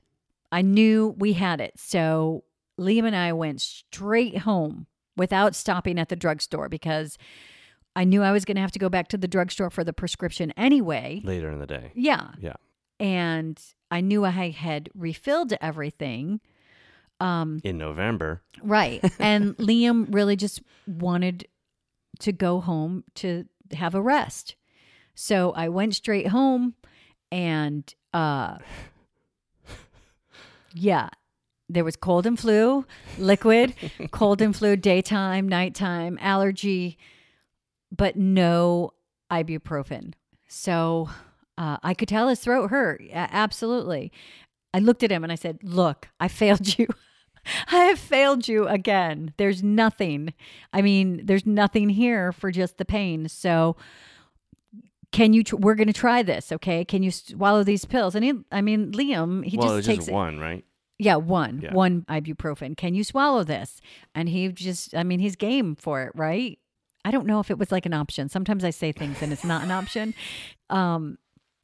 I 0.51 0.61
knew 0.61 1.15
we 1.17 1.33
had 1.33 1.59
it. 1.59 1.73
So 1.77 2.43
Liam 2.79 3.05
and 3.05 3.15
I 3.15 3.33
went 3.33 3.61
straight 3.61 4.39
home 4.39 4.87
without 5.15 5.55
stopping 5.55 5.99
at 5.99 6.09
the 6.09 6.15
drugstore 6.15 6.69
because 6.69 7.17
I 7.95 8.03
knew 8.03 8.23
I 8.23 8.31
was 8.31 8.45
going 8.45 8.55
to 8.55 8.61
have 8.61 8.71
to 8.71 8.79
go 8.79 8.89
back 8.89 9.07
to 9.09 9.17
the 9.17 9.27
drugstore 9.27 9.69
for 9.69 9.83
the 9.83 9.93
prescription 9.93 10.51
anyway. 10.57 11.21
later 11.23 11.51
in 11.51 11.59
the 11.59 11.67
day. 11.67 11.91
Yeah. 11.93 12.31
Yeah. 12.39 12.53
And 12.99 13.59
I 13.91 14.01
knew 14.01 14.25
I 14.25 14.49
had 14.51 14.89
refilled 14.93 15.53
everything. 15.61 16.39
Um, 17.19 17.61
In 17.63 17.77
November, 17.77 18.41
right. 18.61 19.03
and 19.19 19.55
Liam 19.57 20.13
really 20.13 20.35
just 20.35 20.61
wanted 20.87 21.47
to 22.19 22.31
go 22.31 22.59
home 22.59 23.03
to 23.15 23.45
have 23.73 23.95
a 23.95 24.01
rest. 24.01 24.55
So 25.15 25.51
I 25.51 25.69
went 25.69 25.95
straight 25.95 26.27
home 26.27 26.75
and 27.31 27.93
uh 28.13 28.57
yeah, 30.75 31.09
there 31.69 31.83
was 31.83 31.95
cold 31.95 32.25
and 32.25 32.39
flu, 32.39 32.85
liquid, 33.17 33.73
cold 34.11 34.41
and 34.41 34.55
flu, 34.55 34.75
daytime, 34.75 35.47
nighttime, 35.47 36.17
allergy, 36.21 36.97
but 37.95 38.15
no 38.15 38.91
ibuprofen. 39.31 40.13
So 40.47 41.09
uh, 41.57 41.77
I 41.83 41.93
could 41.93 42.07
tell 42.07 42.27
his 42.27 42.39
throat 42.39 42.69
hurt. 42.69 43.01
Absolutely. 43.13 44.11
I 44.73 44.79
looked 44.79 45.03
at 45.03 45.11
him 45.11 45.23
and 45.23 45.31
I 45.31 45.35
said, 45.35 45.59
Look, 45.63 46.09
I 46.19 46.27
failed 46.27 46.77
you. 46.77 46.87
I 47.71 47.75
have 47.85 47.99
failed 47.99 48.47
you 48.47 48.67
again. 48.67 49.33
There's 49.37 49.61
nothing. 49.61 50.33
I 50.71 50.81
mean, 50.81 51.25
there's 51.25 51.45
nothing 51.45 51.89
here 51.89 52.31
for 52.31 52.51
just 52.51 52.77
the 52.77 52.85
pain. 52.85 53.27
So, 53.27 53.75
can 55.11 55.33
you? 55.33 55.43
Tr- 55.43 55.57
we're 55.57 55.75
going 55.75 55.87
to 55.87 55.93
try 55.93 56.23
this, 56.23 56.51
okay? 56.51 56.85
Can 56.85 57.03
you 57.03 57.11
swallow 57.11 57.63
these 57.63 57.85
pills? 57.85 58.15
And 58.15 58.23
he, 58.23 58.33
I 58.51 58.61
mean, 58.61 58.91
Liam, 58.93 59.45
he 59.45 59.57
well, 59.57 59.75
just 59.77 59.87
takes 59.87 60.05
just 60.05 60.11
one, 60.11 60.39
right? 60.39 60.63
Yeah, 60.99 61.17
one, 61.17 61.59
Yeah. 61.61 61.73
one 61.73 62.03
ibuprofen. 62.03 62.77
Can 62.77 62.95
you 62.95 63.03
swallow 63.03 63.43
this? 63.43 63.81
And 64.15 64.29
he 64.29 64.47
just, 64.49 64.95
I 64.95 65.03
mean, 65.03 65.19
he's 65.19 65.35
game 65.35 65.75
for 65.75 66.03
it, 66.03 66.13
right? 66.15 66.57
I 67.03 67.11
don't 67.11 67.27
know 67.27 67.41
if 67.41 67.51
it 67.51 67.59
was 67.59 67.71
like 67.71 67.85
an 67.85 67.93
option. 67.93 68.29
Sometimes 68.29 68.63
I 68.63 68.69
say 68.69 68.91
things 68.93 69.21
and 69.21 69.33
it's 69.33 69.43
not 69.43 69.63
an 69.63 69.71
option. 69.71 70.13
Um, 70.69 71.17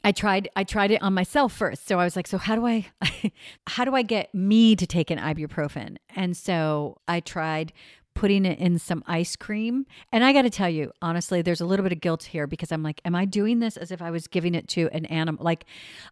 I 0.03 0.11
tried, 0.11 0.49
I 0.55 0.63
tried 0.63 0.91
it 0.91 1.01
on 1.01 1.13
myself 1.13 1.53
first. 1.53 1.87
So 1.87 1.99
I 1.99 2.03
was 2.05 2.15
like, 2.15 2.27
so 2.27 2.37
how 2.37 2.55
do 2.55 2.65
I, 2.65 2.87
how 3.67 3.83
do 3.85 3.95
I 3.95 4.01
get 4.01 4.33
me 4.33 4.75
to 4.75 4.87
take 4.87 5.11
an 5.11 5.19
ibuprofen? 5.19 5.97
And 6.15 6.35
so 6.37 6.97
I 7.07 7.19
tried 7.19 7.73
putting 8.15 8.43
it 8.45 8.59
in 8.59 8.77
some 8.79 9.01
ice 9.07 9.37
cream. 9.37 9.85
And 10.11 10.25
I 10.25 10.33
got 10.33 10.41
to 10.41 10.49
tell 10.49 10.67
you, 10.69 10.91
honestly, 11.01 11.41
there's 11.41 11.61
a 11.61 11.65
little 11.65 11.83
bit 11.83 11.93
of 11.93 12.01
guilt 12.01 12.23
here 12.23 12.47
because 12.47 12.69
I'm 12.71 12.83
like, 12.83 12.99
am 13.05 13.15
I 13.15 13.23
doing 13.23 13.59
this 13.59 13.77
as 13.77 13.91
if 13.91 14.01
I 14.01 14.11
was 14.11 14.27
giving 14.27 14.55
it 14.55 14.67
to 14.69 14.89
an 14.91 15.05
animal? 15.05 15.43
Like, 15.43 15.63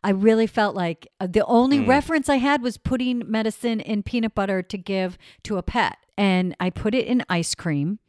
I 0.06 0.12
really 0.12 0.48
felt 0.48 0.74
like 0.76 1.08
uh, 1.20 1.28
the 1.28 1.44
only 1.46 1.80
Hmm. 1.80 1.90
reference 1.90 2.30
I 2.30 2.38
had 2.38 2.62
was 2.62 2.78
putting 2.78 3.24
medicine 3.30 3.82
in 3.82 4.04
peanut 4.04 4.36
butter 4.36 4.62
to 4.62 4.78
give 4.78 5.18
to 5.44 5.58
a 5.58 5.64
pet. 5.64 5.98
And 6.18 6.56
I 6.62 6.70
put 6.70 6.96
it 6.96 7.08
in 7.08 7.24
ice 7.30 7.54
cream 7.56 8.00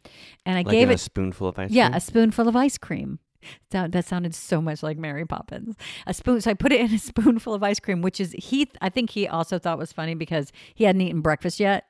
and 0.46 0.56
I 0.56 0.62
Like 0.62 0.70
gave 0.70 0.84
in 0.84 0.90
a 0.90 0.92
it, 0.94 1.00
spoonful 1.00 1.48
of 1.48 1.58
ice 1.58 1.70
yeah, 1.70 1.86
cream? 1.86 1.92
Yeah, 1.92 1.96
a 1.96 2.00
spoonful 2.00 2.46
of 2.48 2.54
ice 2.56 2.78
cream. 2.78 3.18
That, 3.70 3.92
that 3.92 4.04
sounded 4.06 4.34
so 4.34 4.60
much 4.60 4.82
like 4.82 4.96
Mary 4.98 5.24
Poppins. 5.26 5.76
A 6.06 6.14
spoon. 6.14 6.40
So 6.40 6.50
I 6.50 6.54
put 6.54 6.72
it 6.72 6.80
in 6.80 6.92
a 6.94 6.98
spoonful 7.10 7.54
of 7.54 7.62
ice 7.62 7.80
cream, 7.80 8.02
which 8.02 8.20
is 8.20 8.32
he. 8.38 8.68
I 8.80 8.88
think 8.88 9.10
he 9.10 9.26
also 9.28 9.58
thought 9.58 9.78
was 9.78 9.92
funny 9.92 10.14
because 10.14 10.52
he 10.74 10.84
hadn't 10.84 11.00
eaten 11.02 11.20
breakfast 11.20 11.60
yet. 11.60 11.84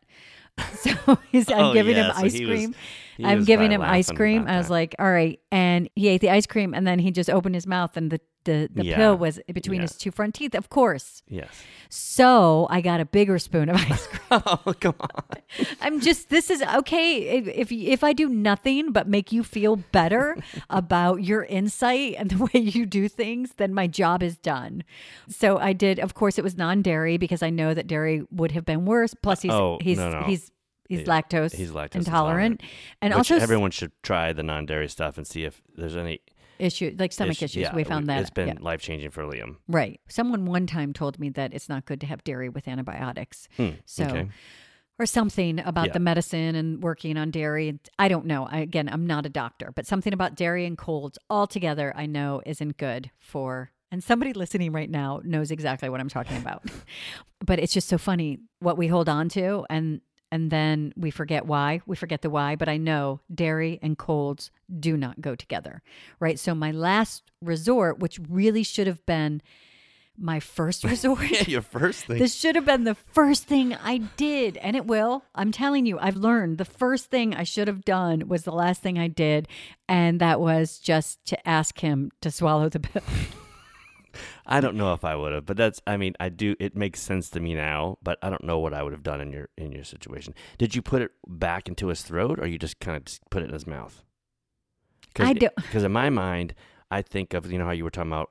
So 0.75 1.19
he's, 1.31 1.49
I'm 1.51 1.67
Oh, 1.67 1.73
giving 1.73 1.97
yeah, 1.97 2.09
him 2.09 2.15
so 2.17 2.19
ice 2.25 2.33
was- 2.33 2.41
cream. 2.41 2.75
he 3.17 3.25
I'm 3.25 3.45
giving 3.45 3.71
him 3.71 3.81
ice 3.81 4.11
cream. 4.11 4.47
I 4.49 4.59
was 4.59 4.69
like, 4.69 4.97
all 4.99 5.11
right. 5.11 5.39
And 5.53 5.89
he 5.95 6.09
ate 6.09 6.21
the 6.21 6.31
ice 6.31 6.47
cream 6.49 6.75
and 6.75 6.85
then 6.85 6.99
he 6.99 7.13
just 7.13 7.31
opened 7.31 7.55
his 7.55 7.67
mouth 7.67 7.97
and 7.97 8.11
the, 8.11 8.21
the, 8.49 8.69
the 8.79 8.85
Yeah. 8.85 8.97
pill 8.97 9.17
was 9.17 9.39
between 9.53 9.77
Yeah. 9.81 9.89
his 9.89 9.97
two 9.97 10.11
front 10.11 10.35
teeth, 10.35 10.55
of 10.55 10.67
course. 10.71 11.23
Yes. 11.29 11.49
So 11.91 12.67
I 12.71 12.81
got 12.81 13.01
a 13.01 13.05
bigger 13.05 13.39
spoon 13.39 13.69
of 13.69 13.77
ice 13.91 14.07
cream. 14.07 14.21
Oh, 14.31 14.75
come 14.79 14.95
on. 15.01 15.37
I'm 15.81 16.01
just 16.01 16.29
this 16.29 16.51
is 16.51 16.61
okay 16.63 17.09
if, 17.39 17.49
if 17.49 17.73
if 17.73 18.05
I 18.05 18.13
do 18.13 18.29
nothing 18.29 18.93
but 18.93 19.09
make 19.09 19.33
you 19.33 19.43
feel 19.43 19.77
better 19.77 20.37
about 20.71 21.23
your 21.25 21.45
insight 21.45 22.15
and 22.19 22.31
the 22.31 22.39
way 22.45 22.61
you 22.61 22.85
do 22.87 23.09
things, 23.09 23.53
then 23.57 23.73
my 23.73 23.87
job 23.87 24.23
is 24.23 24.37
done. 24.37 24.85
So 25.29 25.59
I 25.59 25.73
did. 25.73 25.99
Of 25.99 26.13
course, 26.15 26.39
it 26.39 26.45
was 26.45 26.57
non-dairy 26.57 27.17
because 27.17 27.43
I 27.43 27.51
know 27.51 27.73
that 27.75 27.87
dairy 27.87 28.23
would 28.31 28.53
have 28.53 28.65
been 28.67 28.85
worse. 28.85 29.15
Plus, 29.15 29.43
he's 29.43 29.53
Oh, 29.53 29.79
he's 29.81 29.99
no, 29.99 30.11
no. 30.11 30.23
he's 30.27 30.51
he's 30.89 31.01
Yeah, 31.01 31.07
lactose 31.07 31.55
he's 31.55 31.71
lactose 31.71 31.97
intolerant, 31.97 32.61
intolerant. 32.61 32.63
and 33.03 33.15
Which 33.15 33.31
also 33.33 33.37
everyone 33.39 33.71
should 33.73 33.93
try 34.03 34.33
the 34.33 34.43
non-dairy 34.43 34.89
stuff 34.89 35.17
and 35.19 35.27
see 35.27 35.45
if 35.45 35.63
there's 35.77 35.97
any 35.97 36.21
issue 36.59 36.95
like 36.99 37.13
stomach 37.13 37.33
issue- 37.37 37.45
issues. 37.47 37.63
yeah, 37.63 37.75
we 37.75 37.85
found 37.85 38.07
that 38.09 38.21
it's 38.21 38.31
been 38.31 38.49
yeah. 38.49 38.55
life 38.61 38.81
changing 38.81 39.11
for 39.11 39.25
Liam. 39.25 39.57
right. 39.69 40.01
Someone 40.09 40.45
one 40.47 40.67
time 40.67 40.93
told 40.93 41.19
me 41.19 41.29
that 41.31 41.53
it's 41.55 41.69
not 41.69 41.85
good 41.87 42.01
to 42.01 42.07
have 42.07 42.23
dairy 42.25 42.49
with 42.49 42.67
antibiotics. 42.69 43.49
Hmm, 43.57 43.71
So. 43.87 44.05
okay. 44.05 44.29
or 45.01 45.07
something 45.07 45.61
about 45.61 45.87
Yeah. 45.87 45.93
the 45.93 46.01
medicine 46.01 46.57
and 46.57 46.83
working 46.83 47.17
on 47.17 47.31
dairy. 47.31 47.79
I 48.01 48.09
don't 48.09 48.27
know. 48.27 48.47
I, 48.51 48.59
again, 48.59 48.89
I'm 48.89 49.07
not 49.07 49.25
a 49.27 49.29
doctor, 49.29 49.71
but 49.77 49.87
something 49.87 50.13
about 50.13 50.35
dairy 50.35 50.67
and 50.67 50.77
colds 50.77 51.17
altogether, 51.31 51.93
I 51.97 52.07
know 52.07 52.43
isn't 52.45 52.79
good 52.79 53.13
for. 53.21 53.71
And 53.93 54.03
somebody 54.03 54.33
listening 54.33 54.73
right 54.73 54.91
now 54.91 55.21
knows 55.23 55.53
exactly 55.53 55.89
what 55.89 56.01
I'm 56.01 56.09
talking 56.09 56.37
about. 56.37 56.65
but 57.47 57.61
it's 57.61 57.73
just 57.73 57.87
so 57.89 57.97
funny 57.97 58.41
what 58.59 58.77
we 58.77 58.89
hold 58.89 59.09
on 59.09 59.29
to, 59.31 59.65
and 59.71 60.01
and 60.31 60.51
then 60.51 60.93
we 60.97 61.11
forget 61.11 61.47
why. 61.47 61.81
We 61.87 61.97
forget 61.97 62.23
the 62.23 62.31
why. 62.31 62.57
But 62.57 62.69
I 62.69 62.77
know 62.77 63.21
dairy 63.35 63.79
and 63.83 63.97
colds 63.97 64.51
do 64.79 64.97
not 64.97 65.21
go 65.21 65.35
together, 65.35 65.83
right? 66.21 66.39
So 66.39 66.55
my 66.55 66.71
last 66.71 67.31
resort, 67.43 67.99
which 67.99 68.19
really 68.29 68.63
should 68.63 68.87
have 68.87 69.05
been 69.07 69.43
my 70.21 70.41
first 70.41 70.85
resort. 70.93 71.31
Yeah, 71.31 71.45
your 71.47 71.63
first 71.63 72.05
thing. 72.07 72.19
This 72.19 72.35
should 72.35 72.57
have 72.57 72.65
been 72.65 72.85
the 72.85 72.95
first 72.95 73.45
thing 73.45 73.75
I 73.75 73.99
did, 74.17 74.57
and 74.59 74.77
it 74.77 74.87
will. 74.87 75.25
I'm 75.35 75.53
telling 75.53 75.87
you, 75.87 75.99
I've 75.99 76.17
learned 76.17 76.59
the 76.59 76.65
first 76.65 77.07
thing 77.11 77.35
I 77.35 77.45
should 77.45 77.69
have 77.69 77.85
done 77.85 78.29
was 78.29 78.43
the 78.43 78.53
last 78.53 78.83
thing 78.83 78.99
I 78.99 79.09
did, 79.09 79.49
and 79.89 80.21
that 80.21 80.41
was 80.41 80.79
just 80.79 81.25
to 81.27 81.49
ask 81.49 81.79
him 81.81 82.11
to 82.21 82.31
swallow 82.31 82.69
the 82.69 82.81
pill. 82.81 83.03
I 84.51 84.61
don't 84.61 84.77
know 84.77 84.95
if 84.95 85.05
I 85.05 85.15
would 85.15 85.33
have, 85.33 85.45
but 85.47 85.57
that's 85.57 85.81
I 85.87 85.97
mean, 85.97 86.15
I 86.19 86.29
do 86.31 86.57
it 86.59 86.75
makes 86.77 87.01
sense 87.01 87.29
to 87.31 87.41
me 87.41 87.55
now, 87.55 87.99
but 88.03 88.19
I 88.23 88.31
don't 88.31 88.45
know 88.45 88.59
what 88.59 88.73
I 88.75 88.83
would 88.83 88.93
have 88.93 89.03
done 89.03 89.21
in 89.21 89.31
your 89.33 89.49
in 89.59 89.73
your 89.73 89.85
situation. 89.85 90.35
Did 90.57 90.75
you 90.75 90.83
put 90.83 91.03
it 91.03 91.11
back 91.27 91.69
into 91.69 91.89
his 91.89 92.03
throat 92.03 92.39
or 92.41 92.47
you 92.47 92.59
just 92.59 92.81
kind 92.81 92.97
of 92.97 93.05
just 93.05 93.21
put 93.31 93.43
it 93.43 93.47
in 93.47 93.53
his 93.53 93.67
mouth? 93.67 94.05
I 95.19 95.33
don't- 95.33 95.55
Because 95.57 95.83
in 95.85 95.93
my 95.93 96.11
mind, 96.11 96.55
I 96.91 97.03
think 97.03 97.35
of 97.35 97.51
you 97.51 97.59
know 97.59 97.65
how 97.67 97.73
you 97.73 97.85
were 97.85 97.91
talking 97.91 98.11
about 98.13 98.31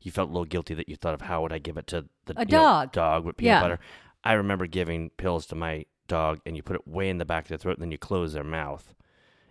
you 0.00 0.10
felt 0.10 0.30
a 0.30 0.32
little 0.32 0.44
guilty 0.46 0.74
that 0.74 0.88
you 0.88 0.96
thought 0.96 1.14
of 1.14 1.20
how 1.22 1.42
would 1.42 1.52
I 1.52 1.58
give 1.58 1.76
it 1.76 1.86
to 1.88 2.06
the 2.24 2.34
A 2.36 2.40
you 2.40 2.46
know, 2.46 2.58
dog. 2.58 2.92
dog 2.92 3.24
with 3.24 3.36
peanut 3.36 3.46
Yeah. 3.50 3.60
butter. 3.60 3.78
I 4.24 4.32
remember 4.32 4.66
giving 4.66 5.10
pills 5.10 5.46
to 5.46 5.54
my 5.54 5.86
dog 6.08 6.40
and 6.44 6.56
you 6.56 6.62
put 6.62 6.74
it 6.76 6.88
way 6.88 7.08
in 7.08 7.18
the 7.18 7.24
back 7.24 7.44
of 7.44 7.48
their 7.50 7.58
throat 7.58 7.76
and 7.76 7.82
then 7.82 7.92
you 7.92 7.98
close 7.98 8.32
their 8.32 8.42
mouth 8.44 8.94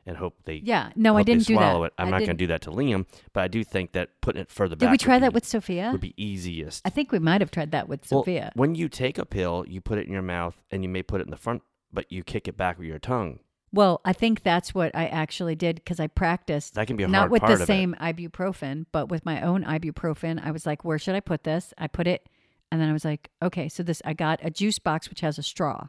and 0.06 0.18
hope 0.18 0.36
they 0.45 0.56
Yeah, 0.56 0.91
no, 0.95 1.18
I 1.18 1.24
didn't 1.24 1.45
do 1.47 1.54
that. 1.56 1.60
swallow 1.60 1.84
it. 1.86 1.93
I'm 1.97 2.08
I 2.08 2.12
not 2.12 2.18
going 2.20 2.30
to 2.32 2.34
do 2.36 2.47
that 2.47 2.62
to 2.64 2.72
Liam, 2.72 3.06
but 3.34 3.43
I 3.43 3.47
do 3.47 3.64
think 3.64 3.91
that 3.93 4.10
putting 4.22 4.41
it 4.41 4.49
further 4.52 4.76
back 4.76 4.88
Did 4.88 4.91
we 4.91 4.97
try 4.97 5.16
would 5.16 5.24
that 5.24 5.32
be- 5.32 5.36
with 5.36 5.45
Sophia? 5.45 5.89
would 5.91 6.02
be 6.02 6.14
easiest. 6.22 6.86
I 6.86 6.89
think 6.89 7.12
we 7.12 7.20
might 7.20 7.41
have 7.41 7.52
tried 7.52 7.72
that 7.72 7.88
with 7.88 8.02
Well, 8.12 8.22
Sophia. 8.22 8.52
when 8.56 8.76
you 8.76 8.89
take 8.89 9.18
a 9.18 9.26
pill, 9.26 9.66
you 9.68 9.82
put 9.82 9.97
it 9.99 10.08
in 10.08 10.14
your 10.14 10.22
mouth 10.22 10.62
and 10.72 10.84
you 10.84 10.89
may 10.89 11.04
put 11.04 11.22
it 11.22 11.26
in 11.26 11.32
the 11.32 11.38
front, 11.38 11.62
but 11.93 12.12
you 12.12 12.24
kick 12.24 12.47
it 12.47 12.58
back 12.58 12.78
with 12.80 12.88
your 12.88 12.99
tongue. 12.99 13.39
Well, 13.74 14.02
I 14.04 14.12
think 14.12 14.43
that's 14.43 14.74
what 14.76 14.93
I 14.93 15.06
actually 15.08 15.56
did 15.56 15.76
because 15.76 15.99
I 16.02 16.08
practiced. 16.08 16.74
That 16.74 16.88
can 16.88 16.97
be 16.97 17.04
a 17.04 17.08
not 17.08 17.30
with 17.30 17.41
the 17.43 17.66
same 17.66 17.95
ibuprofen, 18.02 18.86
but 18.91 19.08
with 19.10 19.26
my 19.26 19.41
own 19.41 19.64
ibuprofen. 19.64 20.43
I 20.45 20.52
was 20.52 20.66
like, 20.66 20.84
where 20.84 20.99
should 20.99 21.16
I 21.16 21.22
put 21.22 21.45
this? 21.45 21.74
I 21.78 21.88
put 21.88 22.06
it, 22.06 22.28
and 22.70 22.82
then 22.82 22.89
I 22.89 22.93
was 22.93 23.06
like, 23.06 23.30
okay, 23.41 23.70
so 23.70 23.82
this 23.82 24.02
I 24.04 24.12
got 24.14 24.39
a 24.43 24.49
juice 24.49 24.78
box 24.78 25.10
which 25.10 25.22
has 25.22 25.38
a 25.38 25.43
straw. 25.43 25.88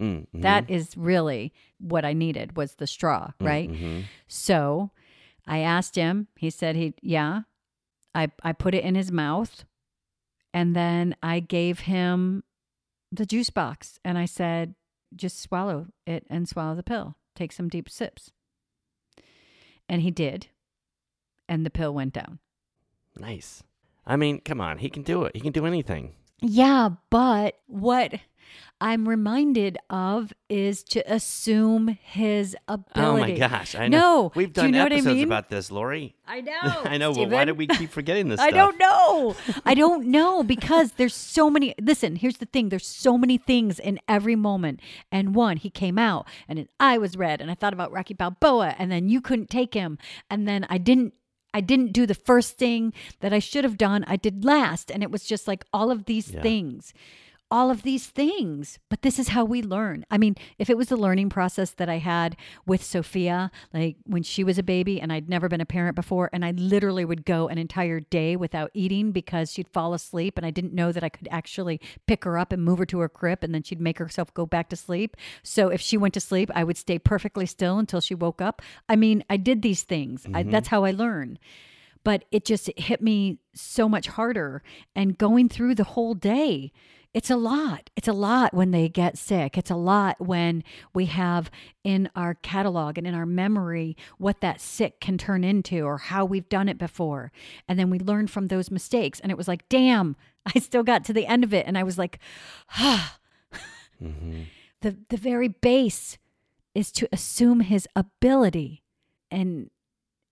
Mm, 0.00 0.26
mhm, 0.34 0.42
That 0.42 0.68
is 0.68 0.96
really 0.96 1.52
what 1.78 2.04
I 2.04 2.12
needed 2.14 2.56
was 2.56 2.74
the 2.74 2.86
straw, 2.86 3.28
mm, 3.40 3.46
right? 3.46 3.70
mhm. 3.70 4.04
So 4.26 4.90
I 5.46 5.58
asked 5.58 5.94
him. 5.94 6.28
He 6.36 6.50
said 6.50 6.74
he 6.76 6.94
yeah. 7.02 7.42
I 8.14 8.30
I 8.42 8.52
put 8.52 8.74
it 8.74 8.84
in 8.84 8.94
his 8.94 9.10
mouth, 9.12 9.64
and 10.52 10.74
then 10.74 11.14
I 11.22 11.40
gave 11.40 11.80
him 11.80 12.42
the 13.12 13.26
juice 13.26 13.50
box, 13.50 13.98
and 14.04 14.18
I 14.18 14.24
said, 14.24 14.74
just 15.14 15.40
swallow 15.40 15.86
it 16.06 16.26
and 16.28 16.48
swallow 16.48 16.74
the 16.74 16.82
pill. 16.82 17.16
Take 17.36 17.52
some 17.52 17.68
deep 17.68 17.88
sips. 17.88 18.32
And 19.88 20.02
he 20.02 20.10
did, 20.10 20.48
and 21.48 21.64
the 21.64 21.70
pill 21.70 21.92
went 21.94 22.14
down. 22.14 22.38
Nice. 23.16 23.62
I 24.06 24.16
mean, 24.16 24.40
come 24.40 24.60
on, 24.60 24.78
he 24.78 24.88
can 24.90 25.02
do 25.02 25.24
it. 25.24 25.34
He 25.36 25.40
can 25.40 25.52
do 25.52 25.66
anything. 25.66 26.14
Yeah, 26.40 26.90
but 27.10 27.58
what 27.66 28.14
I'm 28.80 29.08
reminded 29.08 29.78
of 29.88 30.32
is 30.48 30.82
to 30.84 31.00
assume 31.12 31.96
his 32.02 32.56
ability. 32.68 32.92
Oh 32.96 33.16
my 33.16 33.30
gosh, 33.32 33.74
I 33.74 33.88
know. 33.88 33.98
No, 33.98 34.32
We've 34.34 34.52
do 34.52 34.62
you 34.62 34.66
done 34.66 34.70
know 34.72 34.82
what 34.82 34.92
I 34.92 34.96
episodes 34.96 35.14
mean? 35.16 35.24
about 35.24 35.48
this, 35.48 35.70
Lori. 35.70 36.14
I 36.26 36.40
know. 36.42 36.52
I 36.84 36.98
know, 36.98 37.14
but 37.14 37.30
why 37.30 37.44
did 37.44 37.56
we 37.56 37.66
keep 37.66 37.90
forgetting 37.90 38.28
this 38.28 38.40
I 38.46 38.48
stuff? 38.50 38.56
don't 38.56 38.78
know. 38.78 39.36
I 39.64 39.74
don't 39.74 40.08
know 40.08 40.42
because 40.42 40.92
there's 40.92 41.14
so 41.14 41.48
many. 41.48 41.74
Listen, 41.80 42.16
here's 42.16 42.38
the 42.38 42.46
thing 42.46 42.68
there's 42.68 42.86
so 42.86 43.16
many 43.16 43.38
things 43.38 43.78
in 43.78 44.00
every 44.08 44.36
moment. 44.36 44.80
And 45.10 45.34
one, 45.34 45.56
he 45.56 45.70
came 45.70 45.98
out 45.98 46.26
and 46.48 46.58
his 46.58 46.68
eye 46.80 46.98
was 46.98 47.16
red, 47.16 47.40
and 47.40 47.50
I 47.50 47.54
thought 47.54 47.72
about 47.72 47.92
Rocky 47.92 48.14
Balboa, 48.14 48.74
and 48.78 48.90
then 48.90 49.08
you 49.08 49.20
couldn't 49.20 49.50
take 49.50 49.72
him. 49.74 49.98
And 50.28 50.46
then 50.48 50.66
I 50.68 50.78
didn't. 50.78 51.14
I 51.56 51.60
didn't 51.60 51.92
do 51.92 52.04
the 52.04 52.16
first 52.16 52.58
thing 52.58 52.92
that 53.20 53.32
I 53.32 53.38
should 53.38 53.62
have 53.62 53.78
done. 53.78 54.04
I 54.08 54.16
did 54.16 54.44
last. 54.44 54.90
And 54.90 55.04
it 55.04 55.12
was 55.12 55.22
just 55.22 55.46
like 55.46 55.64
all 55.72 55.92
of 55.92 56.06
these 56.06 56.32
Yeah. 56.32 56.42
things. 56.42 56.92
All 57.50 57.70
of 57.70 57.82
these 57.82 58.06
things. 58.06 58.78
But 58.88 59.02
this 59.02 59.18
is 59.18 59.28
how 59.28 59.44
we 59.44 59.62
learn. 59.62 60.04
I 60.10 60.18
mean, 60.18 60.34
if 60.58 60.68
it 60.68 60.76
was 60.76 60.88
the 60.88 60.96
learning 60.96 61.30
process 61.30 61.70
that 61.72 61.88
I 61.88 61.98
had 61.98 62.36
with 62.66 62.82
Sophia, 62.82 63.50
like 63.72 63.96
when 64.04 64.22
she 64.22 64.42
was 64.42 64.58
a 64.58 64.62
baby 64.62 65.00
and 65.00 65.12
I'd 65.12 65.28
never 65.28 65.48
been 65.48 65.60
a 65.60 65.66
parent 65.66 65.94
before, 65.94 66.30
and 66.32 66.44
I 66.44 66.50
literally 66.52 67.04
would 67.04 67.24
go 67.24 67.48
an 67.48 67.58
entire 67.58 68.00
day 68.00 68.36
without 68.36 68.70
eating 68.74 69.12
because 69.12 69.52
she'd 69.52 69.68
fall 69.68 69.94
asleep 69.94 70.36
and 70.36 70.46
I 70.46 70.50
didn't 70.50 70.74
know 70.74 70.90
that 70.92 71.04
I 71.04 71.08
could 71.08 71.28
actually 71.30 71.80
pick 72.06 72.24
her 72.24 72.38
up 72.38 72.52
and 72.52 72.64
move 72.64 72.78
her 72.78 72.86
to 72.86 73.00
her 73.00 73.08
crib 73.08 73.40
and 73.42 73.54
then 73.54 73.62
she'd 73.62 73.80
make 73.80 73.98
herself 73.98 74.32
go 74.34 74.46
back 74.46 74.68
to 74.70 74.76
sleep. 74.76 75.16
So 75.42 75.68
if 75.68 75.80
she 75.80 75.96
went 75.96 76.14
to 76.14 76.20
sleep, 76.20 76.50
I 76.54 76.64
would 76.64 76.76
stay 76.76 76.98
perfectly 76.98 77.46
still 77.46 77.78
until 77.78 78.00
she 78.00 78.14
woke 78.14 78.40
up. 78.40 78.62
I 78.88 78.96
mean, 78.96 79.22
I 79.30 79.36
did 79.36 79.62
these 79.62 79.82
things. 79.82 80.26
I, 80.26 80.42
mm-hmm. 80.42 80.50
that's 80.50 80.68
how 80.68 80.84
I 80.84 80.90
learn 80.90 81.38
but 82.04 82.26
it 82.30 82.44
just 82.44 82.70
hit 82.76 83.02
me 83.02 83.38
so 83.54 83.88
much 83.88 84.08
harder 84.08 84.62
and 84.94 85.18
going 85.18 85.48
through 85.48 85.74
the 85.74 85.84
whole 85.84 86.14
day 86.14 86.70
It's 87.14 87.30
a 87.30 87.36
lot. 87.36 87.90
It's 87.94 88.08
a 88.08 88.12
lot 88.12 88.52
when 88.52 88.72
they 88.72 88.88
get 88.88 89.16
sick. 89.16 89.56
It's 89.56 89.70
a 89.70 89.76
lot 89.76 90.20
when 90.20 90.64
we 90.92 91.06
have 91.06 91.48
in 91.84 92.10
our 92.16 92.34
catalog 92.34 92.98
and 92.98 93.06
in 93.06 93.14
our 93.14 93.24
memory 93.24 93.96
what 94.18 94.40
that 94.40 94.60
sick 94.60 95.00
can 95.00 95.16
turn 95.16 95.44
into 95.44 95.82
or 95.82 95.98
how 95.98 96.24
we've 96.24 96.48
done 96.48 96.68
it 96.68 96.76
before. 96.76 97.30
And 97.68 97.78
then 97.78 97.88
we 97.88 98.00
learn 98.00 98.26
from 98.26 98.48
those 98.48 98.68
mistakes. 98.68 99.20
And 99.20 99.30
it 99.30 99.38
was 99.38 99.46
like, 99.46 99.68
damn, 99.68 100.16
I 100.54 100.58
still 100.58 100.82
got 100.82 101.04
to 101.04 101.12
the 101.12 101.26
end 101.26 101.44
of 101.44 101.54
it. 101.54 101.66
And 101.66 101.78
I 101.78 101.84
was 101.84 101.96
like, 101.96 102.18
ah. 102.76 103.18
Mm-hmm. 104.02 104.42
The, 104.80 104.96
the 105.08 105.16
very 105.16 105.46
base 105.48 106.18
is 106.74 106.90
to 106.92 107.08
assume 107.12 107.60
his 107.60 107.86
ability. 107.94 108.82
And 109.30 109.70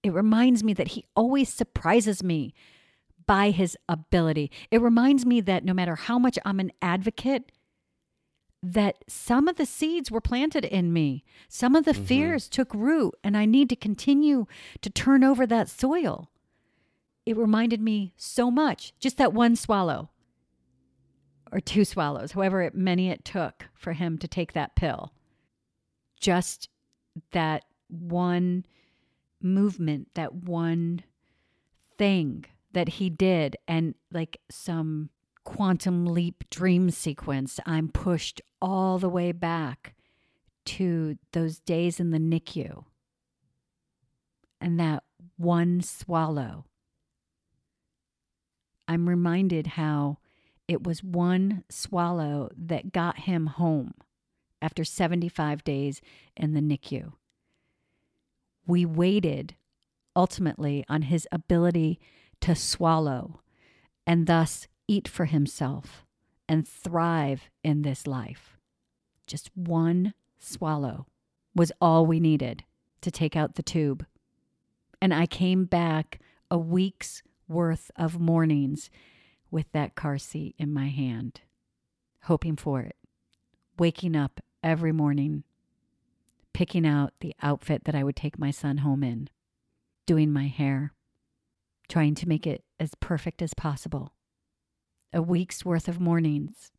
it 0.02 0.12
reminds 0.12 0.64
me 0.64 0.74
that 0.74 0.88
he 0.88 1.06
always 1.14 1.48
surprises 1.48 2.24
me 2.24 2.52
by 3.26 3.50
his 3.50 3.76
ability. 3.88 4.50
It 4.70 4.80
reminds 4.80 5.26
me 5.26 5.40
that 5.42 5.64
no 5.64 5.74
matter 5.74 5.96
how 5.96 6.18
much 6.18 6.38
I'm 6.44 6.60
an 6.60 6.72
advocate, 6.80 7.52
that 8.62 9.04
some 9.08 9.48
of 9.48 9.56
the 9.56 9.66
seeds 9.66 10.10
were 10.10 10.20
planted 10.20 10.64
in 10.64 10.92
me. 10.92 11.24
Some 11.48 11.74
of 11.74 11.84
the 11.84 11.92
Mhm. 11.92 12.04
fears 12.04 12.48
took 12.48 12.72
root, 12.72 13.14
and 13.24 13.36
I 13.36 13.44
need 13.44 13.68
to 13.70 13.76
continue 13.76 14.46
to 14.80 14.90
turn 14.90 15.24
over 15.24 15.46
that 15.46 15.68
soil. 15.68 16.30
It 17.26 17.36
reminded 17.36 17.80
me 17.80 18.14
so 18.16 18.50
much, 18.50 18.92
just 18.98 19.16
that 19.16 19.32
one 19.32 19.56
swallow 19.56 20.10
or 21.50 21.60
two 21.60 21.84
swallows, 21.84 22.32
however 22.32 22.70
many 22.72 23.08
it 23.08 23.24
took 23.24 23.68
for 23.74 23.92
him 23.92 24.16
to 24.18 24.28
take 24.28 24.52
that 24.52 24.74
pill. 24.74 25.12
Just 26.18 26.68
that 27.32 27.64
one 27.88 28.64
movement, 29.40 30.14
that 30.14 30.34
one 30.34 31.02
thing 31.98 32.44
that 32.72 32.88
he 32.88 33.10
did, 33.10 33.56
and 33.66 33.94
like 34.10 34.40
some 34.50 35.10
quantum 35.44 36.06
leap 36.06 36.44
dream 36.50 36.90
sequence, 36.90 37.58
I'm 37.66 37.88
pushed 37.88 38.40
all 38.60 38.98
the 38.98 39.08
way 39.08 39.32
back 39.32 39.94
to 40.64 41.18
those 41.32 41.58
days 41.58 41.98
in 41.98 42.10
the 42.10 42.18
NICU. 42.18 42.84
And 44.60 44.78
that 44.78 45.02
one 45.36 45.80
swallow. 45.80 46.66
I'm 48.86 49.08
reminded 49.08 49.68
how 49.68 50.18
it 50.68 50.84
was 50.84 51.02
one 51.02 51.64
swallow 51.68 52.50
that 52.56 52.92
got 52.92 53.20
him 53.20 53.46
home 53.46 53.94
after 54.60 54.84
75 54.84 55.64
days 55.64 56.00
in 56.36 56.54
the 56.54 56.60
NICU. 56.60 57.12
We 58.66 58.86
waited 58.86 59.56
ultimately 60.14 60.84
on 60.88 61.02
his 61.02 61.26
ability 61.32 61.98
to 62.42 62.54
swallow 62.54 63.40
and 64.06 64.26
thus 64.26 64.66
eat 64.88 65.08
for 65.08 65.26
himself 65.26 66.04
and 66.48 66.66
thrive 66.66 67.50
in 67.64 67.82
this 67.82 68.06
life. 68.06 68.58
Just 69.26 69.50
one 69.56 70.12
swallow 70.38 71.06
was 71.54 71.72
all 71.80 72.04
we 72.04 72.20
needed 72.20 72.64
to 73.00 73.10
take 73.10 73.36
out 73.36 73.54
the 73.54 73.62
tube. 73.62 74.04
And 75.00 75.14
I 75.14 75.26
came 75.26 75.64
back 75.64 76.20
a 76.50 76.58
week's 76.58 77.22
worth 77.48 77.90
of 77.96 78.20
mornings 78.20 78.90
with 79.50 79.70
that 79.72 79.94
car 79.94 80.18
seat 80.18 80.54
in 80.58 80.72
my 80.72 80.88
hand, 80.88 81.42
hoping 82.24 82.56
for 82.56 82.80
it, 82.80 82.96
waking 83.78 84.16
up 84.16 84.40
every 84.62 84.92
morning, 84.92 85.44
picking 86.52 86.86
out 86.86 87.12
the 87.20 87.34
outfit 87.40 87.84
that 87.84 87.94
I 87.94 88.02
would 88.02 88.16
take 88.16 88.38
my 88.38 88.50
son 88.50 88.78
home 88.78 89.04
in, 89.04 89.28
doing 90.06 90.32
my 90.32 90.48
hair, 90.48 90.92
trying 91.88 92.14
to 92.16 92.28
make 92.28 92.46
it 92.46 92.64
as 92.80 92.94
perfect 92.96 93.42
as 93.42 93.54
possible. 93.54 94.12
A 95.12 95.20
week's 95.20 95.64
worth 95.64 95.88
of 95.88 96.00
mornings 96.00 96.72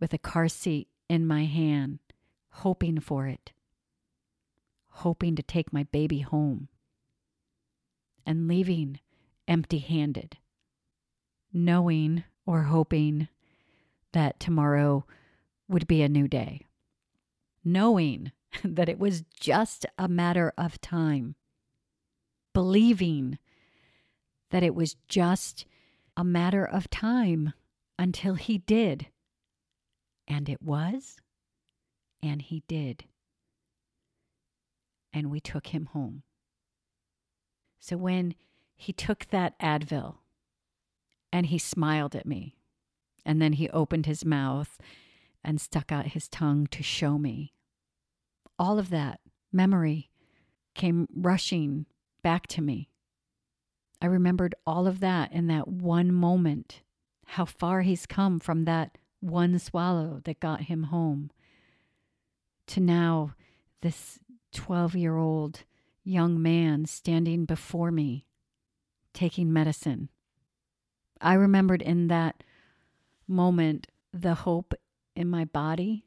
with 0.00 0.12
a 0.12 0.18
car 0.18 0.48
seat 0.48 0.88
in 1.08 1.26
my 1.26 1.44
hand, 1.44 1.98
hoping 2.50 3.00
for 3.00 3.26
it, 3.26 3.52
hoping 4.88 5.36
to 5.36 5.42
take 5.42 5.72
my 5.72 5.84
baby 5.84 6.20
home, 6.20 6.68
and 8.26 8.48
leaving 8.48 9.00
empty 9.46 9.78
handed, 9.78 10.38
knowing 11.52 12.24
or 12.46 12.62
hoping 12.62 13.28
that 14.12 14.40
tomorrow 14.40 15.04
would 15.68 15.86
be 15.86 16.02
a 16.02 16.08
new 16.08 16.26
day, 16.26 16.66
knowing 17.64 18.32
that 18.64 18.88
it 18.88 18.98
was 18.98 19.22
just 19.38 19.86
a 19.98 20.08
matter 20.08 20.52
of 20.58 20.80
time, 20.80 21.36
believing 22.52 23.38
that 24.50 24.62
it 24.62 24.74
was 24.74 24.96
just 25.08 25.64
a 26.16 26.24
matter 26.24 26.64
of 26.64 26.90
time 26.90 27.52
until 27.98 28.34
he 28.34 28.58
did. 28.58 29.08
And 30.28 30.48
it 30.48 30.62
was, 30.62 31.16
and 32.22 32.42
he 32.42 32.62
did. 32.68 33.04
And 35.12 35.30
we 35.30 35.40
took 35.40 35.68
him 35.68 35.86
home. 35.86 36.22
So 37.80 37.96
when 37.96 38.34
he 38.76 38.92
took 38.92 39.26
that 39.30 39.58
Advil 39.58 40.16
and 41.32 41.46
he 41.46 41.58
smiled 41.58 42.14
at 42.14 42.26
me, 42.26 42.56
and 43.24 43.40
then 43.40 43.54
he 43.54 43.68
opened 43.70 44.06
his 44.06 44.24
mouth 44.24 44.78
and 45.44 45.60
stuck 45.60 45.92
out 45.92 46.08
his 46.08 46.28
tongue 46.28 46.66
to 46.68 46.82
show 46.82 47.18
me, 47.18 47.52
all 48.58 48.78
of 48.78 48.90
that 48.90 49.20
memory 49.52 50.10
came 50.74 51.06
rushing 51.14 51.86
back 52.22 52.46
to 52.48 52.62
me. 52.62 52.88
I 54.00 54.06
remembered 54.06 54.54
all 54.66 54.86
of 54.86 55.00
that 55.00 55.32
in 55.32 55.46
that 55.48 55.68
one 55.68 56.12
moment, 56.12 56.82
how 57.26 57.44
far 57.44 57.82
he's 57.82 58.06
come 58.06 58.40
from 58.40 58.64
that 58.64 58.96
one 59.20 59.58
swallow 59.58 60.20
that 60.24 60.40
got 60.40 60.62
him 60.62 60.84
home 60.84 61.30
to 62.66 62.80
now 62.80 63.34
this 63.82 64.18
12 64.52 64.96
year 64.96 65.16
old 65.16 65.64
young 66.04 66.40
man 66.40 66.86
standing 66.86 67.44
before 67.44 67.90
me 67.90 68.24
taking 69.12 69.52
medicine. 69.52 70.08
I 71.20 71.34
remembered 71.34 71.82
in 71.82 72.08
that 72.08 72.42
moment 73.28 73.88
the 74.12 74.34
hope 74.34 74.72
in 75.14 75.28
my 75.28 75.44
body, 75.44 76.06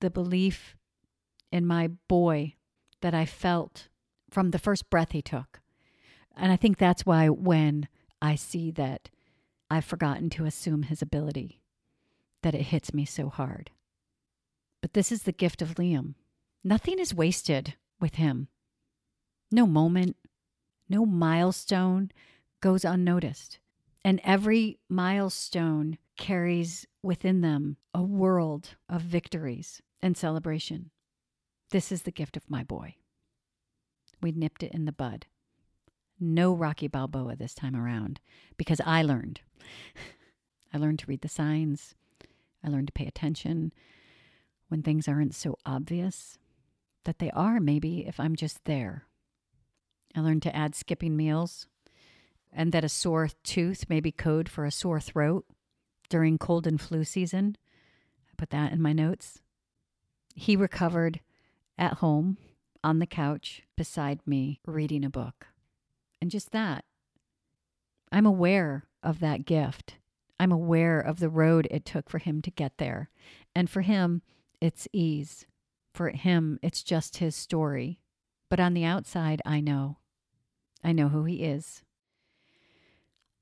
the 0.00 0.10
belief 0.10 0.76
in 1.50 1.66
my 1.66 1.88
boy 2.08 2.54
that 3.00 3.14
I 3.14 3.26
felt 3.26 3.88
from 4.30 4.50
the 4.50 4.58
first 4.58 4.90
breath 4.90 5.12
he 5.12 5.22
took. 5.22 5.60
And 6.36 6.50
I 6.50 6.56
think 6.56 6.78
that's 6.78 7.06
why 7.06 7.28
when 7.28 7.88
I 8.20 8.34
see 8.34 8.70
that 8.72 9.10
I've 9.70 9.84
forgotten 9.84 10.30
to 10.30 10.44
assume 10.44 10.84
his 10.84 11.02
ability, 11.02 11.60
that 12.42 12.54
it 12.54 12.62
hits 12.62 12.92
me 12.92 13.04
so 13.04 13.28
hard. 13.28 13.70
But 14.82 14.92
this 14.92 15.10
is 15.10 15.22
the 15.22 15.32
gift 15.32 15.62
of 15.62 15.76
Liam. 15.76 16.14
Nothing 16.62 16.98
is 16.98 17.14
wasted 17.14 17.74
with 18.00 18.16
him. 18.16 18.48
No 19.50 19.66
moment, 19.66 20.16
no 20.88 21.06
milestone 21.06 22.10
goes 22.60 22.84
unnoticed. 22.84 23.58
And 24.04 24.20
every 24.24 24.78
milestone 24.88 25.96
carries 26.18 26.86
within 27.02 27.40
them 27.40 27.78
a 27.94 28.02
world 28.02 28.76
of 28.88 29.00
victories 29.00 29.80
and 30.02 30.16
celebration. 30.16 30.90
This 31.70 31.90
is 31.90 32.02
the 32.02 32.12
gift 32.12 32.36
of 32.36 32.50
my 32.50 32.62
boy. 32.62 32.96
We 34.20 34.32
nipped 34.32 34.62
it 34.62 34.72
in 34.72 34.84
the 34.84 34.92
bud. 34.92 35.26
No 36.20 36.54
Rocky 36.54 36.88
Balboa 36.88 37.36
this 37.36 37.54
time 37.54 37.74
around 37.74 38.20
because 38.56 38.80
I 38.84 39.02
learned. 39.02 39.40
I 40.72 40.78
learned 40.78 40.98
to 41.00 41.06
read 41.06 41.22
the 41.22 41.28
signs. 41.28 41.94
I 42.64 42.68
learned 42.68 42.88
to 42.88 42.92
pay 42.92 43.06
attention 43.06 43.72
when 44.68 44.82
things 44.82 45.06
aren't 45.06 45.34
so 45.34 45.58
obvious 45.66 46.38
that 47.04 47.18
they 47.18 47.30
are, 47.30 47.60
maybe, 47.60 48.06
if 48.06 48.18
I'm 48.18 48.34
just 48.34 48.64
there. 48.64 49.04
I 50.16 50.20
learned 50.20 50.42
to 50.42 50.56
add 50.56 50.74
skipping 50.74 51.16
meals 51.16 51.66
and 52.52 52.72
that 52.72 52.84
a 52.84 52.88
sore 52.88 53.28
tooth 53.42 53.88
may 53.88 54.00
be 54.00 54.12
code 54.12 54.48
for 54.48 54.64
a 54.64 54.70
sore 54.70 55.00
throat 55.00 55.44
during 56.08 56.38
cold 56.38 56.66
and 56.66 56.80
flu 56.80 57.04
season. 57.04 57.56
I 58.30 58.34
put 58.36 58.50
that 58.50 58.72
in 58.72 58.80
my 58.80 58.92
notes. 58.92 59.40
He 60.34 60.56
recovered 60.56 61.20
at 61.76 61.94
home 61.94 62.38
on 62.82 62.98
the 62.98 63.06
couch 63.06 63.62
beside 63.76 64.20
me 64.26 64.60
reading 64.66 65.04
a 65.04 65.10
book. 65.10 65.48
And 66.24 66.30
just 66.30 66.52
that, 66.52 66.86
I'm 68.10 68.24
aware 68.24 68.86
of 69.02 69.20
that 69.20 69.44
gift. 69.44 69.96
I'm 70.40 70.52
aware 70.52 70.98
of 70.98 71.18
the 71.18 71.28
road 71.28 71.68
it 71.70 71.84
took 71.84 72.08
for 72.08 72.16
him 72.16 72.40
to 72.40 72.50
get 72.50 72.78
there. 72.78 73.10
And 73.54 73.68
for 73.68 73.82
him, 73.82 74.22
it's 74.58 74.88
ease. 74.90 75.44
For 75.92 76.08
him, 76.08 76.58
it's 76.62 76.82
just 76.82 77.18
his 77.18 77.36
story. 77.36 78.00
But 78.48 78.58
on 78.58 78.72
the 78.72 78.86
outside, 78.86 79.42
I 79.44 79.60
know. 79.60 79.98
I 80.82 80.92
know 80.92 81.08
who 81.08 81.24
he 81.24 81.42
is. 81.42 81.82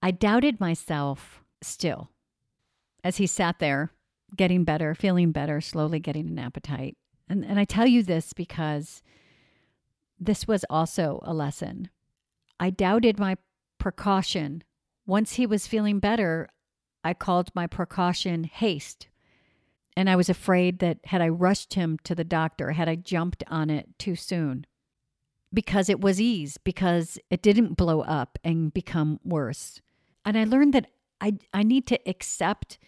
I 0.02 0.10
doubted 0.10 0.58
myself 0.58 1.44
still 1.62 2.10
as 3.04 3.18
he 3.18 3.28
sat 3.28 3.60
there, 3.60 3.92
getting 4.34 4.64
better, 4.64 4.92
feeling 4.96 5.30
better, 5.30 5.60
slowly 5.60 6.00
getting 6.00 6.26
an 6.26 6.40
appetite. 6.40 6.96
And, 7.28 7.44
and 7.44 7.60
I 7.60 7.64
tell 7.64 7.86
you 7.86 8.02
this 8.02 8.32
because 8.32 9.04
this 10.18 10.48
was 10.48 10.64
also 10.68 11.20
a 11.22 11.32
lesson. 11.32 11.88
I 12.62 12.70
doubted 12.70 13.18
my 13.18 13.38
precaution. 13.78 14.62
Once 15.04 15.32
he 15.32 15.46
was 15.46 15.66
feeling 15.66 15.98
better, 15.98 16.48
I 17.02 17.12
called 17.12 17.50
my 17.56 17.66
precaution 17.66 18.44
haste. 18.44 19.08
And 19.96 20.08
I 20.08 20.14
was 20.14 20.28
afraid 20.28 20.78
that 20.78 20.98
had 21.06 21.20
I 21.20 21.28
rushed 21.28 21.74
him 21.74 21.98
to 22.04 22.14
the 22.14 22.22
doctor, 22.22 22.70
had 22.70 22.88
I 22.88 22.94
jumped 22.94 23.42
on 23.48 23.68
it 23.68 23.98
too 23.98 24.14
soon, 24.14 24.64
because 25.52 25.88
it 25.88 26.00
was 26.00 26.20
ease, 26.20 26.56
because 26.56 27.18
it 27.30 27.42
didn't 27.42 27.76
blow 27.76 28.02
up 28.02 28.38
and 28.44 28.72
become 28.72 29.18
worse. 29.24 29.80
And 30.24 30.38
I 30.38 30.44
learned 30.44 30.72
that 30.74 30.86
I, 31.20 31.38
I 31.52 31.64
need 31.64 31.88
to 31.88 31.98
accept 32.08 32.78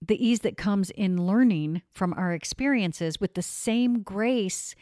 the 0.00 0.24
ease 0.24 0.40
that 0.40 0.56
comes 0.56 0.90
in 0.90 1.26
learning 1.26 1.82
from 1.90 2.14
our 2.14 2.32
experiences 2.32 3.20
with 3.20 3.34
the 3.34 3.42
same 3.42 4.02
grace 4.02 4.76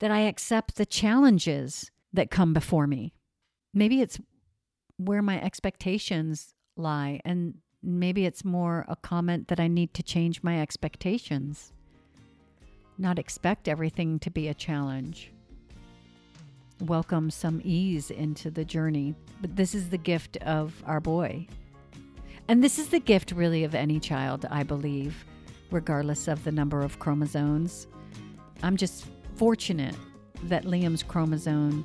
that 0.00 0.10
I 0.10 0.22
accept 0.22 0.74
the 0.74 0.86
challenges 0.86 1.92
that 2.12 2.32
come 2.32 2.52
before 2.52 2.88
me. 2.88 3.12
Maybe 3.76 4.00
it's 4.00 4.18
where 4.96 5.20
my 5.20 5.38
expectations 5.38 6.54
lie, 6.78 7.20
and 7.26 7.56
maybe 7.82 8.24
it's 8.24 8.42
more 8.42 8.86
a 8.88 8.96
comment 8.96 9.48
that 9.48 9.60
I 9.60 9.68
need 9.68 9.92
to 9.92 10.02
change 10.02 10.42
my 10.42 10.62
expectations, 10.62 11.74
not 12.96 13.18
expect 13.18 13.68
everything 13.68 14.18
to 14.20 14.30
be 14.30 14.48
a 14.48 14.54
challenge. 14.54 15.30
Welcome 16.80 17.28
some 17.28 17.60
ease 17.64 18.10
into 18.10 18.50
the 18.50 18.64
journey. 18.64 19.14
But 19.42 19.56
this 19.56 19.74
is 19.74 19.90
the 19.90 19.98
gift 19.98 20.38
of 20.38 20.82
our 20.86 20.98
boy. 20.98 21.46
And 22.48 22.64
this 22.64 22.78
is 22.78 22.88
the 22.88 22.98
gift, 22.98 23.32
really, 23.32 23.62
of 23.62 23.74
any 23.74 24.00
child, 24.00 24.46
I 24.50 24.62
believe, 24.62 25.22
regardless 25.70 26.28
of 26.28 26.44
the 26.44 26.52
number 26.52 26.80
of 26.80 26.98
chromosomes. 26.98 27.88
I'm 28.62 28.78
just 28.78 29.04
fortunate 29.34 29.96
that 30.44 30.64
Liam's 30.64 31.02
chromosome 31.02 31.84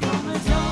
Chromosome 0.00 0.67